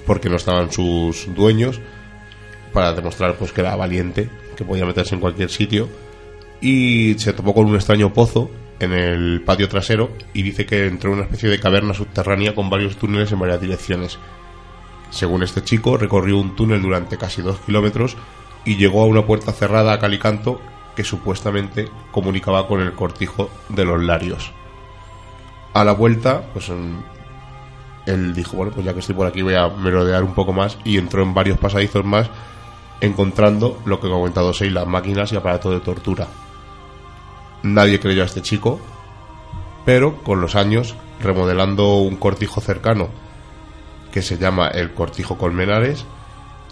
porque 0.06 0.30
no 0.30 0.36
estaban 0.36 0.72
sus 0.72 1.28
dueños 1.34 1.78
para 2.72 2.92
demostrar 2.92 3.34
pues 3.36 3.52
que 3.52 3.60
era 3.60 3.76
valiente, 3.76 4.28
que 4.56 4.64
podía 4.64 4.86
meterse 4.86 5.14
en 5.14 5.20
cualquier 5.20 5.50
sitio. 5.50 5.88
Y 6.60 7.14
se 7.18 7.32
topó 7.32 7.54
con 7.54 7.66
un 7.66 7.76
extraño 7.76 8.12
pozo 8.12 8.50
en 8.80 8.92
el 8.92 9.42
patio 9.42 9.68
trasero 9.68 10.10
y 10.32 10.42
dice 10.42 10.66
que 10.66 10.86
entró 10.86 11.10
en 11.10 11.16
una 11.16 11.24
especie 11.24 11.48
de 11.48 11.60
caverna 11.60 11.94
subterránea 11.94 12.54
con 12.54 12.70
varios 12.70 12.96
túneles 12.96 13.32
en 13.32 13.38
varias 13.38 13.60
direcciones. 13.60 14.18
Según 15.10 15.42
este 15.42 15.62
chico, 15.62 15.96
recorrió 15.96 16.38
un 16.38 16.54
túnel 16.54 16.82
durante 16.82 17.18
casi 17.18 17.42
dos 17.42 17.58
kilómetros 17.60 18.16
y 18.64 18.76
llegó 18.76 19.02
a 19.02 19.06
una 19.06 19.26
puerta 19.26 19.52
cerrada 19.52 19.92
a 19.92 19.98
calicanto 19.98 20.60
que 20.94 21.04
supuestamente 21.04 21.88
comunicaba 22.10 22.66
con 22.66 22.80
el 22.80 22.92
cortijo 22.92 23.50
de 23.68 23.84
los 23.84 24.02
Larios. 24.02 24.52
A 25.74 25.84
la 25.84 25.92
vuelta, 25.92 26.42
pues 26.52 26.70
él 28.06 28.34
dijo, 28.34 28.56
bueno, 28.56 28.72
pues 28.72 28.84
ya 28.84 28.94
que 28.94 29.00
estoy 29.00 29.14
por 29.14 29.26
aquí 29.26 29.42
voy 29.42 29.54
a 29.54 29.68
merodear 29.68 30.24
un 30.24 30.34
poco 30.34 30.52
más 30.52 30.78
y 30.84 30.98
entró 30.98 31.22
en 31.22 31.34
varios 31.34 31.58
pasadizos 31.58 32.04
más 32.04 32.28
encontrando 33.00 33.80
lo 33.84 34.00
que 34.00 34.08
he 34.08 34.10
comentado 34.10 34.52
seis 34.52 34.72
las 34.72 34.86
máquinas 34.86 35.32
y 35.32 35.36
aparatos 35.36 35.72
de 35.72 35.80
tortura 35.80 36.26
nadie 37.62 38.00
creyó 38.00 38.22
a 38.22 38.26
este 38.26 38.42
chico, 38.42 38.80
pero 39.84 40.22
con 40.22 40.40
los 40.40 40.54
años, 40.54 40.94
remodelando 41.20 41.96
un 41.96 42.16
cortijo 42.16 42.60
cercano 42.60 43.08
que 44.12 44.22
se 44.22 44.38
llama 44.38 44.68
el 44.68 44.94
Cortijo 44.94 45.38
Colmenares, 45.38 46.04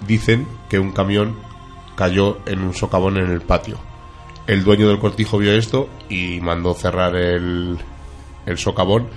dicen 0.07 0.47
que 0.69 0.79
un 0.79 0.93
camión 0.93 1.37
cayó 1.95 2.39
en 2.47 2.63
un 2.63 2.75
socavón 2.75 3.17
en 3.17 3.31
el 3.31 3.41
patio. 3.41 3.79
El 4.47 4.63
dueño 4.63 4.89
del 4.89 5.01
cortijo 5.01 5.39
vio 5.39 5.53
esto 5.53 5.89
y 6.09 6.41
mandó 6.41 6.75
cerrar 6.75 7.17
el, 7.17 7.79
el 8.47 8.59
socavón, 8.59 9.09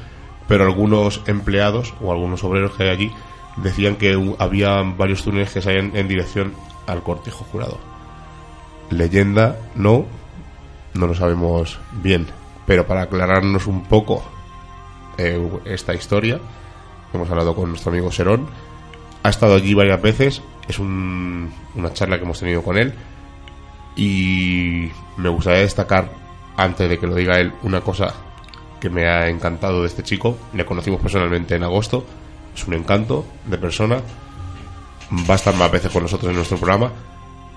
pero 0.47 0.63
algunos 0.63 1.21
empleados 1.27 1.93
o 2.01 2.11
algunos 2.11 2.43
obreros 2.43 2.75
que 2.75 2.83
hay 2.83 2.89
allí 2.89 3.11
decían 3.57 3.95
que 3.95 4.35
había 4.39 4.81
varios 4.81 5.23
túneles 5.23 5.51
que 5.51 5.61
salían 5.61 5.95
en 5.95 6.07
dirección 6.07 6.53
al 6.87 7.03
cortijo 7.03 7.45
jurado. 7.51 7.77
Leyenda 8.89 9.59
no, 9.75 10.05
no 10.93 11.07
lo 11.07 11.15
sabemos 11.15 11.79
bien, 12.01 12.27
pero 12.65 12.85
para 12.85 13.03
aclararnos 13.03 13.67
un 13.67 13.83
poco 13.83 14.23
eh, 15.17 15.39
esta 15.65 15.93
historia, 15.93 16.39
hemos 17.13 17.29
hablado 17.29 17.55
con 17.55 17.69
nuestro 17.69 17.91
amigo 17.91 18.11
Serón, 18.11 18.47
ha 19.23 19.29
estado 19.29 19.55
allí 19.55 19.73
varias 19.73 20.01
veces, 20.01 20.41
es 20.67 20.79
un, 20.79 21.51
una 21.75 21.93
charla 21.93 22.17
que 22.17 22.23
hemos 22.23 22.39
tenido 22.39 22.61
con 22.61 22.77
él 22.77 22.93
y 23.95 24.89
me 25.17 25.29
gustaría 25.29 25.61
destacar, 25.61 26.09
antes 26.55 26.89
de 26.89 26.97
que 26.97 27.07
lo 27.07 27.15
diga 27.15 27.39
él, 27.39 27.53
una 27.63 27.81
cosa 27.81 28.13
que 28.79 28.89
me 28.89 29.07
ha 29.07 29.27
encantado 29.27 29.81
de 29.81 29.87
este 29.87 30.03
chico, 30.03 30.37
le 30.53 30.65
conocimos 30.65 31.01
personalmente 31.01 31.55
en 31.55 31.63
agosto, 31.63 32.05
es 32.55 32.65
un 32.65 32.73
encanto 32.73 33.25
de 33.45 33.57
persona, 33.57 34.01
va 35.29 35.33
a 35.33 35.37
estar 35.37 35.55
más 35.55 35.71
veces 35.71 35.91
con 35.91 36.03
nosotros 36.03 36.29
en 36.29 36.37
nuestro 36.37 36.57
programa, 36.57 36.91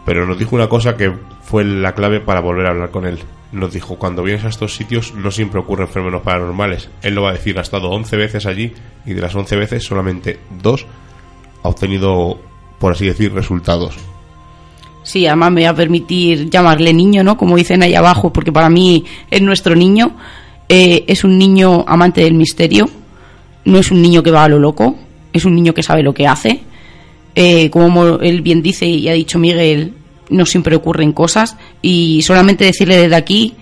pero 0.04 0.26
nos 0.26 0.38
dijo 0.38 0.56
una 0.56 0.68
cosa 0.68 0.96
que 0.96 1.12
fue 1.42 1.64
la 1.64 1.94
clave 1.94 2.20
para 2.20 2.40
volver 2.40 2.66
a 2.66 2.70
hablar 2.70 2.90
con 2.90 3.06
él. 3.06 3.20
nos 3.52 3.72
dijo, 3.72 3.96
cuando 3.96 4.22
vienes 4.22 4.44
a 4.44 4.48
estos 4.48 4.74
sitios 4.74 5.14
no 5.14 5.30
siempre 5.30 5.60
ocurren 5.60 5.88
fenómenos 5.88 6.22
paranormales. 6.22 6.88
Él 7.02 7.14
lo 7.14 7.22
va 7.22 7.30
a 7.30 7.34
decir, 7.34 7.58
ha 7.58 7.62
estado 7.62 7.90
11 7.90 8.16
veces 8.16 8.46
allí 8.46 8.72
y 9.04 9.12
de 9.12 9.20
las 9.20 9.34
11 9.34 9.56
veces 9.56 9.84
solamente 9.84 10.38
dos 10.62 10.86
ha 11.62 11.68
obtenido, 11.68 12.40
por 12.78 12.92
así 12.92 13.06
decir, 13.06 13.32
resultados. 13.32 13.96
Sí, 15.02 15.26
además 15.26 15.50
me 15.50 15.60
voy 15.62 15.66
a 15.66 15.74
permitir 15.74 16.48
llamarle 16.48 16.92
niño, 16.92 17.24
¿no? 17.24 17.36
Como 17.36 17.56
dicen 17.56 17.82
ahí 17.82 17.94
abajo, 17.94 18.32
porque 18.32 18.52
para 18.52 18.70
mí 18.70 19.04
es 19.30 19.42
nuestro 19.42 19.74
niño. 19.74 20.16
Eh, 20.68 21.04
es 21.08 21.24
un 21.24 21.38
niño 21.38 21.84
amante 21.86 22.22
del 22.22 22.34
misterio. 22.34 22.88
No 23.64 23.78
es 23.78 23.90
un 23.90 24.00
niño 24.00 24.22
que 24.22 24.30
va 24.30 24.44
a 24.44 24.48
lo 24.48 24.58
loco. 24.58 24.96
Es 25.32 25.44
un 25.44 25.54
niño 25.54 25.74
que 25.74 25.82
sabe 25.82 26.02
lo 26.02 26.14
que 26.14 26.26
hace. 26.26 26.62
Eh, 27.34 27.70
como 27.70 28.18
él 28.20 28.42
bien 28.42 28.62
dice 28.62 28.86
y 28.86 29.08
ha 29.08 29.12
dicho 29.12 29.38
Miguel, 29.38 29.94
no 30.30 30.46
siempre 30.46 30.76
ocurren 30.76 31.12
cosas. 31.12 31.56
Y 31.80 32.22
solamente 32.22 32.64
decirle 32.64 32.96
desde 32.96 33.16
aquí 33.16 33.54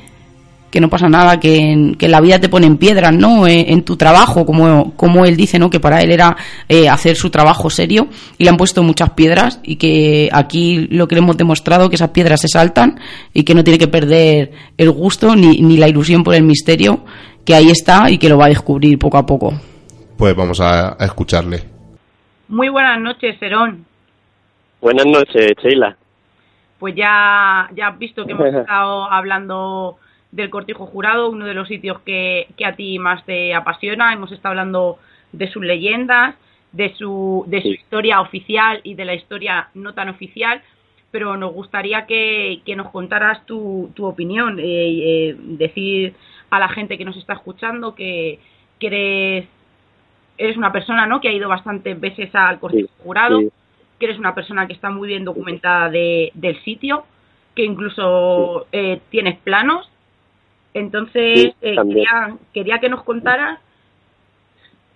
que 0.71 0.81
no 0.81 0.89
pasa 0.89 1.09
nada, 1.09 1.41
que 1.41 1.57
en, 1.57 1.95
que 1.97 2.09
la 2.09 2.21
vida 2.21 2.39
te 2.39 2.49
pone 2.49 2.67
en 2.67 2.77
piedras, 2.77 3.13
¿no? 3.13 3.47
En, 3.47 3.71
en 3.71 3.83
tu 3.83 3.97
trabajo, 3.97 4.47
como, 4.47 4.95
como 4.97 5.25
él 5.25 5.37
dice, 5.37 5.59
¿no? 5.59 5.69
Que 5.69 5.81
para 5.81 6.01
él 6.01 6.13
era 6.13 6.37
eh, 6.69 6.89
hacer 6.89 7.17
su 7.17 7.31
trabajo 7.31 7.69
serio 7.71 8.09
y 8.39 8.45
le 8.45 8.51
han 8.51 8.57
puesto 8.57 8.83
muchas 8.83 9.11
piedras 9.11 9.59
y 9.65 9.77
que 9.77 10.29
aquí 10.33 10.87
lo 10.91 11.09
que 11.09 11.17
le 11.17 11.23
hemos 11.23 11.37
demostrado 11.37 11.91
que 11.91 11.97
esas 11.97 12.11
piedras 12.11 12.41
se 12.41 12.49
saltan 12.49 13.01
y 13.35 13.43
que 13.43 13.55
no 13.55 13.65
tiene 13.65 13.79
que 13.79 13.89
perder 13.89 14.53
el 14.79 14.91
gusto 14.93 15.35
ni, 15.35 15.61
ni 15.61 15.77
la 15.77 15.89
ilusión 15.89 16.23
por 16.23 16.35
el 16.35 16.45
misterio, 16.45 17.05
que 17.45 17.55
ahí 17.55 17.71
está 17.71 18.11
y 18.11 18.19
que 18.19 18.29
lo 18.29 18.39
va 18.39 18.47
a 18.47 18.51
descubrir 18.51 18.99
poco 18.99 19.19
a 19.19 19.27
poco. 19.27 19.53
Pues 20.17 20.37
vamos 20.37 20.61
a 20.61 20.97
escucharle. 21.01 21.80
Muy 22.51 22.69
buenas 22.69 23.01
noches, 23.01 23.39
Serón. 23.39 23.87
Buenas 24.81 25.07
noches, 25.07 25.53
Sheila. 25.63 25.97
Pues 26.81 26.97
ya, 26.97 27.71
ya 27.77 27.89
has 27.89 27.99
visto 27.99 28.27
que 28.27 28.33
hemos 28.33 28.47
estado 28.55 29.05
hablando 29.11 29.99
del 30.33 30.51
Cortijo 30.51 30.87
Jurado, 30.87 31.31
uno 31.31 31.47
de 31.47 31.55
los 31.55 31.69
sitios 31.69 32.01
que, 32.01 32.49
que 32.57 32.67
a 32.67 32.75
ti 32.75 32.99
más 32.99 33.25
te 33.25 33.55
apasiona. 33.55 34.13
Hemos 34.13 34.33
estado 34.33 34.51
hablando 34.51 34.99
de 35.31 35.49
sus 35.49 35.65
leyendas, 35.65 36.35
de 36.73 36.93
su, 36.97 37.45
de 37.47 37.63
su 37.63 37.69
Sí. 37.69 37.75
historia 37.75 38.21
oficial 38.21 38.81
y 38.83 38.95
de 38.95 39.05
la 39.05 39.15
historia 39.15 39.69
no 39.75 39.95
tan 39.95 40.09
oficial, 40.09 40.61
pero 41.13 41.37
nos 41.37 41.53
gustaría 41.53 42.07
que, 42.07 42.63
que 42.67 42.75
nos 42.75 42.91
contaras 42.91 43.47
tu, 43.47 43.93
tu 43.95 44.07
opinión, 44.07 44.59
eh, 44.59 44.65
eh, 44.65 45.37
decir 45.39 46.15
a 46.51 46.59
la 46.59 46.69
gente 46.69 46.99
que 46.99 47.05
nos 47.05 47.17
está 47.17 47.35
escuchando 47.35 47.95
que, 47.95 48.41
que 48.81 48.87
eres, 48.89 49.49
eres 50.41 50.57
una 50.57 50.73
persona 50.73 51.07
¿no? 51.07 51.21
que 51.21 51.29
ha 51.29 51.33
ido 51.33 51.49
bastantes 51.49 52.01
veces 52.01 52.35
al 52.35 52.59
Cortijo 52.59 52.89
Jurado, 53.05 53.41
sí. 53.41 53.51
que 53.99 54.07
eres 54.07 54.19
una 54.19 54.35
persona 54.35 54.67
que 54.67 54.73
está 54.73 54.89
muy 54.91 55.09
bien 55.09 55.25
documentada 55.25 55.91
de, 55.91 56.33
del 56.35 56.61
sitio, 56.63 57.05
que 57.55 57.63
incluso 57.63 58.67
eh, 58.73 59.01
tienes 59.11 59.39
planos. 59.39 59.89
Entonces, 60.73 61.53
eh, 61.61 61.77
quería, 61.77 62.37
quería 62.55 62.79
que 62.79 62.89
nos 62.89 63.03
contaras, 63.05 63.61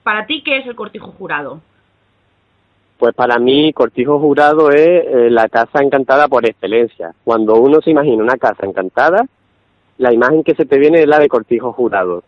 para 0.02 0.26
ti, 0.26 0.42
¿qué 0.42 0.58
es 0.58 0.66
el 0.66 0.74
cortijo 0.74 1.12
jurado? 1.12 1.60
Pues 2.98 3.14
para 3.14 3.38
mí, 3.38 3.72
Cortijo 3.72 4.20
Jurado 4.20 4.70
es 4.70 4.78
eh, 4.78 5.28
la 5.28 5.48
casa 5.48 5.82
encantada 5.82 6.28
por 6.28 6.46
excelencia. 6.46 7.12
Cuando 7.24 7.56
uno 7.56 7.80
se 7.80 7.90
imagina 7.90 8.22
una 8.22 8.36
casa 8.36 8.64
encantada, 8.64 9.26
la 9.98 10.12
imagen 10.12 10.44
que 10.44 10.54
se 10.54 10.64
te 10.64 10.78
viene 10.78 11.00
es 11.00 11.08
la 11.08 11.18
de 11.18 11.28
Cortijo 11.28 11.72
Jurado. 11.72 12.22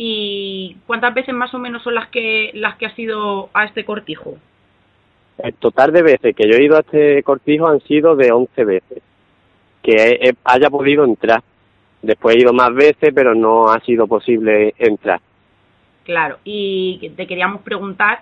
¿Y 0.00 0.76
cuántas 0.86 1.12
veces 1.12 1.34
más 1.34 1.52
o 1.54 1.58
menos 1.58 1.82
son 1.82 1.96
las 1.96 2.06
que, 2.08 2.52
las 2.54 2.76
que 2.76 2.86
has 2.86 2.96
ido 2.96 3.50
a 3.52 3.64
este 3.64 3.84
cortijo? 3.84 4.36
El 5.38 5.54
total 5.54 5.92
de 5.92 6.02
veces 6.02 6.36
que 6.36 6.48
yo 6.48 6.56
he 6.56 6.62
ido 6.62 6.76
a 6.76 6.80
este 6.80 7.20
cortijo 7.24 7.66
han 7.66 7.80
sido 7.80 8.14
de 8.14 8.30
11 8.30 8.64
veces. 8.64 9.02
Que 9.82 9.92
he- 9.96 10.28
he- 10.28 10.34
haya 10.44 10.70
podido 10.70 11.04
entrar. 11.04 11.42
Después 12.00 12.36
he 12.36 12.40
ido 12.42 12.52
más 12.52 12.72
veces, 12.72 13.12
pero 13.12 13.34
no 13.34 13.70
ha 13.70 13.80
sido 13.80 14.06
posible 14.06 14.72
entrar. 14.78 15.20
Claro, 16.04 16.38
y 16.44 17.10
te 17.16 17.26
queríamos 17.26 17.62
preguntar, 17.62 18.20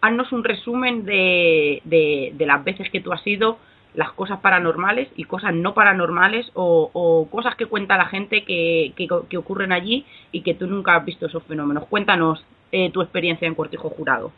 haznos 0.00 0.32
un 0.32 0.42
resumen 0.42 1.04
de, 1.04 1.82
de, 1.84 2.32
de 2.34 2.46
las 2.46 2.64
veces 2.64 2.90
que 2.90 3.00
tú 3.00 3.12
has 3.12 3.24
ido, 3.28 3.58
las 3.94 4.12
cosas 4.12 4.40
paranormales 4.40 5.08
y 5.16 5.24
cosas 5.24 5.54
no 5.54 5.74
paranormales 5.74 6.50
o, 6.54 7.26
cosas 7.30 7.56
que 7.56 7.66
cuenta 7.66 7.96
la 7.96 8.06
gente 8.06 8.44
que, 8.44 8.92
que, 8.96 9.08
que 9.28 9.36
ocurren 9.36 9.72
allí 9.72 10.06
y 10.32 10.42
que 10.42 10.54
tú 10.54 10.66
nunca 10.66 10.96
has 10.96 11.04
visto 11.04 11.26
esos 11.26 11.42
fenómenos. 11.44 11.86
Cuéntanos 11.86 12.44
eh, 12.72 12.90
tu 12.92 13.02
experiencia 13.02 13.48
en 13.48 13.54
Cortijo 13.54 13.90
Jurado. 13.90 14.30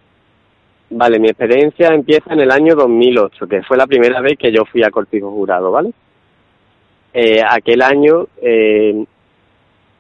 Vale, 0.91 1.19
mi 1.19 1.29
experiencia 1.29 1.89
empieza 1.89 2.33
en 2.33 2.41
el 2.41 2.51
año 2.51 2.75
2008, 2.75 3.47
que 3.47 3.63
fue 3.63 3.77
la 3.77 3.87
primera 3.87 4.21
vez 4.21 4.39
que 4.39 4.53
yo 4.53 4.65
fui 4.65 4.83
a 4.83 4.91
Cortijo 4.91 5.31
Jurado, 5.31 5.71
¿vale? 5.71 5.93
Eh, 7.15 7.43
aquel 7.47 7.83
año 7.83 8.27
eh, 8.41 9.05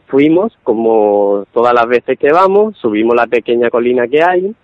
fuimos, 0.06 0.56
como 0.62 1.46
todas 1.52 1.74
las 1.74 1.86
veces 1.86 2.18
que 2.18 2.32
vamos, 2.32 2.76
subimos 2.78 3.14
la 3.14 3.26
pequeña 3.26 3.70
colina 3.70 4.08
que 4.08 4.22
hay 4.22 4.54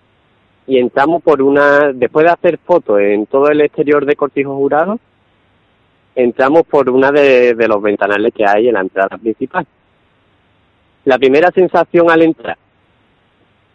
y 0.69 0.77
entramos 0.77 1.21
por 1.23 1.41
una, 1.41 1.91
después 1.93 2.25
de 2.25 2.31
hacer 2.31 2.59
fotos 2.59 2.99
en 2.99 3.25
todo 3.25 3.49
el 3.49 3.61
exterior 3.61 4.05
de 4.05 4.15
Cortijo 4.15 4.55
Jurado, 4.55 4.99
entramos 6.15 6.63
por 6.63 6.89
una 6.89 7.11
de, 7.11 7.55
de 7.55 7.67
los 7.67 7.81
ventanales 7.81 8.33
que 8.33 8.45
hay 8.45 8.67
en 8.67 8.75
la 8.75 8.81
entrada 8.81 9.17
principal. 9.17 9.65
La 11.05 11.17
primera 11.17 11.51
sensación 11.51 12.09
al 12.09 12.21
entrar 12.21 12.57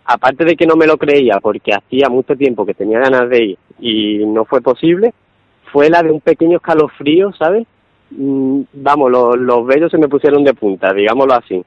aparte 0.04 0.44
de 0.44 0.56
que 0.56 0.66
no 0.66 0.76
me 0.76 0.86
lo 0.86 0.96
creía 0.96 1.38
porque 1.40 1.72
hacía 1.72 2.08
mucho 2.08 2.36
tiempo 2.36 2.66
que 2.66 2.74
tenía 2.74 3.00
ganas 3.00 3.28
de 3.28 3.44
ir 3.44 3.58
y 3.78 4.24
no 4.26 4.44
fue 4.44 4.60
posible, 4.60 5.12
fue 5.72 5.90
la 5.90 6.02
de 6.02 6.10
un 6.10 6.20
pequeño 6.20 6.58
escalofrío, 6.58 7.32
¿sabes? 7.32 7.66
Mm, 8.10 8.62
Vamos, 8.74 9.10
los, 9.10 9.38
los 9.38 9.66
vellos 9.66 9.90
se 9.90 9.98
me 9.98 10.08
pusieron 10.08 10.44
de 10.44 10.54
punta, 10.54 10.92
digámoslo 10.92 11.34
así. 11.34 11.64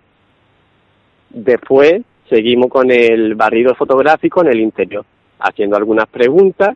Después 1.29 2.01
seguimos 2.29 2.69
con 2.69 2.91
el 2.91 3.35
barrido 3.35 3.75
fotográfico 3.75 4.41
en 4.41 4.47
el 4.47 4.59
interior, 4.59 5.05
haciendo 5.39 5.77
algunas 5.77 6.07
preguntas, 6.07 6.75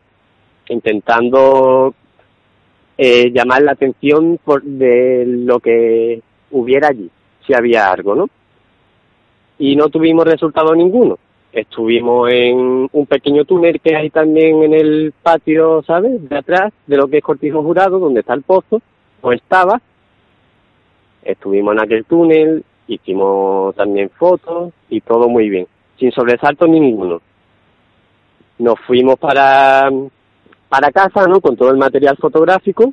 intentando 0.68 1.94
eh, 2.96 3.30
llamar 3.30 3.62
la 3.62 3.72
atención 3.72 4.38
por, 4.42 4.62
de 4.62 5.24
lo 5.26 5.60
que 5.60 6.22
hubiera 6.50 6.88
allí, 6.88 7.10
si 7.46 7.54
había 7.54 7.90
algo, 7.90 8.14
¿no? 8.14 8.28
Y 9.58 9.76
no 9.76 9.88
tuvimos 9.88 10.26
resultado 10.26 10.74
ninguno 10.74 11.18
estuvimos 11.52 12.30
en 12.30 12.88
un 12.90 13.06
pequeño 13.06 13.44
túnel 13.44 13.80
que 13.80 13.94
hay 13.94 14.10
también 14.10 14.62
en 14.62 14.74
el 14.74 15.12
patio, 15.22 15.82
¿sabes? 15.86 16.28
De 16.28 16.36
atrás 16.36 16.72
de 16.86 16.96
lo 16.96 17.08
que 17.08 17.18
es 17.18 17.24
Cortijo 17.24 17.62
Jurado, 17.62 17.98
donde 17.98 18.20
está 18.20 18.34
el 18.34 18.42
pozo, 18.42 18.80
o 19.20 19.32
estaba. 19.32 19.80
Estuvimos 21.22 21.74
en 21.74 21.80
aquel 21.80 22.04
túnel, 22.04 22.64
hicimos 22.88 23.74
también 23.76 24.10
fotos 24.10 24.72
y 24.88 25.00
todo 25.02 25.28
muy 25.28 25.48
bien, 25.48 25.66
sin 25.98 26.10
sobresalto 26.10 26.66
ninguno. 26.66 27.20
Nos 28.58 28.78
fuimos 28.80 29.18
para, 29.18 29.90
para 30.68 30.92
casa, 30.92 31.26
¿no? 31.26 31.40
Con 31.40 31.56
todo 31.56 31.70
el 31.70 31.78
material 31.78 32.16
fotográfico 32.16 32.92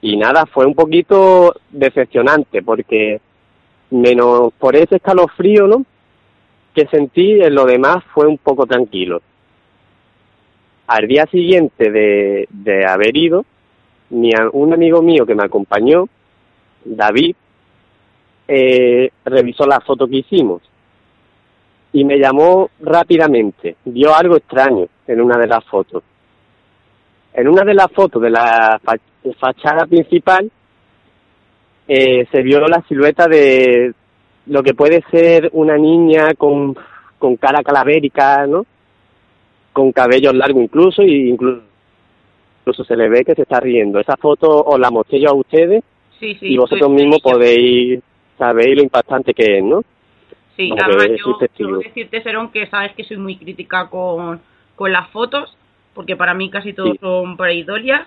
y 0.00 0.16
nada, 0.16 0.46
fue 0.46 0.66
un 0.66 0.74
poquito 0.74 1.54
decepcionante 1.70 2.62
porque 2.62 3.20
menos 3.90 4.52
por 4.58 4.76
ese 4.76 4.96
escalofrío, 4.96 5.66
¿no? 5.66 5.84
que 6.74 6.86
sentí, 6.88 7.40
en 7.40 7.54
lo 7.54 7.64
demás 7.64 8.04
fue 8.12 8.26
un 8.26 8.36
poco 8.36 8.66
tranquilo. 8.66 9.22
Al 10.88 11.08
día 11.08 11.26
siguiente 11.26 11.90
de, 11.90 12.46
de 12.50 12.84
haber 12.84 13.16
ido, 13.16 13.46
mi, 14.10 14.30
un 14.52 14.74
amigo 14.74 15.00
mío 15.00 15.24
que 15.24 15.34
me 15.34 15.44
acompañó, 15.44 16.06
David, 16.84 17.34
eh, 18.46 19.10
revisó 19.24 19.66
la 19.66 19.80
foto 19.80 20.06
que 20.06 20.18
hicimos 20.18 20.62
y 21.98 22.04
me 22.04 22.18
llamó 22.18 22.68
rápidamente. 22.80 23.76
Vio 23.86 24.14
algo 24.14 24.36
extraño 24.36 24.86
en 25.06 25.20
una 25.20 25.38
de 25.38 25.46
las 25.46 25.64
fotos. 25.64 26.02
En 27.32 27.48
una 27.48 27.62
de 27.64 27.72
las 27.72 27.90
fotos 27.90 28.20
de 28.20 28.28
la 28.28 28.78
fa- 28.82 28.96
fachada 29.38 29.86
principal 29.86 30.50
eh, 31.88 32.26
se 32.30 32.42
vio 32.42 32.60
la 32.66 32.82
silueta 32.86 33.26
de 33.28 33.94
lo 34.46 34.62
que 34.62 34.74
puede 34.74 35.02
ser 35.10 35.48
una 35.54 35.76
niña 35.78 36.34
con, 36.36 36.76
con 37.18 37.36
cara 37.36 37.62
calavérica, 37.62 38.46
¿no? 38.46 38.66
Con 39.72 39.92
cabellos 39.92 40.34
largos 40.34 40.62
incluso, 40.64 41.02
y 41.02 41.30
incluso, 41.30 41.62
incluso 42.60 42.84
se 42.84 42.96
le 42.96 43.08
ve 43.08 43.24
que 43.24 43.34
se 43.34 43.42
está 43.42 43.58
riendo. 43.60 44.00
Esa 44.00 44.16
foto 44.18 44.62
os 44.64 44.78
la 44.78 44.90
mostré 44.90 45.20
yo 45.20 45.30
a 45.30 45.34
ustedes 45.34 45.82
Sí, 46.20 46.34
sí. 46.34 46.46
y 46.52 46.56
vosotros 46.58 46.88
pues, 46.90 47.00
mismos 47.02 47.20
podéis 47.22 48.00
saber 48.38 48.76
lo 48.76 48.82
impactante 48.82 49.32
que 49.32 49.58
es, 49.58 49.64
¿no? 49.64 49.82
Sí, 50.56 50.72
además 50.72 51.08
yo 51.18 51.38
quiero 51.54 51.78
decirte, 51.78 52.22
Serón, 52.22 52.50
que 52.50 52.66
sabes 52.68 52.92
que 52.92 53.04
soy 53.04 53.18
muy 53.18 53.36
crítica 53.36 53.88
con, 53.88 54.40
con 54.74 54.90
las 54.92 55.08
fotos, 55.10 55.56
porque 55.94 56.16
para 56.16 56.34
mí 56.34 56.50
casi 56.50 56.72
todos 56.72 56.92
Sí. 56.92 56.98
son 57.00 57.36
pareidolias, 57.36 58.06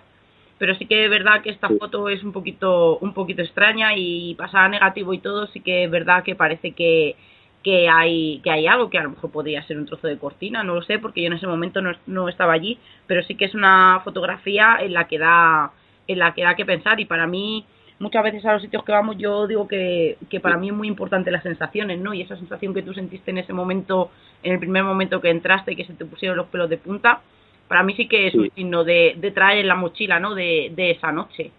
pero 0.57 0.75
sí 0.75 0.85
que 0.87 1.05
es 1.05 1.09
verdad 1.09 1.41
que 1.41 1.51
esta 1.51 1.67
Sí. 1.67 1.77
foto 1.79 2.09
es 2.09 2.23
un 2.23 2.31
poquito 2.31 2.97
un 2.99 3.13
poquito 3.13 3.41
extraña 3.41 3.95
y 3.95 4.35
pasada 4.35 4.67
negativo 4.67 5.13
y 5.13 5.19
todo, 5.19 5.47
sí 5.47 5.61
que 5.61 5.83
es 5.85 5.91
verdad 5.91 6.23
que 6.23 6.35
parece 6.35 6.71
que, 6.71 7.15
que 7.63 7.87
hay 7.89 8.39
que 8.43 8.51
hay 8.51 8.67
algo 8.67 8.89
que 8.89 8.97
a 8.97 9.03
lo 9.03 9.11
mejor 9.11 9.31
podría 9.31 9.63
ser 9.63 9.77
un 9.77 9.85
trozo 9.85 10.07
de 10.07 10.17
cortina, 10.17 10.63
no 10.63 10.75
lo 10.75 10.81
sé, 10.81 10.97
porque 10.99 11.21
yo 11.21 11.27
en 11.27 11.33
ese 11.33 11.47
momento 11.47 11.81
no, 11.81 11.91
no 12.07 12.29
estaba 12.29 12.53
allí, 12.53 12.77
pero 13.07 13.21
sí 13.23 13.35
que 13.35 13.45
es 13.45 13.53
una 13.53 14.01
fotografía 14.03 14.77
en 14.81 14.93
la 14.93 15.07
que 15.07 15.19
da 15.19 15.71
en 16.07 16.19
la 16.19 16.33
que 16.33 16.41
da 16.43 16.55
que 16.55 16.65
pensar 16.65 16.99
y 16.99 17.05
para 17.05 17.27
mí 17.27 17.65
muchas 17.99 18.23
veces 18.23 18.45
a 18.45 18.53
los 18.53 18.61
sitios 18.61 18.83
que 18.83 18.91
vamos 18.91 19.17
yo 19.17 19.45
digo 19.47 19.67
que, 19.67 20.17
que 20.29 20.39
para 20.39 20.57
mí 20.57 20.69
es 20.69 20.73
muy 20.73 20.87
importante 20.87 21.31
las 21.31 21.43
sensaciones, 21.43 21.99
¿no? 21.99 22.13
Y 22.13 22.21
esa 22.21 22.35
sensación 22.37 22.73
que 22.73 22.81
tú 22.81 22.93
sentiste 22.93 23.31
en 23.31 23.37
ese 23.37 23.53
momento, 23.53 24.09
en 24.41 24.53
el 24.53 24.59
primer 24.59 24.83
momento 24.83 25.21
que 25.21 25.29
entraste, 25.29 25.75
que 25.75 25.85
se 25.85 25.93
te 25.93 26.05
pusieron 26.05 26.37
los 26.37 26.47
pelos 26.47 26.69
de 26.69 26.77
punta, 26.77 27.21
para 27.67 27.83
mí 27.83 27.93
sí 27.95 28.07
que 28.07 28.27
es 28.27 28.35
un 28.35 28.49
signo 28.51 28.83
de, 28.83 29.15
de 29.17 29.31
traer 29.31 29.59
en 29.59 29.67
la 29.67 29.75
mochila, 29.75 30.19
¿no? 30.19 30.33
De, 30.33 30.71
de 30.75 30.91
esa 30.91 31.11
noche. 31.11 31.51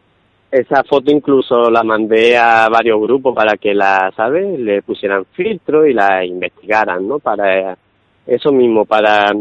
Esa 0.51 0.83
foto 0.83 1.13
incluso 1.13 1.71
la 1.71 1.85
mandé 1.85 2.37
a 2.37 2.69
varios 2.69 3.01
grupos 3.01 3.37
para 3.37 3.57
que 3.57 3.73
la, 3.73 4.13
¿sabes? 4.17 4.59
Le 4.59 4.83
pusieran 4.83 5.25
filtro 5.27 5.87
y 5.87 5.95
la 5.95 6.25
investigaran, 6.25 7.07
¿no? 7.07 7.21
Para 7.21 7.77
eso 8.27 8.51
mismo, 8.51 8.85
para 8.85 9.33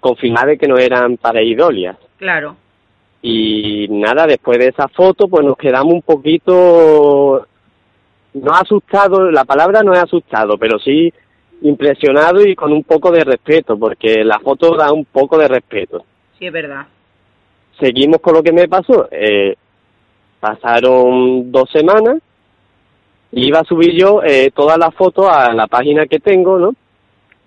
confirmar 0.00 0.46
de 0.46 0.58
que 0.58 0.66
no 0.66 0.76
eran 0.76 1.16
pareidolias. 1.16 1.96
Claro. 2.16 2.56
Y 3.22 3.88
nada, 3.88 4.26
después 4.26 4.58
de 4.58 4.68
esa 4.68 4.88
foto, 4.88 5.28
pues 5.28 5.44
nos 5.44 5.56
quedamos 5.56 5.92
un 5.92 6.02
poquito, 6.02 7.46
no 8.34 8.52
asustado, 8.52 9.30
la 9.30 9.44
palabra 9.44 9.82
no 9.82 9.92
es 9.92 9.98
asustado, 9.98 10.56
pero 10.56 10.78
sí 10.78 11.12
impresionado 11.62 12.46
y 12.46 12.54
con 12.54 12.72
un 12.72 12.84
poco 12.84 13.10
de 13.10 13.24
respeto, 13.24 13.76
porque 13.78 14.24
la 14.24 14.38
foto 14.38 14.76
da 14.76 14.92
un 14.92 15.04
poco 15.04 15.38
de 15.38 15.48
respeto. 15.48 16.04
Sí, 16.38 16.46
es 16.46 16.52
verdad. 16.52 16.86
Seguimos 17.80 18.20
con 18.20 18.34
lo 18.34 18.42
que 18.42 18.52
me 18.52 18.68
pasó. 18.68 19.08
Eh, 19.10 19.56
pasaron 20.40 21.50
dos 21.50 21.68
semanas 21.70 22.18
y 23.32 23.48
iba 23.48 23.60
a 23.60 23.64
subir 23.64 23.92
yo 23.94 24.22
eh, 24.22 24.50
todas 24.54 24.78
las 24.78 24.94
fotos 24.94 25.28
a 25.28 25.52
la 25.52 25.66
página 25.66 26.06
que 26.06 26.20
tengo, 26.20 26.58
¿no? 26.58 26.74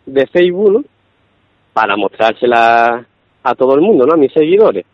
De 0.05 0.28
Facebook, 0.28 0.72
¿no? 0.72 0.84
Para 1.74 1.95
mostrársela 1.95 3.05
a 3.43 3.55
todo 3.55 3.76
el 3.76 3.82
mundo, 3.82 4.05
¿no? 4.05 4.13
A 4.13 4.17
mis 4.17 4.34
seguidores. 4.34 4.86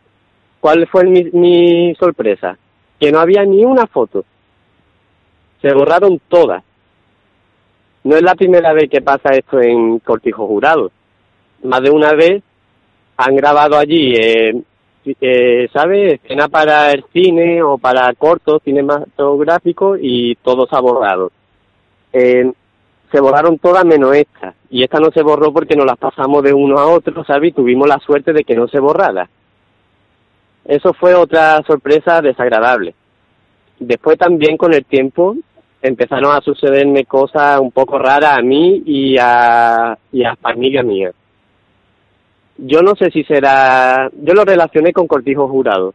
¿Cuál 0.60 0.88
fue 0.88 1.05
mi, 1.05 1.24
mi 1.32 1.95
sorpresa? 1.95 2.58
Que 2.99 3.12
no 3.12 3.20
había 3.20 3.43
ni 3.43 3.64
una 3.64 3.88
foto. 3.88 4.26
Se 5.62 5.74
borraron 5.74 6.20
todas. 6.28 6.64
No 8.03 8.16
es 8.16 8.22
la 8.22 8.36
primera 8.36 8.74
vez 8.74 8.89
que 8.89 9.01
pasa 9.01 9.32
esto 9.32 9.60
en 9.60 9.99
Cortijo 9.99 10.47
Jurado. 10.47 10.91
Más 11.64 11.82
de 11.82 11.89
una 11.89 12.14
vez 12.14 12.41
han 13.18 13.36
grabado 13.36 13.78
allí, 13.78 14.14
eh, 14.16 14.62
eh, 15.20 15.68
¿sabes? 15.74 16.14
Escena 16.14 16.47
para 16.47 16.91
el 16.91 17.03
cine 17.12 17.62
o 17.62 17.78
para 17.78 18.14
cortos 18.14 18.62
cinematográficos 18.64 19.99
y 20.01 20.36
todo 20.36 20.68
se 20.68 20.76
ha 20.76 20.80
borrado. 20.80 21.32
Eh, 22.14 22.51
se 23.12 23.20
borraron 23.20 23.58
todas 23.60 23.86
menos 23.86 24.16
esta. 24.16 24.53
Y 24.70 24.84
esta 24.84 24.99
no 24.99 25.12
se 25.12 25.24
borró 25.24 25.51
porque 25.51 25.76
nos 25.76 25.86
las 25.86 25.97
pasamos 25.97 26.43
de 26.43 26.53
uno 26.53 26.78
a 26.78 26.88
otro, 26.88 27.24
¿sabes? 27.26 27.49
Y 27.49 27.53
tuvimos 27.53 27.88
la 27.88 27.99
suerte 27.99 28.34
de 28.34 28.43
que 28.43 28.55
no 28.55 28.68
se 28.68 28.80
borrara. 28.80 29.30
Eso 30.68 30.93
fue 30.93 31.15
otra 31.15 31.63
sorpresa 31.65 32.22
desagradable. 32.22 32.93
Después 33.80 34.18
también 34.18 34.57
con 34.57 34.74
el 34.74 34.84
tiempo 34.84 35.36
empezaron 35.82 36.36
a 36.36 36.41
sucederme 36.41 37.05
cosas 37.05 37.59
un 37.61 37.72
poco 37.72 37.97
raras 37.97 38.38
a 38.38 38.41
mí 38.41 38.84
y 38.86 39.18
a, 39.18 39.97
y 40.11 40.26
a 40.26 40.36
familia 40.36 40.84
mía. 40.84 41.11
Yo 42.57 42.82
no 42.82 42.95
sé 42.95 43.11
si 43.11 43.24
será, 43.24 44.09
yo 44.13 44.34
lo 44.34 44.43
relacioné 44.43 44.91
con 44.91 45.07
Cortijo 45.07 45.47
Jurado, 45.47 45.93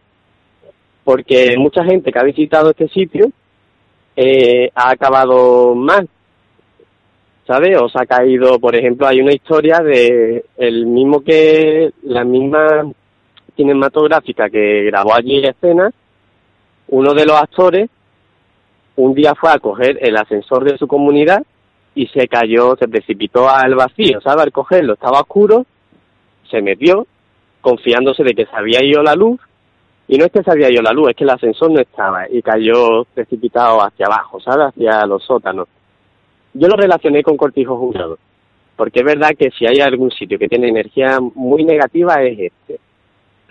porque 1.05 1.57
mucha 1.59 1.85
gente 1.85 2.11
que 2.11 2.19
ha 2.19 2.23
visitado 2.23 2.71
este 2.71 2.89
sitio 2.89 3.31
eh, 4.17 4.71
ha 4.75 4.91
acabado 4.91 5.75
mal, 5.75 6.09
¿sabes? 7.47 7.77
O 7.79 7.89
se 7.89 8.01
ha 8.01 8.07
caído, 8.07 8.59
por 8.61 8.77
ejemplo, 8.77 9.07
hay 9.07 9.21
una 9.21 9.35
historia 9.35 9.81
de 9.81 10.45
el 10.57 10.87
mismo 10.87 11.23
que 11.23 11.91
la 12.05 12.25
misma 12.25 12.93
cinematográfica 13.57 14.49
que 14.51 14.85
grabó 14.85 15.15
allí 15.15 15.45
escena, 15.45 15.91
uno 16.89 17.15
de 17.15 17.27
los 17.27 17.37
actores 17.37 17.91
un 18.97 19.15
día 19.15 19.35
fue 19.35 19.51
a 19.51 19.59
coger 19.59 19.99
el 20.01 20.17
ascensor 20.17 20.65
de 20.65 20.77
su 20.77 20.87
comunidad 20.87 21.43
y 21.95 22.07
se 22.09 22.29
cayó, 22.29 22.77
se 22.77 22.89
precipitó 22.89 23.49
al 23.49 23.75
vacío, 23.75 24.21
¿sabes? 24.21 24.45
Al 24.45 24.53
cogerlo 24.53 24.95
estaba 24.95 25.21
oscuro, 25.21 25.67
se 26.51 26.63
metió, 26.63 27.07
confiándose 27.61 28.23
de 28.23 28.35
que 28.35 28.47
se 28.47 28.57
había 28.57 28.83
ido 28.83 29.03
la 29.03 29.15
luz, 29.15 29.41
y 30.09 30.19
no 30.19 30.25
es 30.25 30.33
que 30.33 30.43
se 30.43 30.51
había 30.51 30.71
ido 30.71 30.83
la 30.83 30.93
luz, 30.93 31.11
es 31.11 31.17
que 31.17 31.25
el 31.25 31.31
ascensor 31.31 31.71
no 31.71 31.81
estaba, 31.81 32.29
y 32.29 32.43
cayó 32.43 33.05
precipitado 33.15 33.83
hacia 33.83 34.07
abajo, 34.07 34.41
¿sabes? 34.41 34.69
Hacia 34.69 35.07
los 35.07 35.23
sótanos. 35.25 35.69
Yo 36.55 36.69
lo 36.69 36.77
relacioné 36.77 37.23
con 37.23 37.37
cortijo 37.37 37.77
jurado, 37.77 38.19
porque 38.77 39.01
es 39.01 39.07
verdad 39.07 39.31
que 39.39 39.51
si 39.51 39.67
hay 39.67 39.81
algún 39.81 40.11
sitio 40.11 40.39
que 40.39 40.49
tiene 40.49 40.69
energía 40.69 41.19
muy 41.21 41.65
negativa 41.65 42.23
es 42.23 42.39
este. 42.39 42.81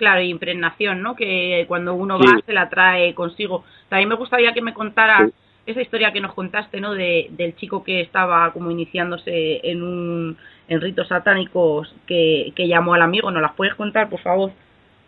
Claro, 0.01 0.19
impregnación, 0.23 1.03
¿no? 1.03 1.15
Que 1.15 1.65
cuando 1.67 1.93
uno 1.93 2.17
va 2.17 2.41
se 2.43 2.53
la 2.53 2.69
trae 2.69 3.13
consigo. 3.13 3.63
También 3.87 4.09
me 4.09 4.15
gustaría 4.15 4.51
que 4.51 4.63
me 4.63 4.73
contaras 4.73 5.29
esa 5.67 5.79
historia 5.79 6.11
que 6.11 6.19
nos 6.19 6.33
contaste, 6.33 6.81
¿no? 6.81 6.95
De, 6.95 7.27
del 7.29 7.55
chico 7.55 7.83
que 7.83 8.01
estaba 8.01 8.51
como 8.51 8.71
iniciándose 8.71 9.61
en 9.61 9.83
un 9.83 10.37
en 10.67 10.81
ritos 10.81 11.07
satánicos 11.07 11.93
que, 12.07 12.51
que 12.55 12.67
llamó 12.67 12.95
al 12.95 13.03
amigo. 13.03 13.29
¿Nos 13.29 13.43
las 13.43 13.53
puedes 13.53 13.75
contar, 13.75 14.09
por 14.09 14.19
favor? 14.21 14.51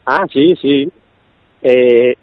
Ah, 0.05 0.27
sí, 0.31 0.55
sí. 0.61 0.87
Eh, 1.63 2.15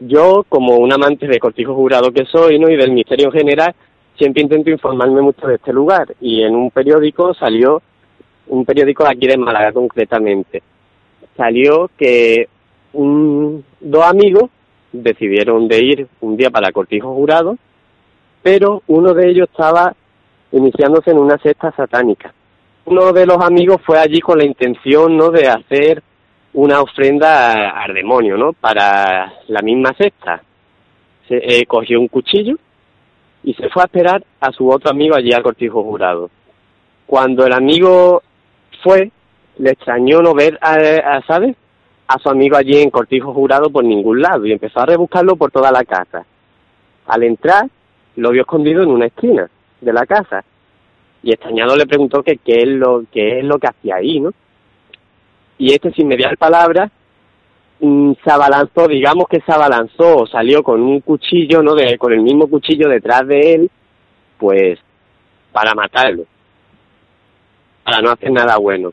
yo, 0.00 0.44
como 0.48 0.78
un 0.78 0.92
amante 0.92 1.28
de 1.28 1.38
cortijo 1.38 1.76
jurado 1.76 2.10
que 2.10 2.24
soy, 2.24 2.58
¿no? 2.58 2.68
Y 2.68 2.74
del 2.74 2.90
misterio 2.90 3.26
en 3.26 3.38
general, 3.38 3.72
siempre 4.16 4.42
intento 4.42 4.68
informarme 4.68 5.22
mucho 5.22 5.46
de 5.46 5.54
este 5.54 5.72
lugar. 5.72 6.08
Y 6.20 6.42
en 6.42 6.56
un 6.56 6.72
periódico 6.72 7.34
salió, 7.34 7.80
un 8.48 8.64
periódico 8.64 9.04
de 9.04 9.10
aquí 9.10 9.28
de 9.28 9.38
Málaga 9.38 9.70
concretamente, 9.70 10.60
salió 11.38 11.88
que 11.96 12.48
un, 12.92 13.64
dos 13.80 14.04
amigos 14.04 14.50
decidieron 14.92 15.68
de 15.68 15.82
ir 15.82 16.08
un 16.20 16.36
día 16.36 16.50
para 16.50 16.72
Cortijo 16.72 17.14
Jurado, 17.14 17.56
pero 18.42 18.82
uno 18.88 19.14
de 19.14 19.30
ellos 19.30 19.48
estaba 19.50 19.94
iniciándose 20.52 21.12
en 21.12 21.18
una 21.18 21.38
secta 21.38 21.72
satánica. 21.72 22.34
Uno 22.86 23.12
de 23.12 23.24
los 23.24 23.40
amigos 23.40 23.80
fue 23.86 23.98
allí 23.98 24.20
con 24.20 24.38
la 24.38 24.44
intención, 24.44 25.16
¿no?, 25.16 25.30
de 25.30 25.46
hacer 25.46 26.02
una 26.54 26.80
ofrenda 26.80 27.70
al 27.70 27.94
demonio, 27.94 28.36
¿no?, 28.36 28.52
para 28.54 29.32
la 29.46 29.62
misma 29.62 29.94
secta. 29.96 30.42
Se, 31.28 31.36
eh, 31.36 31.66
cogió 31.66 32.00
un 32.00 32.08
cuchillo 32.08 32.56
y 33.44 33.54
se 33.54 33.68
fue 33.68 33.82
a 33.82 33.86
esperar 33.86 34.24
a 34.40 34.50
su 34.50 34.68
otro 34.68 34.90
amigo 34.90 35.14
allí 35.14 35.32
al 35.32 35.42
Cortijo 35.42 35.84
Jurado. 35.84 36.30
Cuando 37.06 37.46
el 37.46 37.52
amigo 37.52 38.22
fue, 38.82 39.12
le 39.58 39.70
extrañó 39.70 40.22
no 40.22 40.34
ver, 40.34 40.58
a, 40.62 40.74
a, 40.74 41.22
¿sabes?, 41.26 41.56
a 42.08 42.18
su 42.18 42.30
amigo 42.30 42.56
allí 42.56 42.80
en 42.80 42.90
cortijo 42.90 43.34
jurado 43.34 43.70
por 43.70 43.84
ningún 43.84 44.22
lado 44.22 44.46
y 44.46 44.52
empezó 44.52 44.80
a 44.80 44.86
rebuscarlo 44.86 45.36
por 45.36 45.50
toda 45.50 45.70
la 45.70 45.84
casa. 45.84 46.24
Al 47.06 47.22
entrar, 47.22 47.68
lo 48.16 48.30
vio 48.30 48.42
escondido 48.42 48.82
en 48.82 48.88
una 48.88 49.06
esquina 49.06 49.48
de 49.80 49.92
la 49.92 50.06
casa 50.06 50.42
y 51.22 51.32
extrañado 51.32 51.76
le 51.76 51.86
preguntó 51.86 52.22
que 52.22 52.38
qué 52.38 52.62
es 52.62 52.68
lo 52.68 53.04
qué 53.12 53.40
es 53.40 53.44
lo 53.44 53.58
que 53.58 53.66
hacía 53.66 53.96
ahí, 53.96 54.20
¿no? 54.20 54.32
Y 55.58 55.74
este 55.74 55.92
sin 55.92 56.08
mediar 56.08 56.38
palabras 56.38 56.90
mm, 57.80 58.12
se 58.24 58.30
abalanzó, 58.30 58.88
digamos 58.88 59.26
que 59.28 59.40
se 59.40 59.52
abalanzó, 59.52 60.26
salió 60.26 60.62
con 60.62 60.80
un 60.80 61.00
cuchillo, 61.00 61.62
¿no? 61.62 61.74
De, 61.74 61.98
con 61.98 62.12
el 62.14 62.22
mismo 62.22 62.48
cuchillo 62.48 62.88
detrás 62.88 63.26
de 63.26 63.54
él, 63.54 63.70
pues 64.38 64.78
para 65.52 65.74
matarlo, 65.74 66.24
para 67.84 68.00
no 68.00 68.10
hacer 68.10 68.30
nada 68.30 68.56
bueno 68.56 68.92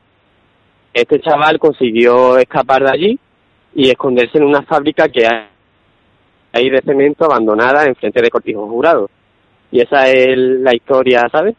este 0.96 1.20
chaval 1.20 1.60
consiguió 1.60 2.38
escapar 2.38 2.82
de 2.86 2.91
allí 2.91 3.20
y 3.76 3.89
esconderse 3.89 4.38
en 4.38 4.46
una 4.46 4.62
fábrica 4.62 5.10
que 5.10 5.28
hay 6.54 6.70
de 6.70 6.82
cemento 6.82 7.26
abandonada 7.26 7.86
enfrente 7.86 8.22
de 8.22 8.30
Cortijo 8.30 8.66
Jurado. 8.66 9.10
Y 9.72 9.82
esa 9.82 10.08
es 10.08 10.38
la 10.38 10.74
historia, 10.74 11.28
¿sabes? 11.30 11.54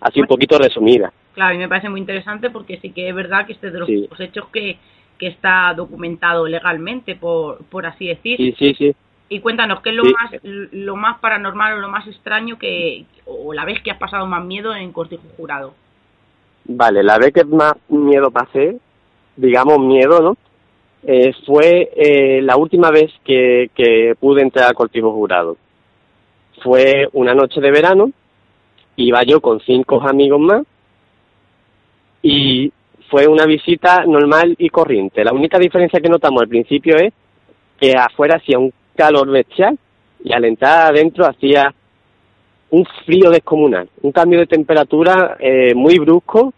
Así 0.00 0.20
un 0.20 0.28
poquito 0.28 0.56
resumida. 0.56 1.12
Claro, 1.34 1.56
y 1.56 1.58
me 1.58 1.68
parece 1.68 1.88
muy 1.88 1.98
interesante 1.98 2.48
porque 2.50 2.78
sí 2.78 2.92
que 2.92 3.08
es 3.08 3.14
verdad 3.14 3.44
que 3.44 3.54
este 3.54 3.66
es 3.66 3.72
de 3.72 3.78
los 3.80 3.88
sí. 3.88 4.08
hechos 4.20 4.48
que, 4.50 4.78
que 5.18 5.26
está 5.26 5.74
documentado 5.76 6.46
legalmente, 6.46 7.16
por, 7.16 7.64
por 7.64 7.86
así 7.86 8.06
decir. 8.06 8.36
Sí, 8.36 8.54
sí, 8.56 8.74
sí. 8.78 8.94
Y 9.28 9.40
cuéntanos, 9.40 9.80
¿qué 9.80 9.90
es 9.90 9.96
lo, 9.96 10.04
Sí. 10.04 10.12
más, 10.12 10.30
lo 10.44 10.94
más 10.94 11.18
paranormal 11.18 11.72
o 11.74 11.78
lo 11.78 11.88
más 11.88 12.06
extraño 12.06 12.56
que, 12.56 13.04
o 13.24 13.52
la 13.52 13.64
vez 13.64 13.82
que 13.82 13.90
has 13.90 13.98
pasado 13.98 14.26
más 14.26 14.44
miedo 14.44 14.72
en 14.76 14.92
Cortijo 14.92 15.24
Jurado? 15.36 15.74
Vale, 16.68 17.02
la 17.02 17.18
vez 17.18 17.32
que 17.32 17.44
más 17.44 17.74
miedo 17.88 18.30
pasé, 18.30 18.78
digamos 19.36 19.78
miedo, 19.78 20.20
¿no? 20.20 20.36
Eh, 21.04 21.32
fue 21.44 21.90
eh, 21.94 22.42
la 22.42 22.56
última 22.56 22.90
vez 22.90 23.12
que, 23.24 23.70
que 23.74 24.14
pude 24.18 24.42
entrar 24.42 24.68
al 24.68 24.74
Cortijo 24.74 25.12
Jurado. 25.12 25.56
Fue 26.62 27.08
una 27.12 27.34
noche 27.34 27.60
de 27.60 27.70
verano, 27.70 28.10
iba 28.96 29.22
yo 29.22 29.40
con 29.40 29.60
cinco 29.60 30.02
amigos 30.02 30.40
más 30.40 30.62
y 32.22 32.72
fue 33.08 33.28
una 33.28 33.46
visita 33.46 34.04
normal 34.04 34.56
y 34.58 34.68
corriente. 34.68 35.22
La 35.22 35.32
única 35.32 35.58
diferencia 35.58 36.00
que 36.00 36.08
notamos 36.08 36.42
al 36.42 36.48
principio 36.48 36.96
es 36.96 37.12
que 37.78 37.94
afuera 37.94 38.36
hacía 38.36 38.58
un 38.58 38.72
calor 38.96 39.30
bestial 39.30 39.78
y 40.24 40.32
al 40.32 40.44
entrar 40.44 40.90
adentro 40.90 41.26
hacía 41.26 41.72
un 42.70 42.84
frío 43.04 43.30
descomunal, 43.30 43.88
un 44.02 44.12
cambio 44.12 44.40
de 44.40 44.46
temperatura 44.46 45.36
eh, 45.38 45.74
muy 45.74 45.98
brusco 45.98 46.52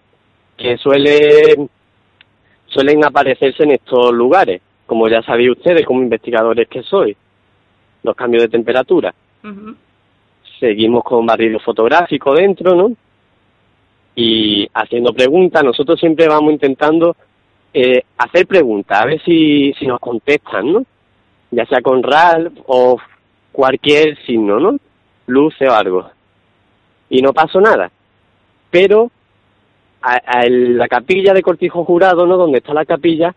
que 0.56 0.76
suele 0.78 1.68
suelen 2.66 3.04
aparecerse 3.04 3.62
en 3.62 3.72
estos 3.72 4.12
lugares, 4.12 4.60
como 4.86 5.08
ya 5.08 5.22
sabéis 5.22 5.50
ustedes 5.50 5.86
como 5.86 6.02
investigadores 6.02 6.68
que 6.68 6.82
soy. 6.82 7.16
los 8.02 8.14
cambios 8.14 8.44
de 8.44 8.48
temperatura. 8.48 9.12
Seguimos 10.60 11.02
con 11.04 11.26
barrido 11.26 11.58
fotográfico 11.58 12.34
dentro, 12.34 12.74
¿no? 12.74 12.92
Y 14.14 14.68
haciendo 14.74 15.12
preguntas, 15.12 15.62
nosotros 15.64 15.98
siempre 15.98 16.28
vamos 16.28 16.52
intentando 16.52 17.16
eh, 17.72 18.02
hacer 18.16 18.46
preguntas, 18.46 19.00
a 19.00 19.06
ver 19.06 19.22
si, 19.24 19.72
si 19.78 19.86
nos 19.86 20.00
contestan, 20.00 20.72
¿no? 20.72 20.84
Ya 21.50 21.66
sea 21.66 21.80
con 21.80 22.02
RAL 22.02 22.52
o 22.66 22.98
cualquier 23.52 24.16
signo, 24.24 24.58
¿no? 24.58 24.78
Luce 25.28 25.68
o 25.68 25.72
algo. 25.72 26.10
Y 27.08 27.22
no 27.22 27.32
pasó 27.32 27.60
nada. 27.60 27.90
Pero 28.70 29.10
a, 30.02 30.48
la 30.48 30.88
capilla 30.88 31.32
de 31.32 31.42
Cortijo 31.42 31.84
Jurado, 31.84 32.26
¿no? 32.26 32.36
Donde 32.36 32.58
está 32.58 32.74
la 32.74 32.84
capilla, 32.84 33.34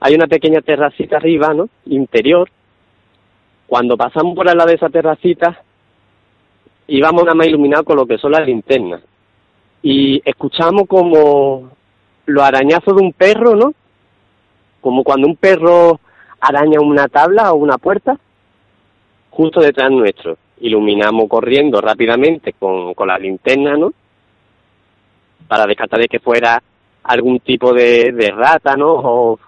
hay 0.00 0.14
una 0.14 0.26
pequeña 0.26 0.60
terracita 0.60 1.16
arriba, 1.16 1.52
¿no? 1.52 1.68
Interior. 1.86 2.48
Cuando 3.66 3.96
pasamos 3.96 4.34
por 4.34 4.48
al 4.48 4.56
lado 4.56 4.68
de 4.68 4.76
esa 4.76 4.88
terracita, 4.88 5.62
íbamos 6.86 7.24
nada 7.24 7.34
más 7.34 7.46
iluminados 7.46 7.86
con 7.86 7.96
lo 7.96 8.06
que 8.06 8.18
son 8.18 8.32
las 8.32 8.46
linternas. 8.46 9.02
Y 9.82 10.22
escuchamos 10.24 10.86
como 10.86 11.70
los 12.26 12.42
arañazos 12.42 12.96
de 12.96 13.02
un 13.02 13.12
perro, 13.12 13.54
¿no? 13.54 13.74
Como 14.80 15.02
cuando 15.02 15.26
un 15.26 15.36
perro 15.36 16.00
araña 16.40 16.80
una 16.80 17.08
tabla 17.08 17.52
o 17.52 17.56
una 17.56 17.78
puerta, 17.78 18.18
justo 19.30 19.60
detrás 19.60 19.90
nuestro. 19.90 20.36
Iluminamos 20.64 21.28
corriendo 21.28 21.80
rápidamente 21.80 22.54
con, 22.54 22.94
con 22.94 23.08
la 23.08 23.18
linterna, 23.18 23.76
¿no? 23.76 23.92
Para 25.46 25.66
descartar 25.66 26.00
de 26.00 26.08
que 26.08 26.20
fuera 26.20 26.62
algún 27.02 27.40
tipo 27.40 27.74
de, 27.74 28.12
de 28.12 28.30
rata, 28.30 28.74
¿no? 28.76 28.92
O 28.92 29.38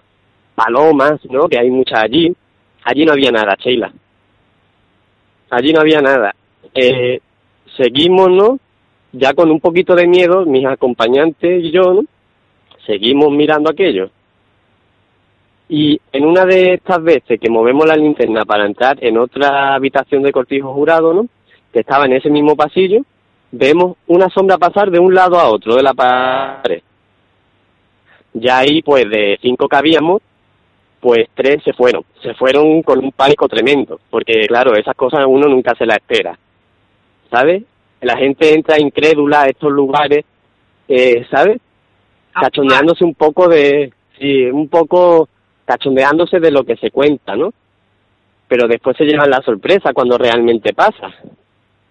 palomas, 0.53 1.19
¿no? 1.25 1.47
Que 1.47 1.57
hay 1.57 1.71
muchas 1.71 2.03
allí. 2.03 2.35
Allí 2.83 3.03
no 3.03 3.13
había 3.13 3.31
nada, 3.31 3.55
Sheila. 3.59 3.91
Allí 5.49 5.73
no 5.73 5.81
había 5.81 6.01
nada. 6.01 6.35
Eh, 6.73 7.19
seguimos, 7.75 8.29
¿no? 8.29 8.59
Ya 9.11 9.33
con 9.33 9.49
un 9.49 9.59
poquito 9.59 9.95
de 9.95 10.07
miedo, 10.07 10.45
mis 10.45 10.65
acompañantes 10.65 11.63
y 11.63 11.71
yo, 11.71 11.93
¿no? 11.93 12.01
Seguimos 12.85 13.31
mirando 13.31 13.69
aquello. 13.69 14.09
Y 15.69 15.99
en 16.13 16.25
una 16.25 16.45
de 16.45 16.75
estas 16.75 17.03
veces 17.03 17.39
que 17.39 17.49
movemos 17.49 17.85
la 17.85 17.97
linterna 17.97 18.45
para 18.45 18.65
entrar 18.65 18.97
en 19.03 19.17
otra 19.17 19.75
habitación 19.75 20.23
de 20.23 20.31
cortijo 20.31 20.73
jurado, 20.73 21.13
¿no? 21.13 21.27
Que 21.73 21.81
estaba 21.81 22.05
en 22.05 22.13
ese 22.13 22.29
mismo 22.29 22.55
pasillo, 22.55 23.01
vemos 23.51 23.97
una 24.07 24.29
sombra 24.29 24.57
pasar 24.57 24.89
de 24.91 24.99
un 24.99 25.13
lado 25.13 25.37
a 25.37 25.49
otro 25.49 25.75
de 25.75 25.83
la 25.83 25.93
pared. 25.93 26.81
Ya 28.33 28.59
ahí, 28.59 28.81
pues, 28.81 29.09
de 29.09 29.37
cinco 29.41 29.67
que 29.67 29.75
habíamos, 29.75 30.21
pues 31.01 31.27
tres 31.33 31.63
se 31.63 31.73
fueron. 31.73 32.03
Se 32.21 32.33
fueron 32.33 32.81
con 32.81 32.99
un 33.03 33.11
pánico 33.11 33.47
tremendo, 33.47 33.99
porque 34.09 34.47
claro, 34.47 34.75
esas 34.75 34.95
cosas 34.95 35.25
uno 35.27 35.47
nunca 35.47 35.75
se 35.75 35.85
las 35.85 35.97
espera. 35.97 36.37
¿Sabes? 37.29 37.63
La 38.01 38.17
gente 38.17 38.53
entra 38.53 38.79
incrédula 38.79 39.43
a 39.43 39.47
estos 39.47 39.71
lugares, 39.71 40.23
eh, 40.87 41.25
¿sabes? 41.29 41.59
Cachondeándose 42.31 43.03
un 43.03 43.15
poco 43.15 43.47
de, 43.49 43.91
sí, 44.19 44.45
un 44.45 44.69
poco 44.69 45.27
cachondeándose 45.67 46.39
de 46.39 46.49
lo 46.49 46.63
que 46.63 46.77
se 46.77 46.91
cuenta, 46.91 47.35
¿no? 47.35 47.53
Pero 48.47 48.67
después 48.69 48.95
se 48.95 49.03
llevan 49.03 49.29
la 49.29 49.41
sorpresa 49.41 49.91
cuando 49.93 50.17
realmente 50.17 50.73
pasa. 50.73 51.13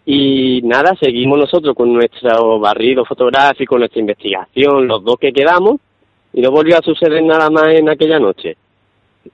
Y 0.06 0.62
nada, 0.62 0.96
seguimos 0.98 1.38
nosotros 1.38 1.74
con 1.76 1.92
nuestro 1.92 2.58
barrido 2.58 3.04
fotográfico, 3.04 3.78
nuestra 3.78 4.00
investigación, 4.00 4.88
los 4.88 5.04
dos 5.04 5.16
que 5.20 5.32
quedamos, 5.32 5.78
y 6.32 6.40
no 6.40 6.50
volvió 6.50 6.78
a 6.78 6.82
suceder 6.82 7.22
nada 7.22 7.50
más 7.50 7.68
en 7.74 7.90
aquella 7.90 8.18
noche. 8.18 8.56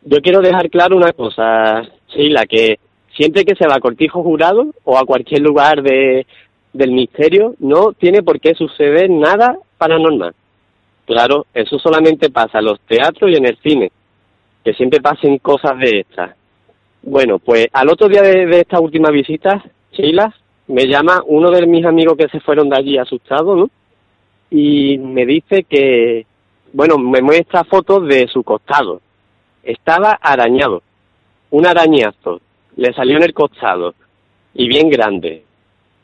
Yo 0.02 0.20
quiero 0.20 0.40
dejar 0.40 0.68
claro 0.70 0.96
una 0.96 1.12
cosa, 1.12 1.82
Sheila, 2.08 2.46
que 2.46 2.80
siempre 3.14 3.44
que 3.44 3.54
se 3.54 3.68
va 3.68 3.76
a 3.76 3.80
cortijo 3.80 4.22
jurado 4.24 4.74
o 4.82 4.98
a 4.98 5.04
cualquier 5.04 5.42
lugar 5.42 5.82
de, 5.82 6.26
del 6.72 6.90
misterio, 6.90 7.54
no 7.60 7.92
tiene 7.92 8.22
por 8.22 8.40
qué 8.40 8.54
suceder 8.54 9.08
nada 9.08 9.56
paranormal. 9.78 10.34
Claro, 11.06 11.46
eso 11.54 11.78
solamente 11.78 12.30
pasa 12.30 12.58
en 12.58 12.64
los 12.64 12.80
teatros 12.80 13.30
y 13.30 13.34
en 13.34 13.46
el 13.46 13.58
cine, 13.58 13.92
que 14.64 14.74
siempre 14.74 15.00
pasen 15.00 15.38
cosas 15.38 15.78
de 15.78 16.00
estas. 16.00 16.36
Bueno, 17.02 17.38
pues 17.38 17.66
al 17.72 17.88
otro 17.88 18.08
día 18.08 18.22
de, 18.22 18.60
esta 18.60 18.80
última 18.80 19.10
visita, 19.10 19.62
Sheila, 19.92 20.32
me 20.68 20.86
llama 20.86 21.22
uno 21.26 21.50
de 21.50 21.66
mis 21.66 21.84
amigos 21.84 22.16
que 22.16 22.28
se 22.28 22.40
fueron 22.40 22.68
de 22.68 22.76
allí 22.76 22.98
asustados, 22.98 23.56
¿no? 23.58 23.70
Y 24.50 24.98
me 24.98 25.26
dice 25.26 25.64
que, 25.64 26.26
bueno, 26.72 26.98
me 26.98 27.20
muestra 27.22 27.64
fotos 27.64 28.06
de 28.06 28.28
su 28.28 28.42
costado. 28.42 29.00
Estaba 29.62 30.12
arañado, 30.12 30.82
un 31.50 31.66
arañazo, 31.66 32.40
le 32.76 32.92
salió 32.92 33.16
en 33.16 33.24
el 33.24 33.34
costado 33.34 33.94
y 34.54 34.68
bien 34.68 34.88
grande. 34.88 35.44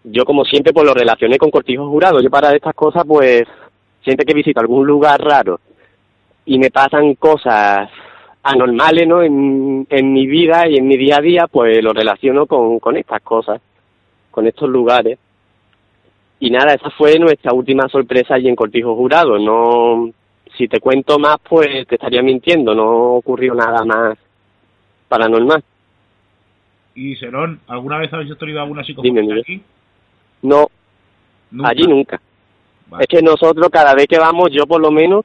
Yo 0.05 0.25
como 0.25 0.45
siempre 0.45 0.73
pues 0.73 0.87
lo 0.87 0.95
relacioné 0.95 1.39
con 1.39 1.51
cortijo 1.51 1.89
jurado. 1.89 2.21
Yo 2.21 2.31
para 2.31 2.55
estas 2.55 2.75
cosas 2.75 3.05
pues 3.07 3.45
siempre 4.03 4.25
que 4.25 4.35
visito 4.35 4.61
algún 4.61 4.87
lugar 4.87 5.21
raro 5.21 5.61
y 6.45 6.59
me 6.59 6.71
pasan 6.71 7.15
cosas 7.15 7.91
anormales, 8.51 9.07
¿no? 9.07 9.23
En, 9.23 9.87
en 9.89 10.13
mi 10.13 10.27
vida 10.27 10.69
y 10.69 10.77
en 10.77 10.87
mi 10.87 10.97
día 10.97 11.17
a 11.19 11.21
día, 11.21 11.47
pues 11.51 11.83
lo 11.83 11.93
relaciono 11.93 12.47
con, 12.47 12.79
con 12.79 12.97
estas 12.97 13.23
cosas, 13.23 13.61
con 14.31 14.47
estos 14.47 14.69
lugares. 14.69 15.19
Y 16.41 16.51
nada, 16.51 16.75
esa 16.75 16.91
fue 16.91 17.19
nuestra 17.19 17.53
última 17.53 17.89
sorpresa 17.89 18.35
allí 18.35 18.49
en 18.49 18.57
Cortijo 18.57 18.95
Jurado. 18.95 19.39
No, 19.39 20.11
si 20.57 20.69
te 20.69 20.81
cuento 20.81 21.19
más, 21.19 21.37
pues 21.49 21.87
te 21.87 21.97
estaría 21.97 22.23
mintiendo. 22.23 22.75
No 22.75 22.89
ocurrió 23.15 23.55
nada 23.55 23.85
más 23.85 24.17
paranormal. 25.09 25.63
Y 26.95 27.17
Serón, 27.17 27.61
¿alguna 27.69 27.99
vez 27.99 28.13
habéis 28.13 28.37
tenido 28.39 28.61
alguna 28.61 28.85
psicofonía 28.85 29.35
aquí? 29.41 29.63
No, 30.43 30.67
Nunca. 31.51 31.71
allí 31.71 31.83
nunca. 31.87 32.21
Vale. 32.89 33.05
Es 33.05 33.09
que 33.09 33.23
nosotros 33.23 33.69
cada 33.71 33.95
vez 33.95 34.07
que 34.07 34.19
vamos, 34.19 34.49
yo 34.51 34.67
por 34.67 34.81
lo 34.81 34.91
menos, 34.91 35.25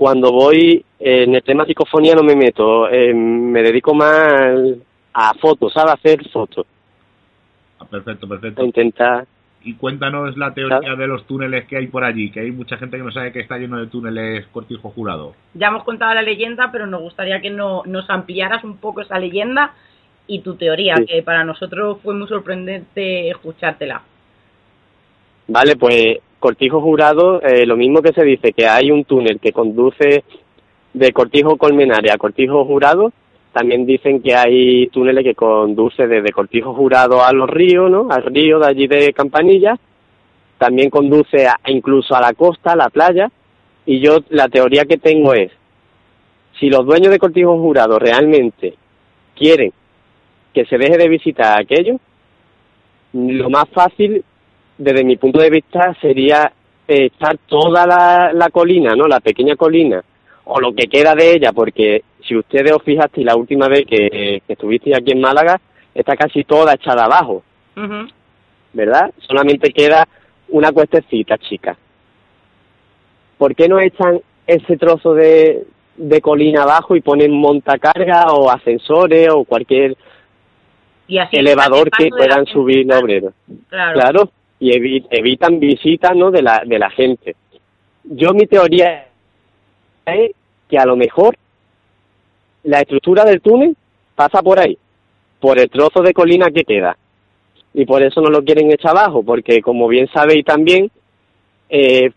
cuando 0.00 0.32
voy 0.32 0.82
eh, 0.98 1.24
en 1.24 1.34
el 1.34 1.42
tema 1.42 1.66
psicofonía 1.66 2.14
no 2.14 2.22
me 2.22 2.34
meto, 2.34 2.88
eh, 2.88 3.12
me 3.12 3.62
dedico 3.62 3.92
más 3.94 4.54
a 5.12 5.34
fotos. 5.34 5.76
A 5.76 5.92
hacer 5.92 6.26
fotos, 6.30 6.64
Ah, 7.78 7.84
perfecto, 7.84 8.26
perfecto. 8.26 8.62
a 8.62 8.64
intentar... 8.64 9.26
Y 9.62 9.74
cuéntanos 9.74 10.38
la 10.38 10.54
teoría 10.54 10.94
de 10.96 11.06
los 11.06 11.26
túneles 11.26 11.66
que 11.66 11.76
hay 11.76 11.88
por 11.88 12.02
allí, 12.02 12.30
que 12.30 12.40
hay 12.40 12.50
mucha 12.50 12.78
gente 12.78 12.96
que 12.96 13.02
no 13.02 13.12
sabe 13.12 13.30
que 13.30 13.40
está 13.40 13.58
lleno 13.58 13.78
de 13.78 13.88
túneles 13.88 14.46
cortijo 14.46 14.88
jurado. 14.88 15.34
Ya 15.52 15.66
hemos 15.68 15.84
contado 15.84 16.14
la 16.14 16.22
leyenda, 16.22 16.70
pero 16.72 16.86
nos 16.86 17.02
gustaría 17.02 17.42
que 17.42 17.50
no, 17.50 17.82
nos 17.84 18.08
ampliaras 18.08 18.64
un 18.64 18.78
poco 18.78 19.02
esa 19.02 19.18
leyenda 19.18 19.74
y 20.26 20.40
tu 20.40 20.54
teoría, 20.54 20.96
Sí. 20.96 21.04
que 21.04 21.22
para 21.22 21.44
nosotros 21.44 21.98
fue 22.02 22.14
muy 22.14 22.26
sorprendente 22.26 23.28
escuchártela. 23.28 24.00
Vale, 25.46 25.76
pues 25.76 26.20
Cortijo 26.40 26.80
Jurado, 26.80 27.40
eh, 27.42 27.66
lo 27.66 27.76
mismo 27.76 28.02
que 28.02 28.12
se 28.12 28.24
dice 28.24 28.52
que 28.52 28.66
hay 28.66 28.90
un 28.90 29.04
túnel 29.04 29.38
que 29.38 29.52
conduce 29.52 30.24
de 30.92 31.12
Cortijo 31.12 31.56
Colmenares 31.56 32.10
a 32.10 32.18
Cortijo 32.18 32.64
Jurado, 32.64 33.12
también 33.52 33.84
dicen 33.84 34.22
que 34.22 34.34
hay 34.34 34.86
túneles 34.88 35.22
que 35.22 35.34
conduce 35.34 36.06
desde 36.06 36.32
Cortijo 36.32 36.72
Jurado 36.74 37.22
a 37.24 37.32
los 37.32 37.48
ríos, 37.48 37.90
¿no? 37.90 38.08
Al 38.10 38.24
río 38.24 38.58
de 38.58 38.66
allí 38.66 38.86
de 38.86 39.12
Campanilla, 39.12 39.76
también 40.58 40.90
conduce 40.90 41.46
a- 41.46 41.60
incluso 41.66 42.14
a 42.16 42.20
la 42.20 42.32
costa, 42.32 42.72
a 42.72 42.76
la 42.76 42.88
playa, 42.90 43.30
y 43.86 44.00
yo 44.00 44.18
la 44.30 44.48
teoría 44.48 44.84
que 44.84 44.98
tengo 44.98 45.34
es, 45.34 45.52
si 46.58 46.68
los 46.70 46.84
dueños 46.86 47.10
de 47.10 47.18
Cortijo 47.18 47.56
Jurado 47.58 47.98
realmente 47.98 48.74
quieren 49.36 49.72
que 50.54 50.64
se 50.64 50.78
deje 50.78 50.96
de 50.98 51.08
visitar 51.08 51.60
aquello, 51.60 51.98
lo 53.12 53.50
más 53.50 53.68
fácil 53.70 54.24
desde 54.80 55.04
mi 55.04 55.16
punto 55.16 55.40
de 55.40 55.50
vista 55.50 55.94
sería 56.00 56.52
eh, 56.88 57.04
echar 57.04 57.38
toda 57.46 57.86
la, 57.86 58.32
la 58.32 58.48
colina, 58.48 58.94
¿no? 58.96 59.06
La 59.06 59.20
pequeña 59.20 59.54
colina, 59.56 60.02
o 60.44 60.58
lo 60.58 60.72
que 60.72 60.88
queda 60.88 61.14
de 61.14 61.34
ella, 61.34 61.52
porque 61.52 62.02
si 62.26 62.34
ustedes 62.34 62.72
os 62.72 62.82
fijasteis 62.82 63.26
la 63.26 63.36
última 63.36 63.68
vez 63.68 63.84
que, 63.86 64.42
que 64.46 64.52
estuvisteis 64.52 64.96
aquí 64.96 65.12
en 65.12 65.20
Málaga, 65.20 65.60
está 65.94 66.16
casi 66.16 66.44
toda 66.44 66.74
echada 66.74 67.04
abajo. 67.04 67.42
¿verdad? 68.72 69.12
Solamente 69.18 69.72
queda 69.72 70.06
una 70.48 70.72
cuestecita, 70.72 71.38
chica. 71.38 71.76
¿Por 73.38 73.54
qué 73.54 73.68
no 73.68 73.80
echan 73.80 74.20
ese 74.46 74.76
trozo 74.76 75.14
de, 75.14 75.64
de 75.96 76.20
colina 76.20 76.62
abajo 76.62 76.96
y 76.96 77.00
ponen 77.00 77.32
montacarga 77.32 78.32
o 78.32 78.50
ascensores 78.50 79.28
o 79.30 79.44
cualquier 79.44 79.96
Y 81.06 81.18
así 81.18 81.36
elevador 81.36 81.88
el 81.92 82.04
que 82.04 82.10
puedan 82.10 82.46
subir 82.46 82.86
los 82.86 83.00
obreros? 83.00 83.34
Claro. 83.68 84.00
Claro, 84.00 84.30
y 84.60 84.70
evi- 84.72 85.06
evitan 85.10 85.58
visitas 85.58 86.14
¿no? 86.14 86.30
de, 86.30 86.42
la, 86.42 86.62
de 86.64 86.78
la 86.78 86.90
gente. 86.90 87.34
Yo 88.04 88.32
mi 88.32 88.46
teoría 88.46 89.06
es 90.06 90.30
que 90.68 90.78
a 90.78 90.86
lo 90.86 90.96
mejor 90.96 91.36
la 92.64 92.80
estructura 92.80 93.24
del 93.24 93.40
túnel 93.40 93.76
pasa 94.14 94.42
por 94.42 94.58
ahí, 94.58 94.76
por 95.40 95.58
el 95.58 95.68
trozo 95.70 96.02
de 96.02 96.12
colina 96.12 96.50
que 96.50 96.64
queda. 96.64 96.96
Y 97.72 97.86
por 97.86 98.02
eso 98.02 98.20
no 98.20 98.30
lo 98.30 98.44
quieren 98.44 98.70
echar 98.70 98.90
abajo, 98.90 99.22
porque 99.22 99.62
como 99.62 99.88
bien 99.88 100.08
sabéis 100.12 100.44
también, 100.44 100.90
eh, 101.68 102.10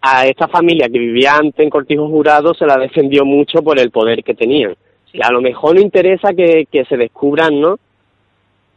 a 0.00 0.26
esta 0.26 0.48
familia 0.48 0.88
que 0.88 0.98
vivía 0.98 1.36
antes 1.36 1.60
en 1.60 1.70
Cortijo 1.70 2.08
Jurado 2.08 2.54
se 2.54 2.66
la 2.66 2.76
defendió 2.76 3.24
mucho 3.24 3.62
por 3.62 3.78
el 3.78 3.90
poder 3.90 4.22
que 4.22 4.34
tenían. 4.34 4.74
Y 5.12 5.22
a 5.22 5.30
lo 5.30 5.40
mejor 5.40 5.74
no 5.74 5.80
interesa 5.80 6.34
que, 6.34 6.66
que 6.70 6.84
se 6.84 6.96
descubran, 6.96 7.60
¿no? 7.60 7.78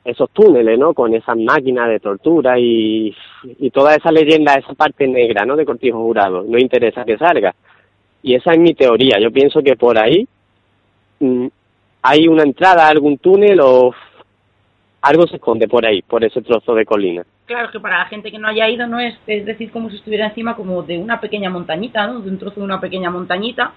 Esos 0.06 0.30
túneles, 0.30 0.78
¿no? 0.78 0.93
Con 0.93 1.16
esas 1.16 1.36
máquinas 1.36 1.89
de 1.89 1.99
tortura 1.99 2.60
y, 2.60 3.14
y 3.43 3.72
toda 3.72 3.95
esa 3.95 4.12
leyenda, 4.12 4.53
esa 4.53 4.76
parte 4.76 5.08
negra, 5.08 5.45
¿no? 5.45 5.56
De 5.56 5.66
Cortijo 5.66 5.97
Jurado. 5.97 6.45
No 6.47 6.60
interesa 6.60 7.03
que 7.03 7.18
salga. 7.18 7.56
Y 8.22 8.36
esa 8.36 8.53
es 8.53 8.60
mi 8.60 8.76
teoría. 8.76 9.20
Yo 9.20 9.32
pienso 9.32 9.64
que 9.64 9.76
por 9.76 9.97
ahí 9.97 10.28
mm, 11.20 11.47
hay 12.03 12.28
una 12.28 12.43
entrada 12.43 12.86
a 12.86 12.89
algún 12.89 13.18
túnel 13.18 13.60
o 13.62 13.93
algo 15.01 15.28
se 15.28 15.36
esconde 15.38 15.68
por 15.68 15.86
ahí, 15.86 16.03
por 16.03 16.24
ese 16.24 16.41
trozo 16.41 16.76
de 16.76 16.86
colina. 16.86 17.24
Claro, 17.45 17.72
que 17.72 17.80
para 17.80 17.99
la 17.99 18.06
gente 18.06 18.32
que 18.32 18.39
no 18.39 18.47
haya 18.47 18.70
ido 18.70 18.88
no 18.88 18.99
es, 18.99 19.16
es 19.28 19.45
decir, 19.45 19.72
como 19.72 19.89
si 19.89 19.97
estuviera 19.97 20.28
encima 20.28 20.56
como 20.56 20.84
de 20.84 20.97
una 20.97 21.20
pequeña 21.20 21.49
montañita, 21.49 22.08
¿no? 22.08 22.20
De 22.22 22.30
un 22.30 22.38
trozo 22.38 22.60
de 22.60 22.66
una 22.66 22.80
pequeña 22.80 23.10
montañita. 23.10 23.74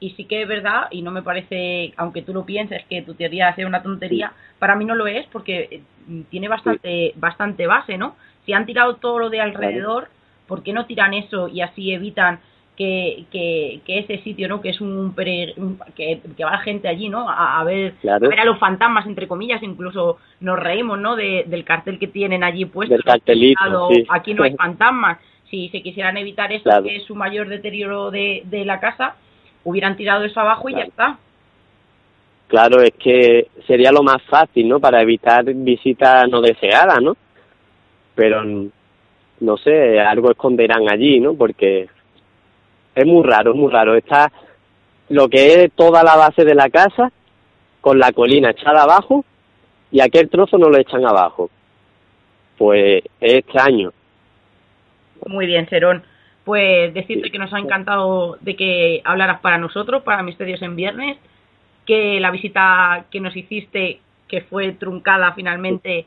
Y 0.00 0.10
sí 0.10 0.24
que 0.26 0.42
es 0.42 0.48
verdad, 0.48 0.86
y 0.92 1.02
no 1.02 1.10
me 1.10 1.22
parece, 1.22 1.92
aunque 1.96 2.22
tú 2.22 2.32
lo 2.32 2.44
pienses, 2.44 2.84
que 2.88 3.02
tu 3.02 3.14
teoría 3.14 3.54
sea 3.56 3.66
una 3.66 3.82
tontería, 3.82 4.32
para 4.60 4.76
mí 4.76 4.84
no 4.84 4.94
lo 4.94 5.06
es 5.08 5.26
porque 5.26 5.68
eh, 5.70 6.22
tiene 6.30 6.46
bastante, 6.48 7.12
bastante 7.16 7.66
base, 7.66 7.98
¿no? 7.98 8.14
Si 8.46 8.52
han 8.52 8.64
tirado 8.66 8.96
todo 8.96 9.18
lo 9.18 9.28
de 9.30 9.40
alrededor, 9.40 10.08
¿por 10.46 10.62
qué 10.62 10.72
no 10.72 10.86
tiran 10.86 11.14
eso 11.14 11.48
y 11.48 11.60
así 11.62 11.92
evitan 11.92 12.38
que, 12.76 13.24
que, 13.32 13.80
que 13.84 13.98
ese 13.98 14.18
sitio, 14.22 14.48
¿no? 14.48 14.60
Que 14.60 14.68
es 14.68 14.80
un, 14.80 15.12
que, 15.96 16.20
que 16.36 16.44
va 16.44 16.58
gente 16.58 16.86
allí, 16.86 17.08
¿no? 17.08 17.28
A, 17.28 17.58
a 17.58 17.64
ver, 17.64 17.94
Claro. 18.00 18.26
a 18.26 18.28
ver 18.28 18.38
a 18.40 18.44
los 18.44 18.58
fantasmas, 18.60 19.04
entre 19.04 19.26
comillas, 19.26 19.60
incluso 19.64 20.18
nos 20.38 20.60
reímos, 20.60 20.96
¿no? 21.00 21.16
De- 21.16 21.42
del 21.48 21.64
cartel 21.64 21.98
que 21.98 22.06
tienen 22.06 22.44
allí 22.44 22.66
puesto. 22.66 22.94
Del 22.94 23.02
cartelito, 23.02 23.88
sí. 23.90 24.06
Aquí 24.08 24.32
no 24.32 24.44
hay 24.44 24.54
fantasmas. 24.56 25.18
Si 25.50 25.70
se 25.70 25.82
quisieran 25.82 26.16
evitar 26.18 26.52
eso, 26.52 26.62
Claro. 26.64 26.84
que 26.84 26.94
es 26.96 27.02
su 27.02 27.16
mayor 27.16 27.48
deterioro 27.48 28.12
de, 28.12 28.42
de 28.44 28.64
la 28.64 28.78
casa, 28.78 29.16
hubieran 29.68 29.96
tirado 29.96 30.24
eso 30.24 30.40
abajo 30.40 30.68
y 30.68 30.74
ya 30.74 30.82
está. 30.82 31.18
Claro, 32.48 32.80
es 32.80 32.92
que 32.92 33.48
sería 33.66 33.92
lo 33.92 34.02
más 34.02 34.22
fácil, 34.22 34.66
¿no? 34.66 34.80
Para 34.80 35.02
evitar 35.02 35.44
visitas 35.44 36.26
no 36.30 36.40
deseadas, 36.40 37.02
¿no? 37.02 37.16
Pero 38.14 38.42
no 39.40 39.56
sé, 39.58 40.00
algo 40.00 40.30
esconderán 40.30 40.90
allí, 40.90 41.20
¿no? 41.20 41.34
Porque 41.34 41.88
es 42.94 43.06
muy 43.06 43.22
raro, 43.22 43.50
es 43.50 43.56
muy 43.56 43.70
raro. 43.70 43.94
Está 43.94 44.32
lo 45.10 45.28
que 45.28 45.64
es 45.64 45.72
toda 45.72 46.02
la 46.02 46.16
base 46.16 46.44
de 46.44 46.54
la 46.54 46.70
casa 46.70 47.12
con 47.82 47.98
la 47.98 48.12
colina 48.12 48.50
echada 48.50 48.82
abajo 48.82 49.24
y 49.90 50.00
aquel 50.00 50.30
trozo 50.30 50.56
no 50.56 50.70
lo 50.70 50.78
echan 50.78 51.06
abajo. 51.06 51.50
Pues 52.56 53.04
es 53.20 53.34
extraño. 53.34 53.92
Muy 55.26 55.46
bien, 55.46 55.68
Serón. 55.68 56.02
Pues 56.48 56.94
decirte 56.94 57.30
que 57.30 57.38
nos 57.38 57.52
ha 57.52 57.58
encantado 57.58 58.38
de 58.40 58.56
que 58.56 59.02
hablaras 59.04 59.40
para 59.40 59.58
nosotros, 59.58 60.02
para 60.02 60.22
Misterios 60.22 60.62
en 60.62 60.76
Viernes, 60.76 61.18
que 61.84 62.18
la 62.20 62.30
visita 62.30 63.04
que 63.10 63.20
nos 63.20 63.36
hiciste, 63.36 64.00
que 64.28 64.40
fue 64.40 64.72
truncada 64.72 65.34
finalmente, 65.34 66.06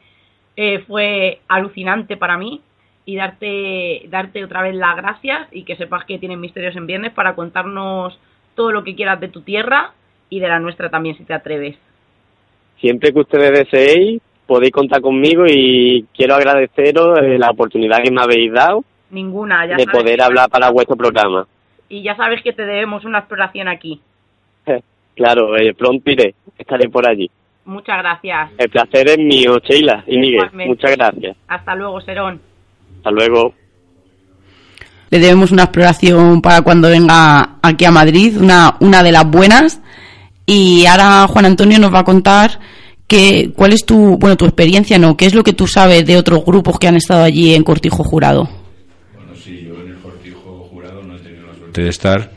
eh, 0.58 0.80
fue 0.88 1.42
alucinante 1.48 2.18
para 2.18 2.38
mí 2.38 2.60
y 3.06 3.18
darte, 3.18 4.08
darte 4.10 4.44
otra 4.44 4.64
vez 4.64 4.74
las 4.74 4.96
gracias 4.96 5.48
y 5.52 5.62
que 5.62 5.76
sepas 5.76 6.06
que 6.06 6.18
tienes 6.18 6.40
Misterios 6.40 6.76
en 6.76 6.88
Viernes 6.88 7.14
para 7.14 7.36
contarnos 7.36 8.18
todo 8.56 8.72
lo 8.72 8.84
que 8.84 8.96
quieras 8.96 9.20
de 9.20 9.28
tu 9.28 9.42
tierra 9.42 9.92
y 10.32 10.40
de 10.40 10.48
la 10.48 10.60
nuestra 10.60 10.90
también, 10.90 11.16
si 11.18 11.24
te 11.24 11.36
atreves. 11.36 11.78
Siempre 12.80 13.14
que 13.14 13.20
ustedes 13.20 13.52
deseéis, 13.52 14.24
podéis 14.48 14.72
contar 14.72 15.02
conmigo 15.02 15.44
y 15.48 16.08
quiero 16.16 16.34
agradeceros 16.34 17.20
eh, 17.20 17.38
la 17.38 17.52
oportunidad 17.52 18.02
que 18.02 18.10
me 18.10 18.24
habéis 18.24 18.52
dado 18.52 18.84
Ninguna, 19.12 19.66
ya 19.68 19.76
de 19.76 19.84
sabes 19.84 20.00
poder 20.02 20.18
que- 20.18 20.24
hablar 20.24 20.50
para 20.50 20.70
vuestro 20.72 20.96
programa. 20.96 21.46
Y 21.90 22.02
ya 22.04 22.16
sabes 22.16 22.42
que 22.42 22.54
te 22.54 22.64
debemos 22.66 23.04
una 23.06 23.20
exploración 23.20 23.68
aquí. 23.68 24.02
Claro, 25.14 25.58
eh, 25.58 25.74
pronto 25.78 26.10
iré, 26.10 26.34
estaré 26.58 26.88
por 26.90 27.08
allí. 27.08 27.30
Muchas 27.66 27.98
gracias. 27.98 28.50
El 28.58 28.70
placer 28.70 29.10
es 29.10 29.18
mío, 29.18 29.60
Sheila 29.60 30.04
y 30.08 30.18
Miguel. 30.18 30.50
Muchas 30.66 30.92
gracias. 30.96 31.36
Hasta 31.50 31.76
luego, 31.76 32.00
Serón. 32.02 32.42
Hasta 32.98 33.12
luego. 33.12 33.54
Le 35.10 35.20
debemos 35.20 35.52
una 35.52 35.64
exploración 35.64 36.42
para 36.42 36.62
cuando 36.62 36.90
venga 36.90 37.58
aquí 37.62 37.84
a 37.86 37.92
Madrid, 37.92 38.38
una, 38.40 38.78
una 38.80 39.04
de 39.04 39.12
las 39.12 39.30
buenas. 39.30 39.82
Y 40.46 40.86
ahora 40.86 41.28
Juan 41.28 41.46
Antonio 41.46 41.78
nos 41.78 41.94
va 41.94 42.00
a 42.00 42.04
contar 42.06 42.52
que, 43.06 43.52
cuál 43.56 43.74
es 43.74 43.86
tu, 43.86 44.18
bueno, 44.18 44.38
tu 44.38 44.46
experiencia, 44.46 44.98
¿no? 44.98 45.18
¿Qué 45.18 45.26
es 45.26 45.36
lo 45.36 45.44
que 45.44 45.54
tú 45.54 45.68
sabes 45.68 46.06
de 46.06 46.18
otros 46.18 46.44
grupos 46.46 46.80
que 46.80 46.88
han 46.88 46.96
estado 46.96 47.24
allí 47.26 47.54
en 47.54 47.64
Cortijo 47.64 48.04
Jurado? 48.04 48.48
De 51.80 51.90
estar, 51.90 52.32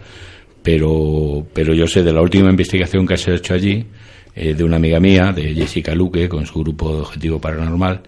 pero, 0.62 1.46
pero 1.52 1.74
yo 1.74 1.86
sé 1.86 2.04
de 2.04 2.12
la 2.12 2.22
última 2.22 2.50
investigación 2.50 3.06
que 3.06 3.16
se 3.16 3.32
ha 3.32 3.34
hecho 3.34 3.54
allí, 3.54 3.84
eh, 4.36 4.54
de 4.54 4.62
una 4.62 4.76
amiga 4.76 5.00
mía, 5.00 5.32
de 5.32 5.52
Jessica 5.54 5.94
Luque, 5.94 6.28
con 6.28 6.46
su 6.46 6.60
grupo 6.60 6.94
de 6.94 7.00
Objetivo 7.00 7.40
Paranormal, 7.40 8.02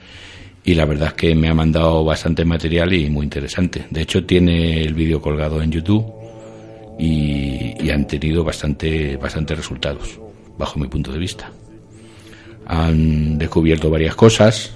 y 0.65 0.75
la 0.75 0.85
verdad 0.85 1.09
es 1.09 1.15
que 1.15 1.35
me 1.35 1.49
ha 1.49 1.55
mandado 1.55 2.05
bastante 2.05 2.45
material 2.45 2.93
y 2.93 3.11
muy 3.11 3.25
interesante. 3.25 3.87
De 3.91 4.03
hecho, 4.03 4.25
tiene 4.25 4.83
el 4.83 4.95
vídeo 4.95 5.21
colgado 5.21 5.61
en 5.63 5.73
YouTube 5.73 6.05
y, 6.99 7.75
y 7.81 7.91
han 7.91 8.07
tenido 8.07 8.45
bastante, 8.45 9.17
bastantes 9.17 9.57
resultados, 9.57 10.21
bajo 10.57 10.79
mi 10.79 10.87
punto 10.87 11.13
de 11.13 11.19
vista. 11.19 11.51
Han 12.67 13.39
descubierto 13.39 13.91
varias 13.91 14.15
cosas, 14.15 14.76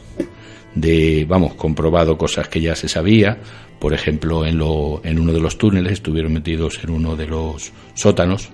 de, 0.74 1.24
vamos, 1.28 1.54
comprobado 1.54 2.16
cosas 2.16 2.48
que 2.48 2.60
ya 2.60 2.74
se 2.74 2.88
sabía. 2.88 3.38
Por 3.78 3.94
ejemplo, 3.94 4.44
en, 4.44 4.58
lo, 4.58 5.00
en 5.04 5.18
uno 5.18 5.32
de 5.32 5.40
los 5.40 5.56
túneles 5.56 5.94
estuvieron 5.94 6.32
metidos 6.32 6.80
en 6.84 6.90
uno 6.90 7.16
de 7.16 7.26
los 7.26 7.72
sótanos 7.94 8.50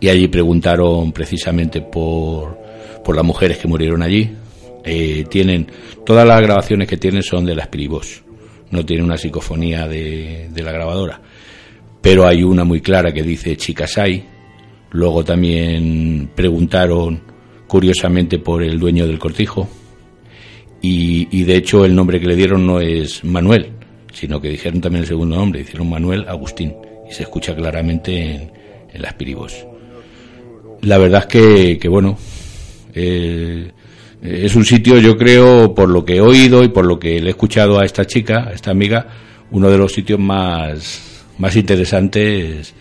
y 0.00 0.08
allí 0.08 0.28
preguntaron 0.28 1.12
precisamente 1.12 1.80
por, 1.80 2.58
por 3.04 3.16
las 3.16 3.24
mujeres 3.24 3.58
que 3.58 3.68
murieron 3.68 4.02
allí. 4.02 4.30
Eh, 4.84 5.24
tienen 5.30 5.66
todas 6.04 6.26
las 6.26 6.40
grabaciones 6.42 6.88
que 6.88 6.98
tienen 6.98 7.22
son 7.22 7.46
de 7.46 7.54
las 7.54 7.68
piribos, 7.68 8.22
no 8.70 8.84
tienen 8.84 9.06
una 9.06 9.16
psicofonía 9.16 9.88
de, 9.88 10.48
de 10.50 10.62
la 10.62 10.72
grabadora, 10.72 11.22
pero 12.02 12.26
hay 12.26 12.42
una 12.42 12.64
muy 12.64 12.82
clara 12.82 13.12
que 13.12 13.22
dice 13.22 13.56
chicas 13.56 13.96
hay. 13.96 14.26
Luego 14.90 15.24
también 15.24 16.30
preguntaron 16.34 17.22
curiosamente 17.66 18.38
por 18.38 18.62
el 18.62 18.78
dueño 18.78 19.06
del 19.06 19.18
cortijo, 19.18 19.68
y, 20.86 21.28
y, 21.30 21.44
de 21.44 21.56
hecho 21.56 21.86
el 21.86 21.94
nombre 21.94 22.20
que 22.20 22.26
le 22.26 22.36
dieron 22.36 22.66
no 22.66 22.78
es 22.78 23.24
Manuel, 23.24 23.72
sino 24.12 24.38
que 24.38 24.50
dijeron 24.50 24.82
también 24.82 25.04
el 25.04 25.08
segundo 25.08 25.34
nombre, 25.34 25.62
hicieron 25.62 25.88
Manuel 25.88 26.28
Agustín, 26.28 26.74
y 27.08 27.14
se 27.14 27.22
escucha 27.22 27.56
claramente 27.56 28.12
en, 28.14 28.52
en 28.92 29.00
las 29.00 29.14
piribos. 29.14 29.66
La 30.82 30.98
verdad 30.98 31.20
es 31.20 31.26
que, 31.26 31.78
que 31.78 31.88
bueno, 31.88 32.18
eh, 32.94 33.72
es 34.20 34.54
un 34.54 34.66
sitio, 34.66 34.98
yo 34.98 35.16
creo, 35.16 35.74
por 35.74 35.88
lo 35.88 36.04
que 36.04 36.16
he 36.16 36.20
oído 36.20 36.62
y 36.62 36.68
por 36.68 36.84
lo 36.84 36.98
que 36.98 37.18
le 37.18 37.28
he 37.28 37.30
escuchado 37.30 37.80
a 37.80 37.86
esta 37.86 38.04
chica, 38.04 38.48
a 38.48 38.52
esta 38.52 38.70
amiga, 38.70 39.08
uno 39.52 39.70
de 39.70 39.78
los 39.78 39.90
sitios 39.90 40.20
más, 40.20 41.24
más 41.38 41.56
interesantes, 41.56 42.74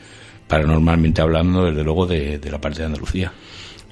paranormalmente 0.45 1.21
hablando, 1.21 1.67
desde 1.67 1.85
luego, 1.85 2.05
de, 2.05 2.37
de 2.37 2.51
la 2.51 2.59
parte 2.59 2.79
de 2.79 2.87
Andalucía 2.87 3.31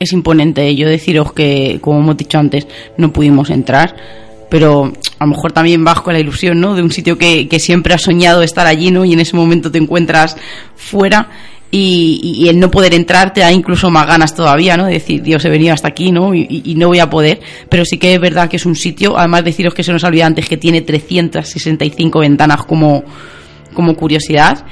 es 0.04 0.14
imponente. 0.14 0.76
Yo 0.76 0.90
deciros 0.90 1.34
que, 1.34 1.80
como 1.82 2.00
hemos 2.00 2.18
dicho 2.18 2.38
antes, 2.40 2.68
no 2.98 3.14
pudimos 3.14 3.50
entrar, 3.50 3.96
pero 4.50 4.92
a 5.20 5.26
lo 5.26 5.32
mejor 5.32 5.52
también 5.52 5.84
bajo 5.84 6.12
la 6.12 6.20
ilusión, 6.20 6.60
¿no? 6.60 6.76
De 6.76 6.82
un 6.82 6.92
sitio 6.92 7.18
que, 7.18 7.48
que 7.48 7.60
siempre 7.60 7.94
has 7.94 8.02
soñado 8.02 8.42
estar 8.42 8.68
allí, 8.68 8.92
¿no? 8.92 9.06
Y 9.06 9.14
en 9.14 9.20
ese 9.20 9.36
momento 9.36 9.72
te 9.72 9.78
encuentras 9.78 10.36
fuera 10.76 11.30
y, 11.72 12.48
el 12.50 12.60
no 12.60 12.70
poder 12.70 12.94
entrar 12.94 13.34
te 13.34 13.40
da 13.42 13.52
incluso 13.52 13.90
más 13.90 14.06
ganas 14.06 14.36
todavía, 14.36 14.76
¿no? 14.76 14.86
De 14.86 14.94
decir, 14.94 15.22
Dios, 15.22 15.44
he 15.46 15.50
venido 15.50 15.74
hasta 15.74 15.88
aquí, 15.88 16.12
¿no? 16.12 16.36
Y, 16.36 16.76
no 16.76 16.88
voy 16.88 17.00
a 17.00 17.10
poder. 17.10 17.40
Pero 17.70 17.86
sí 17.86 17.98
que 17.98 18.14
es 18.14 18.20
verdad 18.20 18.50
que 18.50 18.58
es 18.58 18.66
un 18.66 18.76
sitio, 18.76 19.18
además 19.18 19.46
deciros 19.46 19.74
que 19.74 19.84
se 19.84 19.94
nos 19.94 20.04
olvida 20.04 20.26
antes 20.26 20.50
que 20.50 20.58
tiene 20.58 20.82
365 20.82 22.20
ventanas 22.20 22.66
como, 22.66 23.04
como 23.74 23.96
curiosidad. 23.96 24.66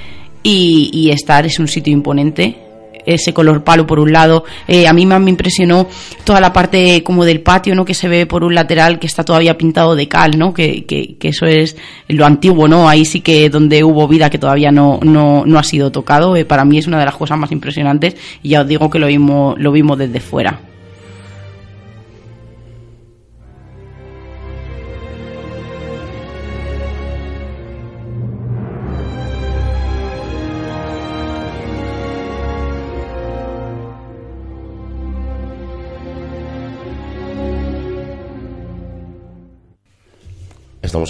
Y 0.43 1.09
estar 1.11 1.45
es 1.45 1.59
un 1.59 1.67
sitio 1.67 1.93
imponente 1.93 2.68
ese 3.13 3.33
color 3.33 3.63
palo 3.63 3.85
por 3.85 3.99
un 3.99 4.11
lado. 4.11 4.43
Eh, 4.67 4.87
a 4.87 4.93
mí 4.93 5.05
más 5.05 5.21
me 5.21 5.29
impresionó 5.29 5.87
toda 6.23 6.39
la 6.39 6.53
parte 6.53 7.03
como 7.03 7.25
del 7.25 7.41
patio, 7.41 7.75
¿no? 7.75 7.85
Que 7.85 7.93
se 7.93 8.07
ve 8.07 8.25
por 8.25 8.43
un 8.43 8.55
lateral 8.55 8.99
que 8.99 9.07
está 9.07 9.23
todavía 9.23 9.57
pintado 9.57 9.95
de 9.95 10.07
cal, 10.07 10.37
¿no? 10.37 10.53
Que, 10.53 10.85
que, 10.85 11.15
que 11.17 11.29
eso 11.29 11.45
es 11.45 11.75
lo 12.07 12.25
antiguo, 12.25 12.67
¿no? 12.67 12.87
Ahí 12.87 13.05
sí 13.05 13.21
que 13.21 13.49
donde 13.49 13.83
hubo 13.83 14.07
vida 14.07 14.29
que 14.29 14.37
todavía 14.37 14.71
no, 14.71 14.99
no, 15.01 15.43
no 15.45 15.59
ha 15.59 15.63
sido 15.63 15.91
tocado. 15.91 16.35
Eh, 16.35 16.45
para 16.45 16.65
mí 16.65 16.77
es 16.77 16.87
una 16.87 16.99
de 16.99 17.05
las 17.05 17.15
cosas 17.15 17.37
más 17.37 17.51
impresionantes 17.51 18.15
y 18.43 18.49
ya 18.49 18.61
os 18.61 18.67
digo 18.67 18.89
que 18.89 18.99
lo 18.99 19.07
vimos, 19.07 19.57
lo 19.57 19.71
vimos 19.71 19.97
desde 19.97 20.19
fuera. 20.19 20.68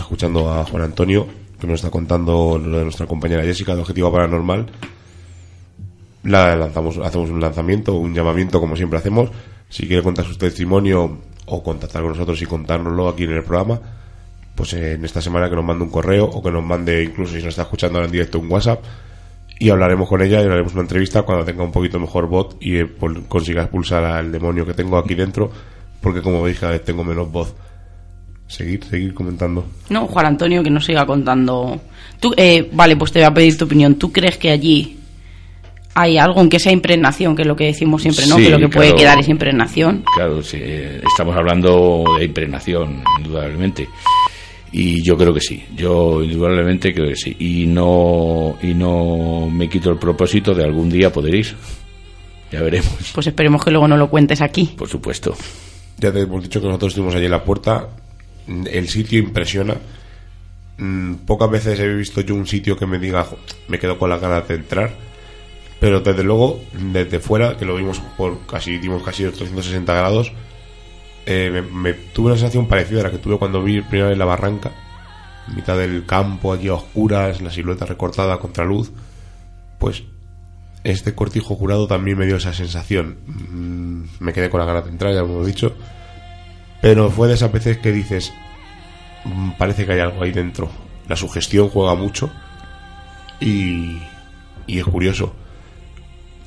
Escuchando 0.04 0.52
a 0.52 0.66
Juan 0.66 0.84
Antonio, 0.84 1.28
que 1.60 1.68
nos 1.68 1.76
está 1.80 1.90
contando 1.92 2.58
lo 2.64 2.78
de 2.78 2.84
nuestra 2.84 3.06
compañera 3.08 3.44
Jessica 3.44 3.76
de 3.76 3.82
Objetivo 3.82 4.12
Paranormal. 4.12 4.68
La 6.24 6.56
lanzamos, 6.56 6.98
hacemos 6.98 7.30
un 7.30 7.40
lanzamiento, 7.40 7.94
un 7.96 8.14
llamamiento, 8.14 8.60
como 8.60 8.76
siempre 8.76 9.00
hacemos. 9.00 9.30
Si 9.70 9.88
quiere 9.88 10.04
contar 10.04 10.26
su 10.26 10.38
testimonio 10.38 11.18
o 11.46 11.64
contactar 11.64 12.02
con 12.02 12.12
nosotros 12.12 12.42
y 12.42 12.46
contárnoslo 12.46 13.08
aquí 13.08 13.24
en 13.24 13.32
el 13.32 13.44
programa, 13.44 13.80
pues 14.56 14.74
en 14.74 15.06
esta 15.06 15.22
semana 15.22 15.50
que 15.50 15.56
nos 15.56 15.64
mande 15.66 15.84
un 15.86 15.90
correo 15.92 16.26
o 16.26 16.44
que 16.44 16.52
nos 16.52 16.64
mande 16.64 17.04
incluso 17.04 17.32
si 17.34 17.38
nos 17.40 17.48
está 17.50 17.62
escuchando 17.64 17.98
ahora 17.98 18.08
en 18.08 18.12
directo 18.12 18.40
un 18.40 18.52
WhatsApp 18.52 18.84
y 19.60 19.70
hablaremos 19.70 20.08
con 20.10 20.22
ella 20.22 20.42
y 20.42 20.46
haremos 20.46 20.74
una 20.74 20.82
entrevista 20.82 21.22
cuando 21.24 21.46
tenga 21.46 21.64
un 21.64 21.72
poquito 21.72 22.00
mejor 22.00 22.28
voz 22.28 22.56
y 22.60 22.78
eh, 22.78 22.86
pol- 22.86 23.24
consiga 23.28 23.62
expulsar 23.64 24.04
al 24.04 24.32
demonio 24.32 24.66
que 24.66 24.74
tengo 24.74 24.98
aquí 24.98 25.16
dentro 25.16 25.50
porque 26.02 26.22
como 26.22 26.42
vez 26.42 26.60
tengo 26.84 27.04
menos 27.04 27.32
voz. 27.32 27.54
Seguir, 28.50 28.84
seguir 28.84 29.14
comentando. 29.14 29.66
No, 29.90 30.08
Juan 30.08 30.26
Antonio, 30.26 30.62
que 30.64 30.70
nos 30.72 30.84
siga 30.84 31.06
contando. 31.06 31.80
Tú, 32.20 32.34
eh, 32.36 32.68
vale, 32.74 32.98
pues 32.98 33.12
te 33.12 33.20
voy 33.20 33.28
a 33.28 33.34
pedir 33.34 33.56
tu 33.58 33.66
opinión. 33.66 33.96
¿Tú 33.96 34.12
crees 34.12 34.38
que 34.38 34.50
allí 34.50 34.98
hay 35.94 36.18
algo, 36.18 36.40
aunque 36.40 36.60
sea 36.60 36.72
impregnación, 36.72 37.36
que 37.36 37.44
es 37.44 37.48
lo 37.48 37.56
que 37.56 37.66
decimos 37.66 38.02
siempre, 38.02 38.26
¿no? 38.26 38.38
Sí, 38.38 38.44
que 38.46 38.50
lo 38.50 38.58
que 38.58 38.68
puede 38.70 38.88
claro. 38.90 38.98
quedar 38.98 39.20
es 39.20 39.30
impregnación. 39.30 40.04
Claro, 40.16 40.42
sí, 40.42 40.58
eh, 40.60 41.00
estamos 41.08 41.36
hablando 41.38 42.04
de 42.18 42.26
impregnación, 42.26 43.04
indudablemente. 43.20 43.88
Y 44.72 45.04
yo 45.04 45.16
creo 45.18 45.34
que 45.34 45.42
sí, 45.42 45.64
yo 45.76 46.24
indudablemente 46.24 46.94
creo 46.94 47.08
que 47.10 47.16
sí. 47.16 47.36
Y 47.40 47.68
no, 47.68 48.58
y 48.64 48.74
no 48.74 49.48
me 49.52 49.70
quito 49.70 49.92
el 49.92 49.98
propósito 49.98 50.54
de 50.56 50.64
algún 50.64 50.90
día 50.90 51.12
poder 51.12 51.36
ir. 51.36 51.56
Ya 52.52 52.62
veremos, 52.64 53.12
Pues 53.14 53.28
esperemos 53.28 53.64
que 53.64 53.70
luego 53.70 53.88
no 53.88 53.96
lo 53.96 54.10
cuentes 54.10 54.42
aquí. 54.42 54.72
por 54.76 54.88
supuesto. 54.90 55.36
Ya 56.00 56.12
te 56.12 56.22
hemos 56.22 56.42
dicho 56.42 56.60
que 56.62 56.68
nosotros 56.68 56.94
estuvimos 56.94 57.14
allí 57.16 57.26
en 57.26 57.32
la 57.32 57.44
puerta. 57.44 57.88
El 58.72 58.88
sitio 58.90 59.20
impresiona. 59.20 59.76
Mm, 60.78 61.16
Pocas 61.26 61.50
veces 61.52 61.80
he 61.80 61.88
visto 61.94 62.22
yo 62.22 62.36
un 62.36 62.48
sitio 62.48 62.78
que 62.78 62.86
me 62.86 63.00
diga, 63.00 63.24
"Jo, 63.24 63.38
me 63.68 63.80
quedo 63.80 63.98
con 64.00 64.10
las 64.10 64.20
ganas 64.22 64.48
de 64.48 64.56
entrar. 64.56 64.92
Pero 65.80 66.02
desde 66.02 66.24
luego, 66.24 66.62
desde 66.74 67.20
fuera, 67.20 67.56
que 67.58 67.64
lo 67.66 67.76
vimos 67.76 68.02
por 68.18 68.46
casi, 68.46 68.78
dimos 68.80 69.02
casi 69.04 69.24
los 69.24 69.34
360 69.36 69.94
grados, 69.94 70.34
eh, 71.26 71.64
me, 71.72 71.94
tuve 71.94 72.28
una 72.28 72.36
sensación 72.36 72.68
parecida 72.68 73.00
a 73.00 73.04
la 73.04 73.12
que 73.12 73.18
tuve 73.18 73.38
cuando 73.38 73.64
vi 73.64 73.80
primera 73.82 74.10
vez 74.10 74.18
la 74.18 74.26
barranca. 74.26 74.72
En 75.48 75.56
mitad 75.56 75.78
del 75.78 76.06
campo, 76.06 76.52
allí 76.54 76.68
a 76.68 76.74
oscuras, 76.74 77.42
la 77.42 77.50
silueta 77.50 77.86
recortada 77.86 78.40
contra 78.40 78.66
luz. 78.66 78.92
Pues 79.80 80.04
este 80.84 81.14
cortijo 81.16 81.56
jurado 81.56 81.88
también 81.88 82.18
me 82.18 82.26
dio 82.26 82.36
esa 82.38 82.54
sensación. 82.54 83.18
Mm, 83.28 84.04
Me 84.20 84.34
quedé 84.34 84.50
con 84.50 84.60
la 84.60 84.66
ganas 84.66 84.84
de 84.86 84.92
entrar, 84.92 85.14
ya 85.14 85.22
lo 85.22 85.28
hemos 85.28 85.48
dicho. 85.48 85.76
Pero 86.82 87.10
fue 87.10 87.28
de 87.28 87.34
esas 87.34 87.52
veces 87.52 87.78
que 87.78 87.92
dices, 87.92 88.34
"Mm, 89.26 89.52
parece 89.58 89.86
que 89.86 89.94
hay 89.94 90.00
algo 90.00 90.24
ahí 90.24 90.32
dentro. 90.32 90.70
La 91.08 91.16
sugestión 91.16 91.70
juega 91.70 91.96
mucho 91.96 92.32
y, 93.40 93.98
y 94.68 94.80
es 94.80 94.86
curioso. 94.86 95.34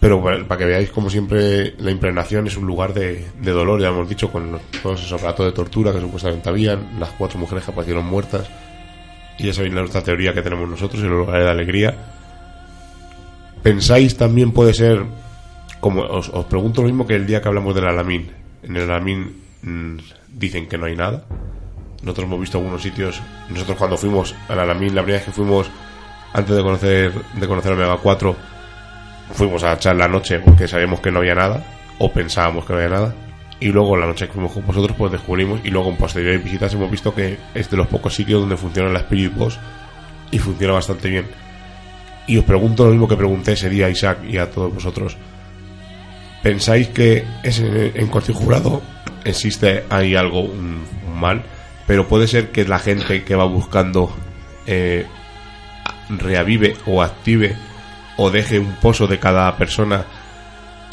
Pero 0.00 0.20
para, 0.22 0.58
que 0.58 0.64
veáis, 0.64 0.90
como 0.90 1.08
siempre, 1.10 1.74
la 1.78 1.90
impregnación 1.92 2.46
es 2.48 2.56
un 2.56 2.66
lugar 2.66 2.92
de, 2.92 3.24
de 3.40 3.50
dolor, 3.52 3.80
ya 3.80 3.88
hemos 3.88 4.08
dicho, 4.08 4.32
con 4.32 4.58
todos 4.82 5.00
esos 5.04 5.20
relatos 5.20 5.46
de 5.46 5.52
tortura 5.52 5.92
que 5.92 6.00
supuestamente 6.00 6.48
habían, 6.48 6.98
las 6.98 7.10
cuatro 7.10 7.38
mujeres 7.38 7.64
que 7.64 7.70
aparecieron 7.70 8.06
muertas. 8.06 8.48
Y 9.38 9.46
ya 9.46 9.52
sabéis 9.54 9.72
nuestra 9.72 10.02
teoría 10.02 10.32
que 10.34 10.42
tenemos 10.42 10.68
nosotros, 10.68 11.00
el 11.02 11.08
lugar 11.08 11.38
de 11.38 11.44
la 11.44 11.52
alegría. 11.52 11.94
¿Pensáis 13.62 14.16
también 14.16 14.50
puede 14.50 14.74
ser, 14.74 15.04
como 15.78 16.02
os, 16.02 16.28
os 16.30 16.44
pregunto 16.46 16.82
lo 16.82 16.88
mismo 16.88 17.06
que 17.06 17.14
el 17.14 17.26
día 17.26 17.40
que 17.40 17.46
hablamos 17.48 17.74
del 17.74 17.86
Alamín? 17.86 18.28
En 18.64 18.76
el 18.76 18.90
Alamín 18.90 19.40
mm, 19.62 19.96
dicen 20.28 20.68
que 20.68 20.78
no 20.78 20.86
hay 20.86 20.96
nada. 20.96 21.24
Nosotros 22.02 22.26
hemos 22.26 22.40
visto 22.40 22.58
algunos 22.58 22.82
sitios, 22.82 23.20
nosotros 23.48 23.76
cuando 23.76 23.96
fuimos 23.96 24.34
al 24.48 24.58
Alamín, 24.58 24.94
la 24.94 25.02
primera 25.02 25.18
vez 25.18 25.26
que 25.26 25.32
fuimos, 25.32 25.70
antes 26.32 26.56
de 26.56 26.62
conocer, 26.62 27.12
de 27.12 27.46
conocer 27.46 27.72
Omega 27.72 27.96
4, 27.96 28.36
fuimos 29.32 29.62
a 29.62 29.74
echar 29.74 29.94
la 29.96 30.08
noche 30.08 30.40
porque 30.40 30.66
sabíamos 30.66 31.00
que 31.00 31.12
no 31.12 31.20
había 31.20 31.34
nada, 31.34 31.64
o 31.98 32.12
pensábamos 32.12 32.64
que 32.64 32.72
no 32.72 32.78
había 32.80 32.90
nada. 32.90 33.14
Y 33.60 33.68
luego 33.68 33.96
la 33.96 34.06
noche 34.06 34.26
que 34.26 34.32
fuimos 34.32 34.52
con 34.52 34.66
vosotros, 34.66 34.96
pues 34.98 35.12
descubrimos, 35.12 35.60
y 35.62 35.70
luego 35.70 35.90
en 35.90 35.96
posteriores 35.96 36.42
visitas 36.42 36.74
hemos 36.74 36.90
visto 36.90 37.14
que 37.14 37.38
es 37.54 37.70
de 37.70 37.76
los 37.76 37.86
pocos 37.86 38.12
sitios 38.12 38.40
donde 38.40 38.56
funciona 38.56 38.90
la 38.90 38.98
Spirit 39.00 39.34
Box 39.36 39.58
y 40.32 40.38
funciona 40.40 40.74
bastante 40.74 41.08
bien. 41.08 41.26
Y 42.26 42.38
os 42.38 42.44
pregunto 42.44 42.84
lo 42.84 42.90
mismo 42.90 43.08
que 43.08 43.16
pregunté 43.16 43.52
ese 43.52 43.68
día 43.68 43.86
a 43.86 43.90
Isaac 43.90 44.18
y 44.28 44.38
a 44.38 44.50
todos 44.50 44.74
vosotros. 44.74 45.16
¿Pensáis 46.42 46.88
que 46.88 47.24
es 47.42 47.60
en, 47.60 48.06
Cortijo 48.08 48.40
Jurado 48.40 48.82
existe 49.24 49.84
ahí 49.90 50.14
algo, 50.14 50.40
un, 50.42 50.84
mal? 51.14 51.42
Pero 51.86 52.06
puede 52.08 52.26
ser 52.28 52.50
que 52.50 52.64
la 52.64 52.78
gente 52.78 53.24
que 53.24 53.34
va 53.34 53.44
buscando 53.44 54.14
eh, 54.66 55.06
reavive 56.08 56.76
o 56.86 57.02
active 57.02 57.56
o 58.16 58.30
deje 58.30 58.58
un 58.58 58.74
pozo 58.76 59.06
de 59.06 59.18
cada 59.18 59.56
persona 59.56 60.04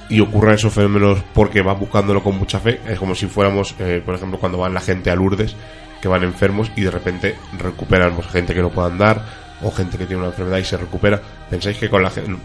y 0.10 0.20
ocurran 0.22 0.56
esos 0.56 0.74
fenómenos 0.74 1.20
porque 1.34 1.62
va 1.62 1.74
buscándolo 1.74 2.24
con 2.24 2.38
mucha 2.38 2.60
fe. 2.60 2.82
Es 2.88 2.98
como 2.98 3.14
si 3.14 3.28
fuéramos, 3.28 3.76
eh, 3.80 4.02
por 4.04 4.16
ejemplo, 4.16 4.40
cuando 4.40 4.58
van 4.58 4.74
la 4.74 4.82
gente 4.82 5.12
a 5.12 5.16
Lourdes, 5.16 5.56
que 6.02 6.08
van 6.08 6.24
enfermos 6.24 6.72
y 6.76 6.82
de 6.82 6.92
repente 6.92 7.36
recuperan 7.60 8.16
pues, 8.16 8.28
gente 8.28 8.54
que 8.56 8.62
no 8.62 8.70
puede 8.70 8.88
andar 8.90 9.24
o 9.62 9.70
gente 9.72 9.98
que 9.98 10.06
tiene 10.06 10.22
una 10.22 10.32
enfermedad 10.32 10.58
y 10.58 10.64
se 10.64 10.78
recupera. 10.78 11.22
¿Pensáis 11.50 11.78
que 11.78 11.90
con 11.90 12.02
la 12.02 12.10
gen- 12.10 12.40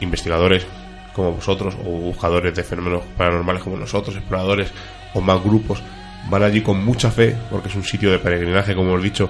investigadores 0.00 0.66
como 1.14 1.32
vosotros 1.32 1.76
o 1.84 1.88
buscadores 1.90 2.54
de 2.54 2.62
fenómenos 2.64 3.02
paranormales 3.16 3.62
como 3.62 3.76
nosotros, 3.76 4.14
exploradores 4.16 4.70
o 5.14 5.20
más 5.20 5.42
grupos, 5.42 5.82
van 6.30 6.42
allí 6.42 6.60
con 6.60 6.84
mucha 6.84 7.10
fe 7.10 7.34
porque 7.50 7.68
es 7.68 7.74
un 7.74 7.84
sitio 7.84 8.10
de 8.10 8.18
peregrinaje, 8.18 8.74
como 8.74 8.90
hemos 8.90 9.02
dicho, 9.02 9.28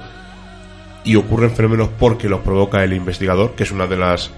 y 1.04 1.14
ocurren 1.16 1.50
fenómenos 1.52 1.90
porque 1.98 2.28
los 2.28 2.40
provoca 2.40 2.82
el 2.84 2.92
investigador, 2.92 3.54
que 3.54 3.62
es 3.62 3.70
una 3.70 3.86
de 3.86 3.96
las 3.96 4.30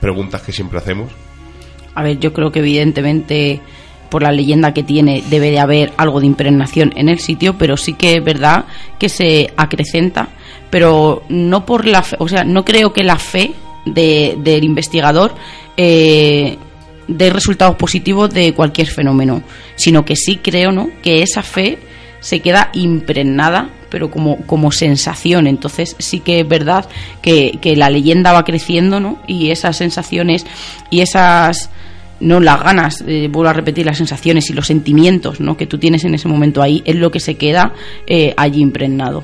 preguntas 0.00 0.42
que 0.42 0.52
siempre 0.52 0.78
hacemos? 0.78 1.10
A 1.94 2.02
ver, 2.02 2.18
yo 2.18 2.32
creo 2.32 2.52
que 2.52 2.60
evidentemente 2.60 3.60
por 4.10 4.22
la 4.22 4.30
leyenda 4.32 4.72
que 4.72 4.82
tiene 4.82 5.22
debe 5.28 5.50
de 5.50 5.58
haber 5.58 5.92
algo 5.96 6.20
de 6.20 6.26
impregnación 6.26 6.92
en 6.96 7.08
el 7.08 7.18
sitio, 7.18 7.58
pero 7.58 7.76
sí 7.76 7.94
que 7.94 8.14
es 8.14 8.24
verdad 8.24 8.64
que 8.98 9.08
se 9.08 9.52
acrecenta, 9.56 10.28
pero 10.70 11.22
no 11.28 11.66
por 11.66 11.86
la 11.86 12.02
fe, 12.02 12.16
o 12.18 12.28
sea, 12.28 12.44
no 12.44 12.64
creo 12.64 12.92
que 12.92 13.02
la 13.02 13.16
fe 13.18 13.52
de- 13.84 14.36
del 14.38 14.64
investigador 14.64 15.34
eh, 15.76 16.56
dé 17.08 17.30
resultados 17.30 17.76
positivos 17.76 18.32
de 18.32 18.54
cualquier 18.54 18.86
fenómeno, 18.86 19.42
sino 19.74 20.04
que 20.04 20.14
sí 20.14 20.36
creo, 20.36 20.70
¿no? 20.70 20.90
Que 21.02 21.22
esa 21.22 21.42
fe 21.42 21.78
se 22.20 22.40
queda 22.40 22.70
impregnada 22.74 23.70
pero 23.90 24.10
como, 24.10 24.38
como 24.46 24.70
sensación 24.70 25.46
entonces 25.46 25.96
sí 25.98 26.20
que 26.20 26.40
es 26.40 26.48
verdad 26.48 26.86
que, 27.22 27.58
que 27.62 27.76
la 27.76 27.90
leyenda 27.90 28.32
va 28.32 28.44
creciendo 28.44 29.00
¿no? 29.00 29.18
y 29.26 29.50
esas 29.50 29.76
sensaciones 29.76 30.44
y 30.90 31.00
esas 31.00 31.70
no 32.20 32.40
las 32.40 32.62
ganas 32.62 33.04
eh, 33.06 33.28
vuelvo 33.30 33.50
a 33.50 33.54
repetir 33.54 33.86
las 33.86 33.98
sensaciones 33.98 34.50
y 34.50 34.52
los 34.52 34.66
sentimientos 34.66 35.40
¿no? 35.40 35.56
que 35.56 35.66
tú 35.66 35.78
tienes 35.78 36.04
en 36.04 36.14
ese 36.14 36.28
momento 36.28 36.60
ahí 36.60 36.82
es 36.84 36.96
lo 36.96 37.10
que 37.10 37.20
se 37.20 37.36
queda 37.36 37.72
eh, 38.06 38.34
allí 38.36 38.60
impregnado 38.60 39.22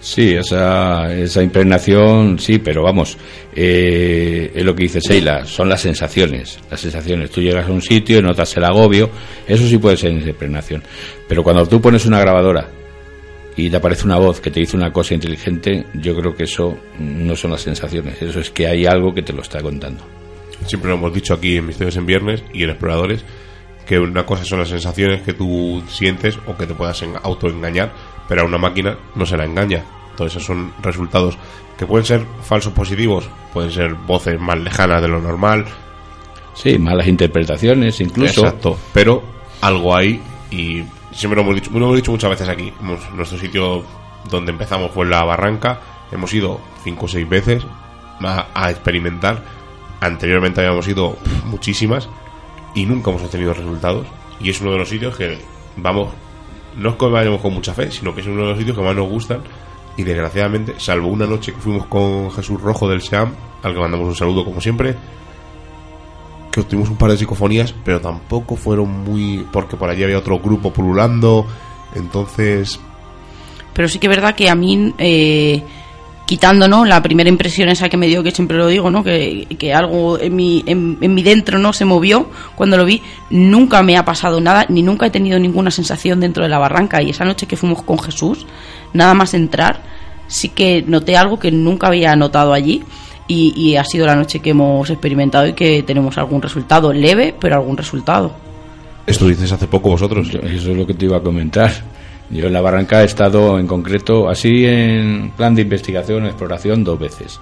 Sí, 0.00 0.32
esa, 0.34 1.12
esa 1.14 1.42
impregnación, 1.42 2.38
sí, 2.38 2.58
pero 2.58 2.82
vamos, 2.82 3.18
eh, 3.54 4.50
es 4.54 4.64
lo 4.64 4.74
que 4.74 4.84
dice 4.84 5.00
Sheila, 5.00 5.44
son 5.44 5.68
las 5.68 5.82
sensaciones, 5.82 6.58
las 6.70 6.80
sensaciones. 6.80 7.30
Tú 7.30 7.42
llegas 7.42 7.68
a 7.68 7.70
un 7.72 7.82
sitio 7.82 8.22
notas 8.22 8.56
el 8.56 8.64
agobio, 8.64 9.10
eso 9.46 9.66
sí 9.66 9.76
puede 9.76 9.98
ser 9.98 10.12
impregnación. 10.12 10.82
Pero 11.28 11.42
cuando 11.42 11.66
tú 11.66 11.80
pones 11.82 12.06
una 12.06 12.18
grabadora 12.18 12.66
y 13.56 13.68
te 13.68 13.76
aparece 13.76 14.06
una 14.06 14.16
voz 14.18 14.40
que 14.40 14.50
te 14.50 14.60
dice 14.60 14.74
una 14.76 14.90
cosa 14.90 15.12
inteligente, 15.12 15.84
yo 15.94 16.16
creo 16.16 16.34
que 16.34 16.44
eso 16.44 16.78
no 16.98 17.36
son 17.36 17.50
las 17.50 17.60
sensaciones, 17.60 18.22
eso 18.22 18.40
es 18.40 18.50
que 18.50 18.66
hay 18.66 18.86
algo 18.86 19.12
que 19.12 19.20
te 19.22 19.34
lo 19.34 19.42
está 19.42 19.60
contando. 19.60 20.02
Siempre 20.66 20.88
lo 20.90 20.96
hemos 20.96 21.12
dicho 21.12 21.34
aquí 21.34 21.56
en 21.56 21.66
Misterios 21.66 21.96
en 21.98 22.06
Viernes 22.06 22.42
y 22.54 22.62
en 22.64 22.70
Exploradores, 22.70 23.22
que 23.86 23.98
una 23.98 24.24
cosa 24.24 24.44
son 24.44 24.60
las 24.60 24.68
sensaciones 24.68 25.22
que 25.22 25.32
tú 25.34 25.82
sientes 25.88 26.38
o 26.46 26.56
que 26.56 26.66
te 26.66 26.74
puedas 26.74 27.02
en- 27.02 27.16
autoengañar, 27.22 27.92
pero 28.30 28.42
a 28.42 28.44
una 28.44 28.58
máquina 28.58 28.96
no 29.16 29.26
se 29.26 29.36
la 29.36 29.44
engaña. 29.44 29.84
Entonces 30.12 30.36
esos 30.36 30.46
son 30.46 30.72
resultados 30.80 31.36
que 31.76 31.84
pueden 31.84 32.06
ser 32.06 32.24
falsos 32.44 32.72
positivos, 32.72 33.28
pueden 33.52 33.72
ser 33.72 33.94
voces 33.94 34.38
más 34.38 34.56
lejanas 34.56 35.02
de 35.02 35.08
lo 35.08 35.20
normal. 35.20 35.66
Sí, 36.54 36.78
malas 36.78 37.08
interpretaciones 37.08 38.00
incluso. 38.00 38.42
Exacto, 38.42 38.78
pero 38.94 39.20
algo 39.60 39.96
hay 39.96 40.22
y 40.48 40.84
siempre 41.10 41.34
lo 41.34 41.42
hemos 41.42 41.56
dicho, 41.56 41.72
lo 41.72 41.78
hemos 41.86 41.96
dicho 41.96 42.12
muchas 42.12 42.30
veces 42.30 42.48
aquí. 42.48 42.72
Nuestro 43.16 43.36
sitio 43.36 43.82
donde 44.30 44.52
empezamos 44.52 44.92
fue 44.92 45.06
la 45.06 45.24
Barranca, 45.24 45.80
hemos 46.12 46.32
ido 46.32 46.60
cinco 46.84 47.06
o 47.06 47.08
seis 47.08 47.28
veces 47.28 47.66
a, 48.22 48.46
a 48.54 48.70
experimentar. 48.70 49.42
Anteriormente 50.00 50.60
habíamos 50.60 50.86
ido 50.86 51.16
muchísimas 51.46 52.08
y 52.76 52.86
nunca 52.86 53.10
hemos 53.10 53.22
obtenido 53.22 53.54
resultados. 53.54 54.06
Y 54.38 54.50
es 54.50 54.60
uno 54.60 54.70
de 54.70 54.78
los 54.78 54.88
sitios 54.88 55.16
que 55.16 55.36
vamos, 55.76 56.10
no 56.80 56.90
es 56.90 56.96
que 56.96 57.06
vayamos 57.06 57.40
con 57.40 57.52
mucha 57.52 57.74
fe, 57.74 57.90
sino 57.90 58.14
que 58.14 58.22
es 58.22 58.26
uno 58.26 58.42
de 58.42 58.48
los 58.48 58.58
sitios 58.58 58.76
que 58.76 58.82
más 58.82 58.96
nos 58.96 59.08
gustan. 59.08 59.42
Y 59.96 60.02
desgraciadamente, 60.02 60.74
salvo 60.78 61.08
una 61.08 61.26
noche 61.26 61.52
que 61.52 61.60
fuimos 61.60 61.86
con 61.86 62.30
Jesús 62.32 62.60
Rojo 62.60 62.88
del 62.88 63.02
SEAM, 63.02 63.34
al 63.62 63.74
que 63.74 63.80
mandamos 63.80 64.08
un 64.08 64.16
saludo 64.16 64.44
como 64.44 64.60
siempre, 64.60 64.96
que 66.50 66.60
obtuvimos 66.60 66.88
un 66.88 66.96
par 66.96 67.10
de 67.10 67.18
psicofonías, 67.18 67.74
pero 67.84 68.00
tampoco 68.00 68.56
fueron 68.56 68.88
muy. 69.04 69.46
porque 69.52 69.76
por 69.76 69.90
allí 69.90 70.02
había 70.02 70.18
otro 70.18 70.38
grupo 70.38 70.72
pululando. 70.72 71.46
Entonces, 71.94 72.80
pero 73.74 73.88
sí 73.88 73.98
que 73.98 74.06
es 74.06 74.16
verdad 74.16 74.34
que 74.34 74.48
a 74.48 74.54
mí 74.54 74.94
eh, 74.98 75.62
quitando 76.26 76.68
¿no? 76.68 76.84
la 76.84 77.02
primera 77.02 77.28
impresión 77.28 77.68
esa 77.68 77.88
que 77.88 77.96
me 77.96 78.06
dio, 78.06 78.22
que 78.22 78.30
siempre 78.30 78.56
lo 78.56 78.68
digo, 78.68 78.90
¿no? 78.90 79.02
que, 79.02 79.46
que 79.58 79.74
algo 79.74 80.18
en 80.18 80.36
mi, 80.36 80.62
en, 80.66 80.98
en 81.00 81.14
mi 81.14 81.22
dentro 81.22 81.58
no 81.58 81.72
se 81.72 81.84
movió 81.84 82.30
cuando 82.54 82.76
lo 82.76 82.84
vi, 82.84 83.02
nunca 83.30 83.82
me 83.82 83.96
ha 83.96 84.04
pasado 84.04 84.40
nada, 84.40 84.66
ni 84.68 84.82
nunca 84.82 85.06
he 85.06 85.10
tenido 85.10 85.38
ninguna 85.38 85.70
sensación 85.70 86.20
dentro 86.20 86.42
de 86.42 86.48
la 86.48 86.58
barranca. 86.58 87.02
Y 87.02 87.10
esa 87.10 87.24
noche 87.24 87.46
que 87.46 87.56
fuimos 87.56 87.82
con 87.82 87.98
Jesús, 87.98 88.46
nada 88.92 89.14
más 89.14 89.34
entrar, 89.34 89.82
sí 90.28 90.50
que 90.50 90.84
noté 90.86 91.16
algo 91.16 91.38
que 91.38 91.50
nunca 91.50 91.88
había 91.88 92.14
notado 92.16 92.52
allí. 92.52 92.82
Y, 93.26 93.52
y 93.54 93.76
ha 93.76 93.84
sido 93.84 94.06
la 94.06 94.16
noche 94.16 94.40
que 94.40 94.50
hemos 94.50 94.90
experimentado 94.90 95.46
y 95.46 95.52
que 95.52 95.84
tenemos 95.84 96.18
algún 96.18 96.42
resultado 96.42 96.92
leve, 96.92 97.32
pero 97.38 97.54
algún 97.54 97.76
resultado. 97.76 98.32
Esto 99.06 99.28
dices 99.28 99.52
hace 99.52 99.68
poco 99.68 99.90
vosotros. 99.90 100.28
Eso 100.28 100.70
es 100.70 100.76
lo 100.76 100.86
que 100.86 100.94
te 100.94 101.04
iba 101.04 101.18
a 101.18 101.20
comentar. 101.20 101.70
Yo 102.30 102.46
en 102.46 102.52
la 102.52 102.60
barranca 102.60 103.02
he 103.02 103.06
estado 103.06 103.58
en 103.58 103.66
concreto, 103.66 104.28
así 104.28 104.64
en 104.64 105.32
plan 105.36 105.54
de 105.54 105.62
investigación, 105.62 106.26
exploración, 106.26 106.84
dos 106.84 106.98
veces. 106.98 107.40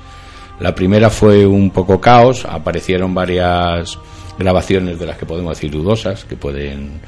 La 0.61 0.75
primera 0.75 1.11
fue 1.11 1.47
un 1.47 1.71
poco 1.71 2.01
caos, 2.01 2.45
aparecieron 2.45 3.15
varias 3.15 3.99
grabaciones 4.39 4.99
de 4.99 5.07
las 5.07 5.19
que 5.19 5.27
podemos 5.27 5.57
decir 5.57 5.71
dudosas, 5.71 6.25
que 6.25 6.37
pueden, 6.37 7.01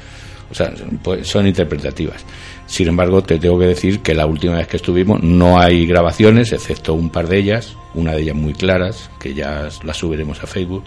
o 0.51 0.53
sea, 0.53 0.71
pues 1.03 1.27
son 1.27 1.47
interpretativas. 1.47 2.23
Sin 2.67 2.87
embargo, 2.87 3.23
te 3.23 3.39
tengo 3.39 3.57
que 3.59 3.65
decir 3.65 3.99
que 4.01 4.13
la 4.13 4.25
última 4.25 4.57
vez 4.57 4.67
que 4.67 4.77
estuvimos 4.77 5.21
no 5.23 5.59
hay 5.59 5.85
grabaciones, 5.87 6.53
excepto 6.53 6.93
un 6.93 7.09
par 7.09 7.27
de 7.27 7.39
ellas, 7.39 7.75
una 7.95 8.13
de 8.13 8.21
ellas 8.21 8.35
muy 8.35 8.53
claras, 8.53 9.09
que 9.19 9.33
ya 9.33 9.67
las 9.83 9.97
subiremos 9.97 10.41
a 10.43 10.47
Facebook, 10.47 10.83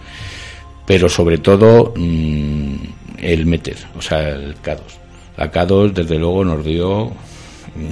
pero 0.85 1.09
sobre 1.09 1.39
todo 1.39 1.93
mm, 1.95 2.75
el 3.19 3.45
meter, 3.45 3.77
o 3.97 4.01
sea, 4.01 4.29
el 4.29 4.55
K2. 4.61 5.04
La 5.37 5.51
K2 5.51 5.91
desde 5.93 6.17
luego 6.17 6.43
nos 6.45 6.63
dio 6.65 7.11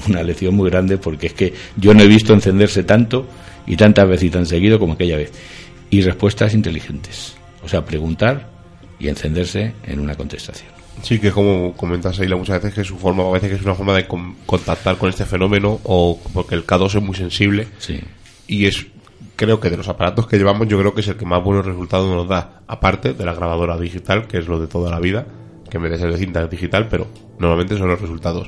una 0.07 0.23
lección 0.23 0.55
muy 0.55 0.69
grande 0.69 0.97
porque 0.97 1.27
es 1.27 1.33
que 1.33 1.53
yo 1.77 1.93
no 1.93 2.01
he 2.01 2.07
visto 2.07 2.33
encenderse 2.33 2.83
tanto 2.83 3.25
y 3.67 3.75
tantas 3.75 4.07
veces 4.07 4.25
y 4.25 4.29
tan 4.29 4.45
seguido 4.45 4.79
como 4.79 4.93
aquella 4.93 5.17
vez. 5.17 5.31
Y 5.89 6.01
respuestas 6.01 6.53
inteligentes, 6.53 7.35
o 7.63 7.67
sea, 7.69 7.83
preguntar 7.85 8.49
y 8.99 9.07
encenderse 9.09 9.73
en 9.83 9.99
una 9.99 10.15
contestación. 10.15 10.71
Sí, 11.01 11.19
que 11.19 11.31
como 11.31 11.73
comentas 11.73 12.19
Aila 12.19 12.35
muchas 12.35 12.61
veces 12.61 12.73
que 12.75 12.83
su 12.83 12.97
forma, 12.97 13.23
a 13.27 13.31
veces 13.31 13.49
que 13.49 13.55
es 13.55 13.61
una 13.63 13.73
forma 13.75 13.95
de 13.95 14.07
con- 14.07 14.35
contactar 14.45 14.97
con 14.97 15.09
este 15.09 15.25
fenómeno 15.25 15.79
o 15.83 16.19
porque 16.33 16.55
el 16.55 16.65
K2 16.65 16.97
es 16.97 17.01
muy 17.03 17.15
sensible 17.15 17.67
Sí. 17.79 17.99
y 18.47 18.65
es 18.67 18.85
creo 19.35 19.59
que 19.59 19.69
de 19.71 19.77
los 19.77 19.87
aparatos 19.89 20.27
que 20.27 20.37
llevamos 20.37 20.67
yo 20.67 20.77
creo 20.79 20.93
que 20.93 21.01
es 21.01 21.07
el 21.07 21.15
que 21.17 21.25
más 21.25 21.43
buenos 21.43 21.65
resultados 21.65 22.07
nos 22.09 22.27
da 22.29 22.61
aparte 22.67 23.13
de 23.13 23.25
la 23.25 23.33
grabadora 23.33 23.77
digital 23.79 24.27
que 24.27 24.37
es 24.37 24.47
lo 24.47 24.59
de 24.61 24.67
toda 24.67 24.91
la 24.91 24.99
vida 24.99 25.25
que 25.73 25.77
en 25.77 25.83
vez 25.83 25.93
de 25.93 25.97
ser 25.97 26.11
de 26.11 26.19
cinta 26.19 26.45
digital 26.45 26.87
pero 26.87 27.07
normalmente 27.39 27.75
son 27.75 27.87
los 27.87 27.99
resultados. 27.99 28.47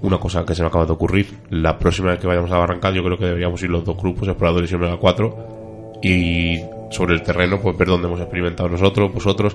Una 0.00 0.16
cosa 0.16 0.42
que 0.46 0.54
se 0.54 0.62
me 0.62 0.68
acaba 0.68 0.86
de 0.86 0.92
ocurrir 0.92 1.26
la 1.50 1.78
próxima 1.78 2.12
vez 2.12 2.20
que 2.20 2.26
vayamos 2.26 2.50
a 2.50 2.56
Barrancal 2.56 2.94
yo 2.94 3.04
creo 3.04 3.18
que 3.18 3.26
deberíamos 3.26 3.62
ir 3.62 3.68
los 3.68 3.84
dos 3.84 3.94
grupos 3.94 4.26
exploradores 4.26 4.72
y 4.72 4.74
Omega 4.74 4.96
4 4.96 5.98
y 6.02 6.60
sobre 6.90 7.14
el 7.14 7.22
terreno 7.22 7.60
pues 7.60 7.76
ver 7.76 7.88
dónde 7.88 8.08
hemos 8.08 8.20
experimentado 8.20 8.70
nosotros 8.70 9.12
vosotros. 9.12 9.54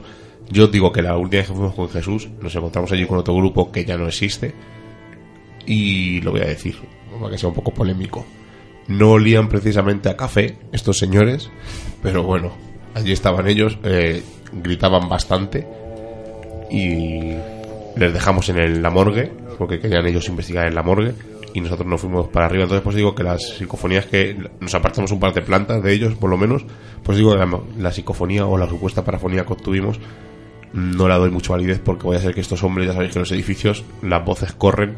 Yo 0.51 0.67
digo 0.67 0.91
que 0.91 1.01
la 1.01 1.17
última 1.17 1.39
vez 1.39 1.47
que 1.47 1.55
fuimos 1.55 1.73
con 1.73 1.89
Jesús 1.89 2.29
nos 2.39 2.55
encontramos 2.55 2.91
allí 2.91 3.07
con 3.07 3.17
otro 3.17 3.33
grupo 3.33 3.71
que 3.71 3.83
ya 3.83 3.97
no 3.97 4.07
existe 4.07 4.53
y 5.65 6.21
lo 6.21 6.31
voy 6.33 6.41
a 6.41 6.45
decir 6.45 6.75
para 7.19 7.31
que 7.31 7.39
sea 7.39 7.49
un 7.49 7.55
poco 7.55 7.73
polémico. 7.73 8.23
No 8.89 9.13
olían 9.13 9.49
precisamente 9.49 10.07
a 10.07 10.15
café 10.15 10.55
estos 10.71 10.99
señores, 10.99 11.49
pero 12.03 12.21
bueno, 12.21 12.51
allí 12.93 13.11
estaban 13.11 13.47
ellos, 13.47 13.79
eh, 13.83 14.21
gritaban 14.53 15.09
bastante 15.09 15.81
y 16.71 17.35
les 17.95 18.13
dejamos 18.13 18.49
en 18.49 18.57
el- 18.57 18.81
la 18.81 18.89
morgue, 18.89 19.31
porque 19.57 19.79
querían 19.79 20.05
ellos 20.07 20.27
investigar 20.29 20.67
en 20.67 20.75
la 20.75 20.83
morgue 20.83 21.13
y 21.53 21.61
nosotros 21.61 21.87
nos 21.87 22.01
fuimos 22.01 22.27
para 22.29 22.45
arriba. 22.45 22.63
Entonces, 22.63 22.83
pues 22.83 22.95
digo 22.95 23.13
que 23.13 23.23
las 23.23 23.41
psicofonías 23.57 24.05
que 24.05 24.37
nos 24.59 24.73
apartamos 24.73 25.11
un 25.11 25.19
par 25.19 25.33
de 25.33 25.41
plantas 25.41 25.83
de 25.83 25.93
ellos, 25.93 26.15
por 26.15 26.29
lo 26.29 26.37
menos, 26.37 26.65
pues 27.03 27.17
digo 27.17 27.31
que 27.33 27.45
la, 27.77 27.91
psicofonía 27.91 28.45
o 28.45 28.57
la 28.57 28.67
supuesta 28.67 29.03
parafonía 29.03 29.45
que 29.45 29.53
obtuvimos 29.53 29.99
no 30.73 31.07
la 31.09 31.17
doy 31.17 31.31
mucha 31.31 31.51
validez 31.51 31.81
porque 31.83 32.03
voy 32.03 32.15
a 32.15 32.21
ser 32.21 32.33
que 32.33 32.39
estos 32.39 32.63
hombres, 32.63 32.87
ya 32.87 32.93
sabéis 32.93 33.11
que 33.11 33.19
en 33.19 33.23
los 33.23 33.31
edificios 33.33 33.83
las 34.01 34.23
voces 34.23 34.53
corren 34.53 34.95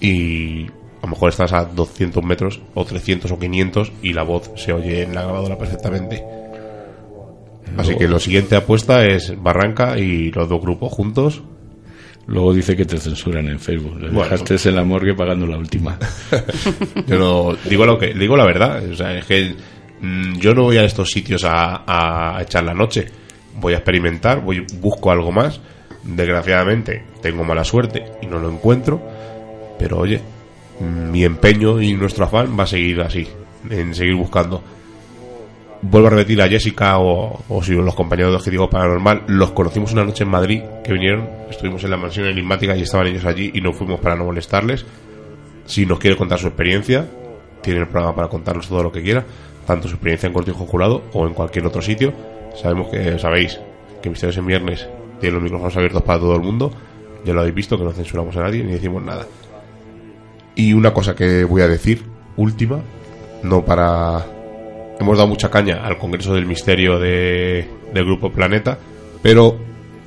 y 0.00 0.64
a 0.66 1.02
lo 1.02 1.08
mejor 1.08 1.28
estás 1.28 1.52
a 1.52 1.66
200 1.66 2.24
metros 2.24 2.60
o 2.74 2.84
300 2.84 3.30
o 3.30 3.38
500 3.38 3.92
y 4.02 4.14
la 4.14 4.22
voz 4.22 4.50
se 4.56 4.72
oye 4.72 5.02
en 5.02 5.14
la 5.14 5.22
grabadora 5.22 5.58
perfectamente. 5.58 6.24
Así 7.76 7.96
que 7.96 8.08
lo 8.08 8.18
siguiente 8.18 8.56
apuesta 8.56 9.04
es 9.04 9.34
Barranca 9.42 9.98
y 9.98 10.30
los 10.32 10.48
dos 10.48 10.60
grupos 10.60 10.92
juntos. 10.92 11.42
Luego 12.26 12.52
dice 12.54 12.74
que 12.76 12.84
te 12.84 12.98
censuran 12.98 13.46
en 13.48 13.60
Facebook. 13.60 14.00
Le 14.00 14.08
Bueno. 14.10 14.22
dejaste 14.30 14.68
en 14.68 14.74
la 14.76 14.84
morgue 14.84 15.14
pagando 15.14 15.46
la 15.46 15.58
última. 15.58 15.98
Yo 17.06 17.18
no 17.18 17.56
digo 17.68 17.86
lo 17.86 17.98
que 17.98 18.14
digo 18.14 18.36
la 18.36 18.44
verdad, 18.46 18.82
o 18.90 18.94
sea, 18.96 19.16
es 19.16 19.24
que 19.26 19.54
mm, 20.00 20.38
yo 20.38 20.52
no 20.54 20.64
voy 20.64 20.76
a 20.78 20.84
estos 20.84 21.10
sitios 21.10 21.44
a, 21.44 21.84
a 22.36 22.42
echar 22.42 22.64
la 22.64 22.74
noche. 22.74 23.06
Voy 23.60 23.74
a 23.74 23.76
experimentar, 23.76 24.40
voy 24.42 24.64
busco 24.80 25.10
algo 25.12 25.30
más. 25.30 25.60
Desgraciadamente 26.02 27.04
tengo 27.22 27.44
mala 27.44 27.64
suerte 27.64 28.04
y 28.22 28.26
no 28.26 28.38
lo 28.38 28.50
encuentro, 28.50 29.00
pero 29.78 29.98
oye, 29.98 30.20
mi 30.80 31.24
empeño 31.24 31.80
y 31.80 31.94
nuestro 31.94 32.24
afán 32.24 32.58
va 32.58 32.64
a 32.64 32.66
seguir 32.66 33.00
así, 33.02 33.26
en 33.70 33.94
seguir 33.94 34.14
buscando. 34.14 34.62
Vuelvo 35.82 36.08
a 36.08 36.10
repetir 36.10 36.40
a 36.40 36.48
Jessica 36.48 36.98
o, 36.98 37.42
o 37.48 37.62
si 37.62 37.74
los 37.74 37.94
compañeros 37.94 38.32
de 38.32 38.36
Objetivo 38.36 38.68
Paranormal, 38.68 39.24
los 39.28 39.52
conocimos 39.52 39.92
una 39.92 40.04
noche 40.04 40.24
en 40.24 40.30
Madrid 40.30 40.62
que 40.82 40.92
vinieron, 40.92 41.28
estuvimos 41.50 41.84
en 41.84 41.90
la 41.90 41.96
mansión 41.96 42.26
enigmática 42.26 42.74
y 42.76 42.82
estaban 42.82 43.06
ellos 43.06 43.24
allí 43.24 43.50
y 43.54 43.60
no 43.60 43.72
fuimos 43.72 44.00
para 44.00 44.16
no 44.16 44.24
molestarles. 44.24 44.86
Si 45.66 45.84
nos 45.84 45.98
quiere 45.98 46.16
contar 46.16 46.38
su 46.38 46.46
experiencia, 46.46 47.06
tiene 47.60 47.80
el 47.80 47.88
programa 47.88 48.14
para 48.14 48.28
contarnos 48.28 48.68
todo 48.68 48.82
lo 48.82 48.92
que 48.92 49.02
quiera, 49.02 49.24
tanto 49.66 49.88
su 49.88 49.94
experiencia 49.94 50.28
en 50.28 50.32
Cortijo 50.32 50.64
Jurado 50.66 51.02
o 51.12 51.26
en 51.26 51.34
cualquier 51.34 51.66
otro 51.66 51.82
sitio. 51.82 52.12
Sabemos 52.54 52.88
que 52.88 53.18
sabéis 53.18 53.60
que 54.00 54.08
Misterios 54.08 54.38
en 54.38 54.46
Viernes 54.46 54.88
tiene 55.20 55.34
los 55.34 55.42
micrófonos 55.42 55.76
abiertos 55.76 56.02
para 56.02 56.18
todo 56.18 56.34
el 56.34 56.42
mundo. 56.42 56.72
Ya 57.24 57.34
lo 57.34 57.40
habéis 57.40 57.54
visto, 57.54 57.76
que 57.76 57.84
no 57.84 57.92
censuramos 57.92 58.36
a 58.36 58.42
nadie 58.42 58.62
ni 58.62 58.72
decimos 58.72 59.02
nada. 59.02 59.26
Y 60.54 60.72
una 60.72 60.94
cosa 60.94 61.14
que 61.14 61.44
voy 61.44 61.62
a 61.62 61.68
decir, 61.68 62.02
última, 62.36 62.80
no 63.42 63.64
para... 63.64 64.35
Hemos 64.98 65.18
dado 65.18 65.28
mucha 65.28 65.50
caña 65.50 65.84
al 65.84 65.98
Congreso 65.98 66.34
del 66.34 66.46
Misterio 66.46 66.98
de, 66.98 67.68
del 67.92 68.04
Grupo 68.04 68.32
Planeta, 68.32 68.78
pero 69.22 69.56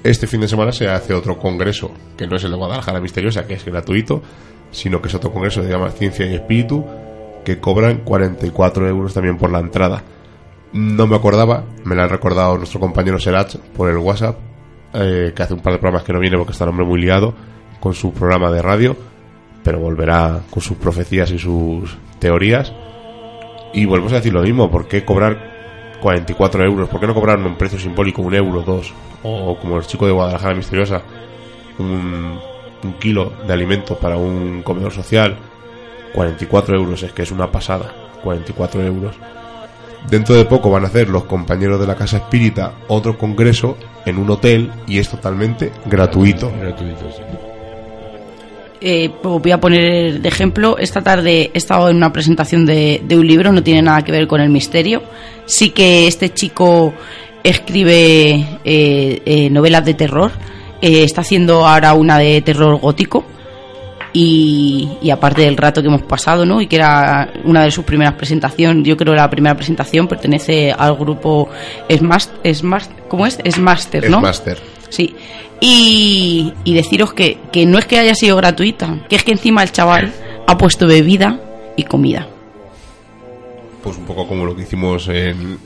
este 0.04 0.28
fin 0.28 0.42
de 0.42 0.48
semana 0.48 0.72
se 0.72 0.88
hace 0.88 1.14
otro 1.14 1.38
congreso, 1.38 1.92
que 2.18 2.26
no 2.26 2.38
es 2.38 2.44
el 2.44 2.52
de 2.52 2.58
Guadalajara 2.58 3.00
Misteriosa, 3.00 3.46
que 3.46 3.56
es 3.56 3.66
gratuito, 3.66 4.22
sino 4.72 5.02
que 5.02 5.10
es 5.10 5.16
otro 5.16 5.32
congreso 5.32 5.62
que 5.62 5.68
se 5.68 5.74
llama 5.74 5.92
Ciencia 5.92 6.26
y 6.26 6.36
Espíritu, 6.36 6.86
que 7.44 7.60
cobran 7.60 7.98
44 7.98 8.88
euros 8.88 9.14
también 9.14 9.38
por 9.38 9.52
la 9.52 9.60
entrada. 9.60 10.04
No 10.72 11.08
me 11.08 11.16
acordaba, 11.16 11.66
me 11.84 11.96
lo 11.96 12.04
ha 12.04 12.08
recordado 12.08 12.58
nuestro 12.58 12.80
compañero 12.80 13.20
Serach 13.20 13.56
por 13.76 13.90
el 13.90 13.98
WhatsApp, 13.98 14.38
eh, 14.94 15.34
que 15.36 15.44
hace 15.44 15.54
un 15.54 15.62
par 15.62 15.74
de 15.74 15.80
programas 15.80 16.04
que 16.04 16.14
no 16.14 16.20
viene 16.20 16.38
porque 16.38 16.54
está 16.54 16.64
el 16.64 16.70
hombre 16.72 16.86
muy 16.86 17.02
liado 17.02 17.34
con 17.80 17.94
su 17.94 18.14
programa 18.14 18.52
de 18.52 18.62
radio, 18.62 18.96
pero 19.64 19.80
volverá 19.80 20.42
con 20.50 20.62
sus 20.62 20.78
profecías 20.78 21.32
y 21.32 21.40
sus 21.40 21.98
teorías. 22.20 22.74
Y 23.74 23.86
volvemos 23.86 24.12
a 24.14 24.16
decir 24.16 24.34
lo 24.34 24.42
mismo, 24.42 24.70
¿por 24.70 24.88
qué 24.88 25.06
cobrar 25.06 25.98
44 26.02 26.64
euros? 26.64 26.90
¿Por 26.90 27.00
qué 27.00 27.08
no 27.08 27.14
cobrar 27.14 27.40
un 27.40 27.56
precio 27.56 27.80
simbólico, 27.80 28.22
un 28.22 28.34
euro, 28.34 28.62
dos? 28.62 28.94
O 29.24 29.58
como 29.58 29.78
el 29.78 29.86
chico 29.86 30.06
de 30.06 30.12
Guadalajara 30.12 30.56
Misteriosa, 30.56 31.02
un, 31.78 32.40
un 32.84 32.94
kilo 32.94 33.34
de 33.46 33.54
alimentos 33.54 33.98
para 33.98 34.18
un 34.18 34.64
comedor 34.64 34.92
social, 34.92 35.38
44 36.14 36.76
euros, 36.76 37.04
es 37.04 37.12
que 37.12 37.24
es 37.24 37.32
una 37.32 37.52
pasada, 37.52 37.94
44 38.24 38.82
euros. 38.82 39.16
Dentro 40.10 40.36
de 40.36 40.46
poco 40.46 40.72
van 40.72 40.86
a 40.86 40.88
hacer 40.88 41.10
los 41.10 41.26
compañeros 41.26 41.80
de 41.80 41.88
la 41.88 41.96
Casa 41.96 42.18
Espírita 42.18 42.74
otro 42.88 43.18
congreso 43.18 43.78
en 44.06 44.18
un 44.18 44.30
hotel 44.30 44.72
y 44.88 44.98
es 44.98 45.10
totalmente 45.10 45.72
gratuito. 45.86 46.52
Gratuito, 46.60 47.12
sí. 47.12 47.49
Eh, 48.82 49.10
pues 49.22 49.42
voy 49.42 49.52
a 49.52 49.60
poner 49.60 50.22
de 50.22 50.30
ejemplo, 50.30 50.78
esta 50.78 51.02
tarde 51.02 51.52
he 51.54 51.58
estado 51.58 51.90
en 51.90 51.98
una 51.98 52.14
presentación 52.14 52.66
de, 52.66 53.02
un 53.12 53.28
libro, 53.28 53.52
no 53.52 53.62
tiene 53.62 53.82
nada 53.82 54.04
que 54.04 54.12
ver 54.12 54.28
con 54.28 54.40
el 54.40 54.50
misterio. 54.50 55.04
Sí 55.46 55.72
que 55.72 56.08
este 56.08 56.34
chico 56.34 56.94
escribe 57.44 58.60
eh, 58.64 59.22
eh, 59.26 59.50
novelas 59.50 59.84
de 59.86 59.94
terror, 59.96 60.32
eh, 60.82 61.04
está 61.04 61.22
haciendo 61.22 61.68
ahora 61.68 61.94
una 61.94 62.18
de 62.18 62.42
terror 62.42 62.80
gótico 62.80 63.26
y, 64.14 64.90
y 65.02 65.10
aparte 65.12 65.42
del 65.44 65.58
rato 65.58 65.82
que 65.82 65.88
hemos 65.88 66.02
pasado, 66.04 66.46
¿no? 66.46 66.62
Y 66.62 66.68
que 66.68 66.78
era 66.78 67.32
una 67.44 67.64
de 67.64 67.72
sus 67.72 67.86
primeras 67.86 68.16
presentaciones, 68.16 68.84
yo 68.86 68.98
creo 68.98 69.14
la 69.14 69.30
primera 69.30 69.56
presentación 69.56 70.08
pertenece 70.08 70.72
al 70.72 70.96
grupo 70.96 71.50
Smash, 71.92 72.28
Smash 72.54 72.86
¿cómo 73.08 73.26
es? 73.26 73.38
Smaster, 73.50 74.10
¿no? 74.10 74.22
máster. 74.22 74.60
Sí. 74.90 75.16
Y, 75.62 76.54
y 76.64 76.74
deciros 76.74 77.14
que, 77.14 77.38
que 77.52 77.66
no 77.66 77.78
es 77.78 77.86
que 77.86 78.00
haya 78.00 78.16
sido 78.16 78.38
gratuita, 78.38 79.06
que 79.10 79.16
es 79.16 79.24
que 79.24 79.32
encima 79.32 79.62
el 79.62 79.72
chaval 79.72 80.14
ha 80.48 80.58
puesto 80.58 80.88
bebida 80.88 81.40
y 81.76 81.84
comida. 81.84 82.28
Pues 83.84 83.98
un 83.98 84.06
poco 84.06 84.28
como 84.28 84.46
lo 84.46 84.56
que 84.56 84.64
hicimos 84.64 85.08
en, 85.10 85.60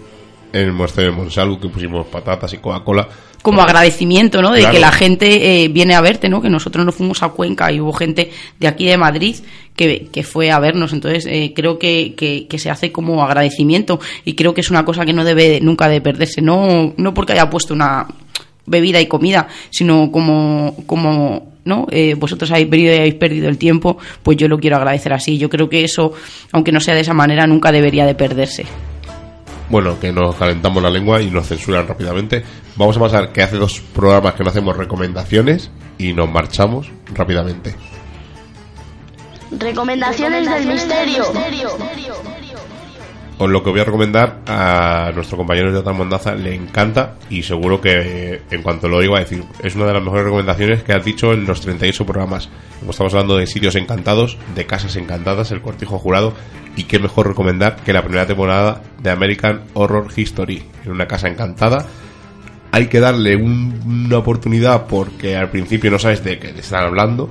en 0.52 0.62
el 0.68 0.72
monasterio 0.72 1.12
de 1.12 1.18
Monsalvo 1.18 1.60
que 1.60 1.70
pusimos 1.70 2.08
patatas 2.08 2.54
y 2.54 2.58
Coca-Cola. 2.58 3.08
Como 3.44 3.62
agradecimiento, 3.62 4.42
¿no? 4.42 4.52
De 4.52 4.62
Claro. 4.62 4.74
que 4.74 4.80
la 4.80 4.92
gente 4.92 5.64
eh, 5.64 5.68
viene 5.68 5.94
a 5.94 6.02
verte, 6.02 6.30
¿no? 6.30 6.42
Que 6.42 6.50
nosotros 6.50 6.84
nos 6.84 6.96
fuimos 6.96 7.22
a 7.22 7.30
Cuenca 7.30 7.72
y 7.72 7.80
hubo 7.80 7.94
gente 7.94 8.32
de 8.60 8.68
aquí 8.68 8.86
de 8.86 8.98
Madrid 8.98 9.36
que, 9.76 10.08
que 10.12 10.24
fue 10.24 10.50
a 10.50 10.58
vernos. 10.60 10.94
Entonces, 10.94 11.28
eh, 11.28 11.52
creo 11.56 11.78
que, 11.78 12.16
que, 12.16 12.48
que 12.50 12.58
se 12.58 12.72
hace 12.72 12.92
como 12.92 13.24
agradecimiento 13.24 14.00
y 14.26 14.34
creo 14.34 14.56
que 14.56 14.62
es 14.62 14.72
una 14.72 14.84
cosa 14.86 15.06
que 15.06 15.14
no 15.14 15.24
debe 15.24 15.60
nunca 15.62 15.88
de 15.90 16.02
perderse. 16.02 16.42
No, 16.42 16.94
no 16.98 17.14
porque 17.14 17.34
haya 17.34 17.50
puesto 17.50 17.74
una 17.76 18.08
bebida 18.66 19.00
y 19.02 19.08
comida, 19.08 19.48
sino 19.70 20.10
como, 20.10 20.78
como 20.86 21.52
¿no? 21.66 21.86
Eh, 21.92 22.16
vosotros 22.18 22.50
habéis 22.52 22.70
venido 22.70 22.94
y 22.94 22.98
habéis 22.98 23.16
perdido 23.16 23.50
el 23.50 23.58
tiempo, 23.58 23.98
pues 24.22 24.38
yo 24.38 24.48
lo 24.48 24.58
quiero 24.58 24.78
agradecer 24.78 25.12
así. 25.14 25.38
Yo 25.38 25.50
creo 25.50 25.70
que 25.70 25.84
eso, 25.84 26.14
aunque 26.54 26.72
no 26.72 26.80
sea 26.80 26.96
de 26.96 27.02
esa 27.02 27.14
manera, 27.14 27.46
nunca 27.46 27.72
debería 27.72 28.06
de 28.06 28.16
perderse. 28.16 28.66
Bueno, 29.74 30.00
que 30.00 30.12
nos 30.12 30.36
calentamos 30.36 30.84
la 30.84 30.92
lengua 30.92 31.20
y 31.20 31.32
nos 31.32 31.48
censuran 31.48 31.88
rápidamente. 31.88 32.44
Vamos 32.76 32.96
a 32.96 33.00
pasar 33.00 33.32
que 33.34 33.42
hace 33.42 33.56
dos 33.56 33.80
programas 33.80 34.36
que 34.36 34.44
no 34.44 34.52
hacemos 34.52 34.78
recomendaciones 34.78 35.72
y 35.98 36.14
nos 36.14 36.30
marchamos 36.30 36.92
rápidamente. 37.12 37.74
Recomendaciones 39.50 40.48
del 40.48 40.68
misterio. 40.68 41.24
Os 43.40 43.50
lo 43.50 43.64
que 43.64 43.72
voy 43.72 43.80
a 43.80 43.84
recomendar 43.84 44.42
a 44.48 45.12
nuestro 45.14 45.38
compañero 45.38 45.70
Jonathan 45.72 45.98
Mondaza 45.98 46.36
le 46.36 46.54
encanta 46.54 47.16
y 47.32 47.42
seguro 47.42 47.82
que 47.82 48.42
en 48.52 48.62
cuanto 48.62 48.88
lo 48.88 48.98
oiga 48.98 49.18
a 49.18 49.20
decir, 49.22 49.44
es 49.64 49.76
una 49.76 49.86
de 49.88 49.94
las 49.94 50.04
mejores 50.04 50.26
recomendaciones 50.26 50.84
que 50.84 50.94
has 50.94 51.04
dicho 51.04 51.34
en 51.34 51.46
los 51.46 51.60
38 51.62 52.06
programas. 52.06 52.48
Como 52.80 52.92
estamos 52.92 53.14
hablando 53.14 53.36
de 53.38 53.48
sitios 53.48 53.76
encantados, 53.76 54.38
de 54.56 54.66
casas 54.68 54.96
encantadas, 54.98 55.52
el 55.52 55.62
cortijo 55.62 55.98
jurado, 55.98 56.34
y 56.76 56.84
qué 56.84 57.00
mejor 57.00 57.28
recomendar 57.28 57.78
que 57.78 57.92
la 57.92 58.04
primera 58.04 58.28
temporada 58.28 58.82
de 59.02 59.10
American 59.10 59.62
Horror 59.74 60.08
History, 60.16 60.64
en 60.86 60.92
una 60.92 61.08
casa 61.08 61.28
encantada. 61.28 61.86
Hay 62.72 62.88
que 62.88 63.00
darle 63.00 63.36
un- 63.36 64.06
una 64.06 64.18
oportunidad 64.20 64.86
porque 64.88 65.36
al 65.36 65.50
principio 65.50 65.90
no 65.92 66.00
sabes 66.00 66.24
de 66.24 66.38
qué 66.40 66.50
te 66.50 66.62
están 66.62 66.84
hablando, 66.86 67.30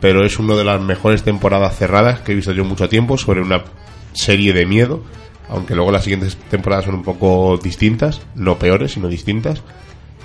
pero 0.00 0.24
es 0.24 0.38
una 0.38 0.54
de 0.54 0.64
las 0.64 0.80
mejores 0.80 1.22
temporadas 1.22 1.76
cerradas 1.76 2.20
que 2.20 2.32
he 2.32 2.34
visto 2.34 2.52
yo 2.52 2.64
mucho 2.64 2.88
tiempo 2.88 3.16
sobre 3.18 3.40
una 3.40 3.64
serie 4.12 4.52
de 4.52 4.64
miedo, 4.64 5.02
aunque 5.48 5.74
luego 5.74 5.90
las 5.90 6.04
siguientes 6.04 6.36
temporadas 6.50 6.84
son 6.84 6.94
un 6.96 7.02
poco 7.02 7.58
distintas, 7.62 8.20
no 8.34 8.58
peores, 8.58 8.92
sino 8.92 9.08
distintas. 9.08 9.62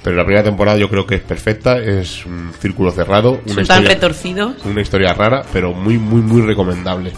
Pero 0.04 0.18
la 0.18 0.26
primera 0.26 0.44
temporada 0.44 0.78
yo 0.78 0.90
creo 0.90 1.06
que 1.06 1.16
es 1.16 1.22
perfecta, 1.22 1.78
es 1.78 2.26
un 2.26 2.52
círculo 2.60 2.92
cerrado, 2.92 3.40
una 3.46 3.54
Son 3.54 3.66
tan 3.66 3.78
historia, 3.84 3.90
retorcidos. 3.90 4.66
una 4.66 4.82
historia 4.82 5.14
rara, 5.14 5.44
pero 5.54 5.74
muy, 5.74 5.98
muy, 5.98 6.22
muy 6.22 6.42
recomendable. 6.42 7.14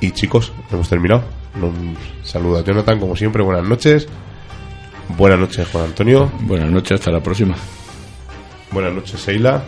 Y 0.00 0.10
chicos, 0.10 0.52
hemos 0.72 0.88
terminado. 0.88 1.22
Un 1.60 1.96
saludo 2.22 2.58
a 2.58 2.64
Jonathan, 2.64 2.98
como 2.98 3.14
siempre, 3.16 3.42
buenas 3.42 3.64
noches. 3.64 4.08
Buenas 5.16 5.38
noches, 5.38 5.68
Juan 5.70 5.84
Antonio. 5.84 6.30
Buenas 6.40 6.68
noches, 6.70 6.98
hasta 6.98 7.12
la 7.12 7.20
próxima. 7.22 7.54
Buenas 8.72 8.92
noches, 8.92 9.20
Seila. 9.20 9.62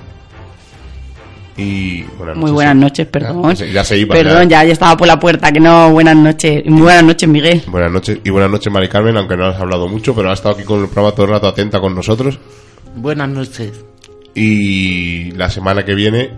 Y 1.58 2.02
buenas 2.16 2.36
Muy 2.36 2.42
noches. 2.44 2.54
buenas 2.54 2.76
noches, 2.76 3.06
perdón. 3.08 3.42
Ya, 3.50 3.56
se- 3.56 3.72
ya 3.72 3.84
se 3.84 3.98
iba. 3.98 4.14
Perdón, 4.14 4.48
ya, 4.48 4.64
ya 4.64 4.72
estaba 4.72 4.96
por 4.96 5.08
la 5.08 5.18
puerta, 5.18 5.50
que 5.50 5.58
no, 5.60 5.90
buenas 5.90 6.16
noches. 6.16 6.62
Muy 6.66 6.82
buenas 6.82 7.02
noches, 7.02 7.28
Miguel. 7.28 7.62
Buenas 7.66 7.90
noches. 7.90 8.20
Y 8.24 8.30
buenas 8.30 8.50
noches, 8.50 8.72
Mari 8.72 8.88
Carmen, 8.88 9.16
aunque 9.16 9.36
no 9.36 9.46
has 9.46 9.60
hablado 9.60 9.88
mucho, 9.88 10.14
pero 10.14 10.30
ha 10.30 10.34
estado 10.34 10.54
aquí 10.54 10.62
con 10.64 10.80
el 10.80 10.86
programa 10.88 11.10
todo 11.14 11.26
el 11.26 11.32
rato 11.32 11.48
atenta 11.48 11.80
con 11.80 11.94
nosotros. 11.96 12.38
Buenas 12.94 13.28
noches. 13.28 13.72
Y 14.34 15.32
la 15.32 15.50
semana 15.50 15.84
que 15.84 15.94
viene, 15.96 16.30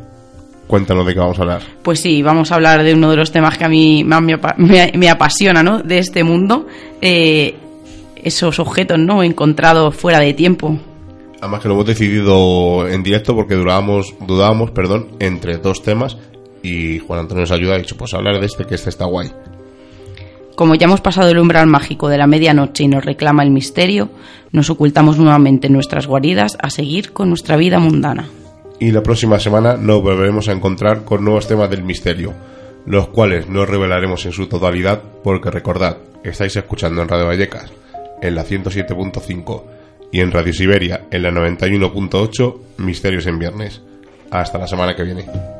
cuéntanos 0.66 1.06
de 1.06 1.12
qué 1.12 1.20
vamos 1.20 1.38
a 1.38 1.42
hablar. 1.42 1.62
Pues 1.82 2.00
sí, 2.00 2.22
vamos 2.22 2.50
a 2.50 2.54
hablar 2.54 2.82
de 2.82 2.94
uno 2.94 3.10
de 3.10 3.16
los 3.16 3.30
temas 3.30 3.58
que 3.58 3.64
a 3.64 3.68
mí 3.68 4.02
más 4.04 4.22
me, 4.22 4.32
apa- 4.34 4.54
me- 4.56 4.92
me 4.96 5.10
apasiona, 5.10 5.62
¿no? 5.62 5.80
De 5.82 5.98
este 5.98 6.24
mundo. 6.24 6.66
Eh, 7.02 7.54
esos 8.22 8.58
objetos, 8.58 8.98
¿no? 8.98 9.22
Encontrados 9.22 9.94
fuera 9.94 10.20
de 10.20 10.32
tiempo. 10.32 10.78
Además 11.40 11.62
que 11.62 11.68
lo 11.68 11.74
hemos 11.74 11.86
decidido 11.86 12.86
en 12.88 13.02
directo 13.02 13.34
porque 13.34 13.54
dudábamos, 13.54 14.14
dudábamos 14.26 14.70
perdón, 14.72 15.08
entre 15.20 15.56
dos 15.56 15.82
temas 15.82 16.16
y 16.62 16.98
Juan 16.98 17.20
Antonio 17.20 17.42
nos 17.42 17.50
ayuda 17.50 17.72
y 17.72 17.74
ha 17.76 17.78
dicho, 17.78 17.96
pues 17.96 18.12
hablar 18.12 18.40
de 18.40 18.46
este, 18.46 18.66
que 18.66 18.74
este 18.74 18.90
está 18.90 19.06
guay. 19.06 19.32
Como 20.54 20.74
ya 20.74 20.86
hemos 20.86 21.00
pasado 21.00 21.30
el 21.30 21.38
umbral 21.38 21.66
mágico 21.66 22.08
de 22.08 22.18
la 22.18 22.26
medianoche 22.26 22.84
y 22.84 22.88
nos 22.88 23.04
reclama 23.04 23.42
el 23.42 23.50
misterio, 23.50 24.10
nos 24.52 24.68
ocultamos 24.68 25.16
nuevamente 25.16 25.68
en 25.68 25.72
nuestras 25.72 26.06
guaridas 26.06 26.58
a 26.60 26.68
seguir 26.68 27.12
con 27.12 27.30
nuestra 27.30 27.56
vida 27.56 27.78
mundana. 27.78 28.28
Y 28.78 28.90
la 28.90 29.02
próxima 29.02 29.38
semana 29.38 29.76
nos 29.76 30.02
volveremos 30.02 30.48
a 30.48 30.52
encontrar 30.52 31.04
con 31.04 31.24
nuevos 31.24 31.48
temas 31.48 31.70
del 31.70 31.82
misterio, 31.82 32.34
los 32.84 33.08
cuales 33.08 33.48
no 33.48 33.64
revelaremos 33.64 34.26
en 34.26 34.32
su 34.32 34.48
totalidad 34.48 35.02
porque 35.22 35.50
recordad, 35.50 35.96
estáis 36.22 36.56
escuchando 36.56 37.00
en 37.00 37.08
Radio 37.08 37.26
Vallecas 37.26 37.72
en 38.20 38.34
la 38.34 38.44
107.5 38.44 39.62
y 40.12 40.20
en 40.20 40.30
Radio 40.30 40.52
Siberia 40.52 41.06
en 41.10 41.22
la 41.22 41.30
91.8 41.30 42.58
Misterios 42.78 43.26
en 43.26 43.38
Viernes. 43.38 43.82
Hasta 44.30 44.58
la 44.58 44.66
semana 44.66 44.94
que 44.94 45.04
viene. 45.04 45.59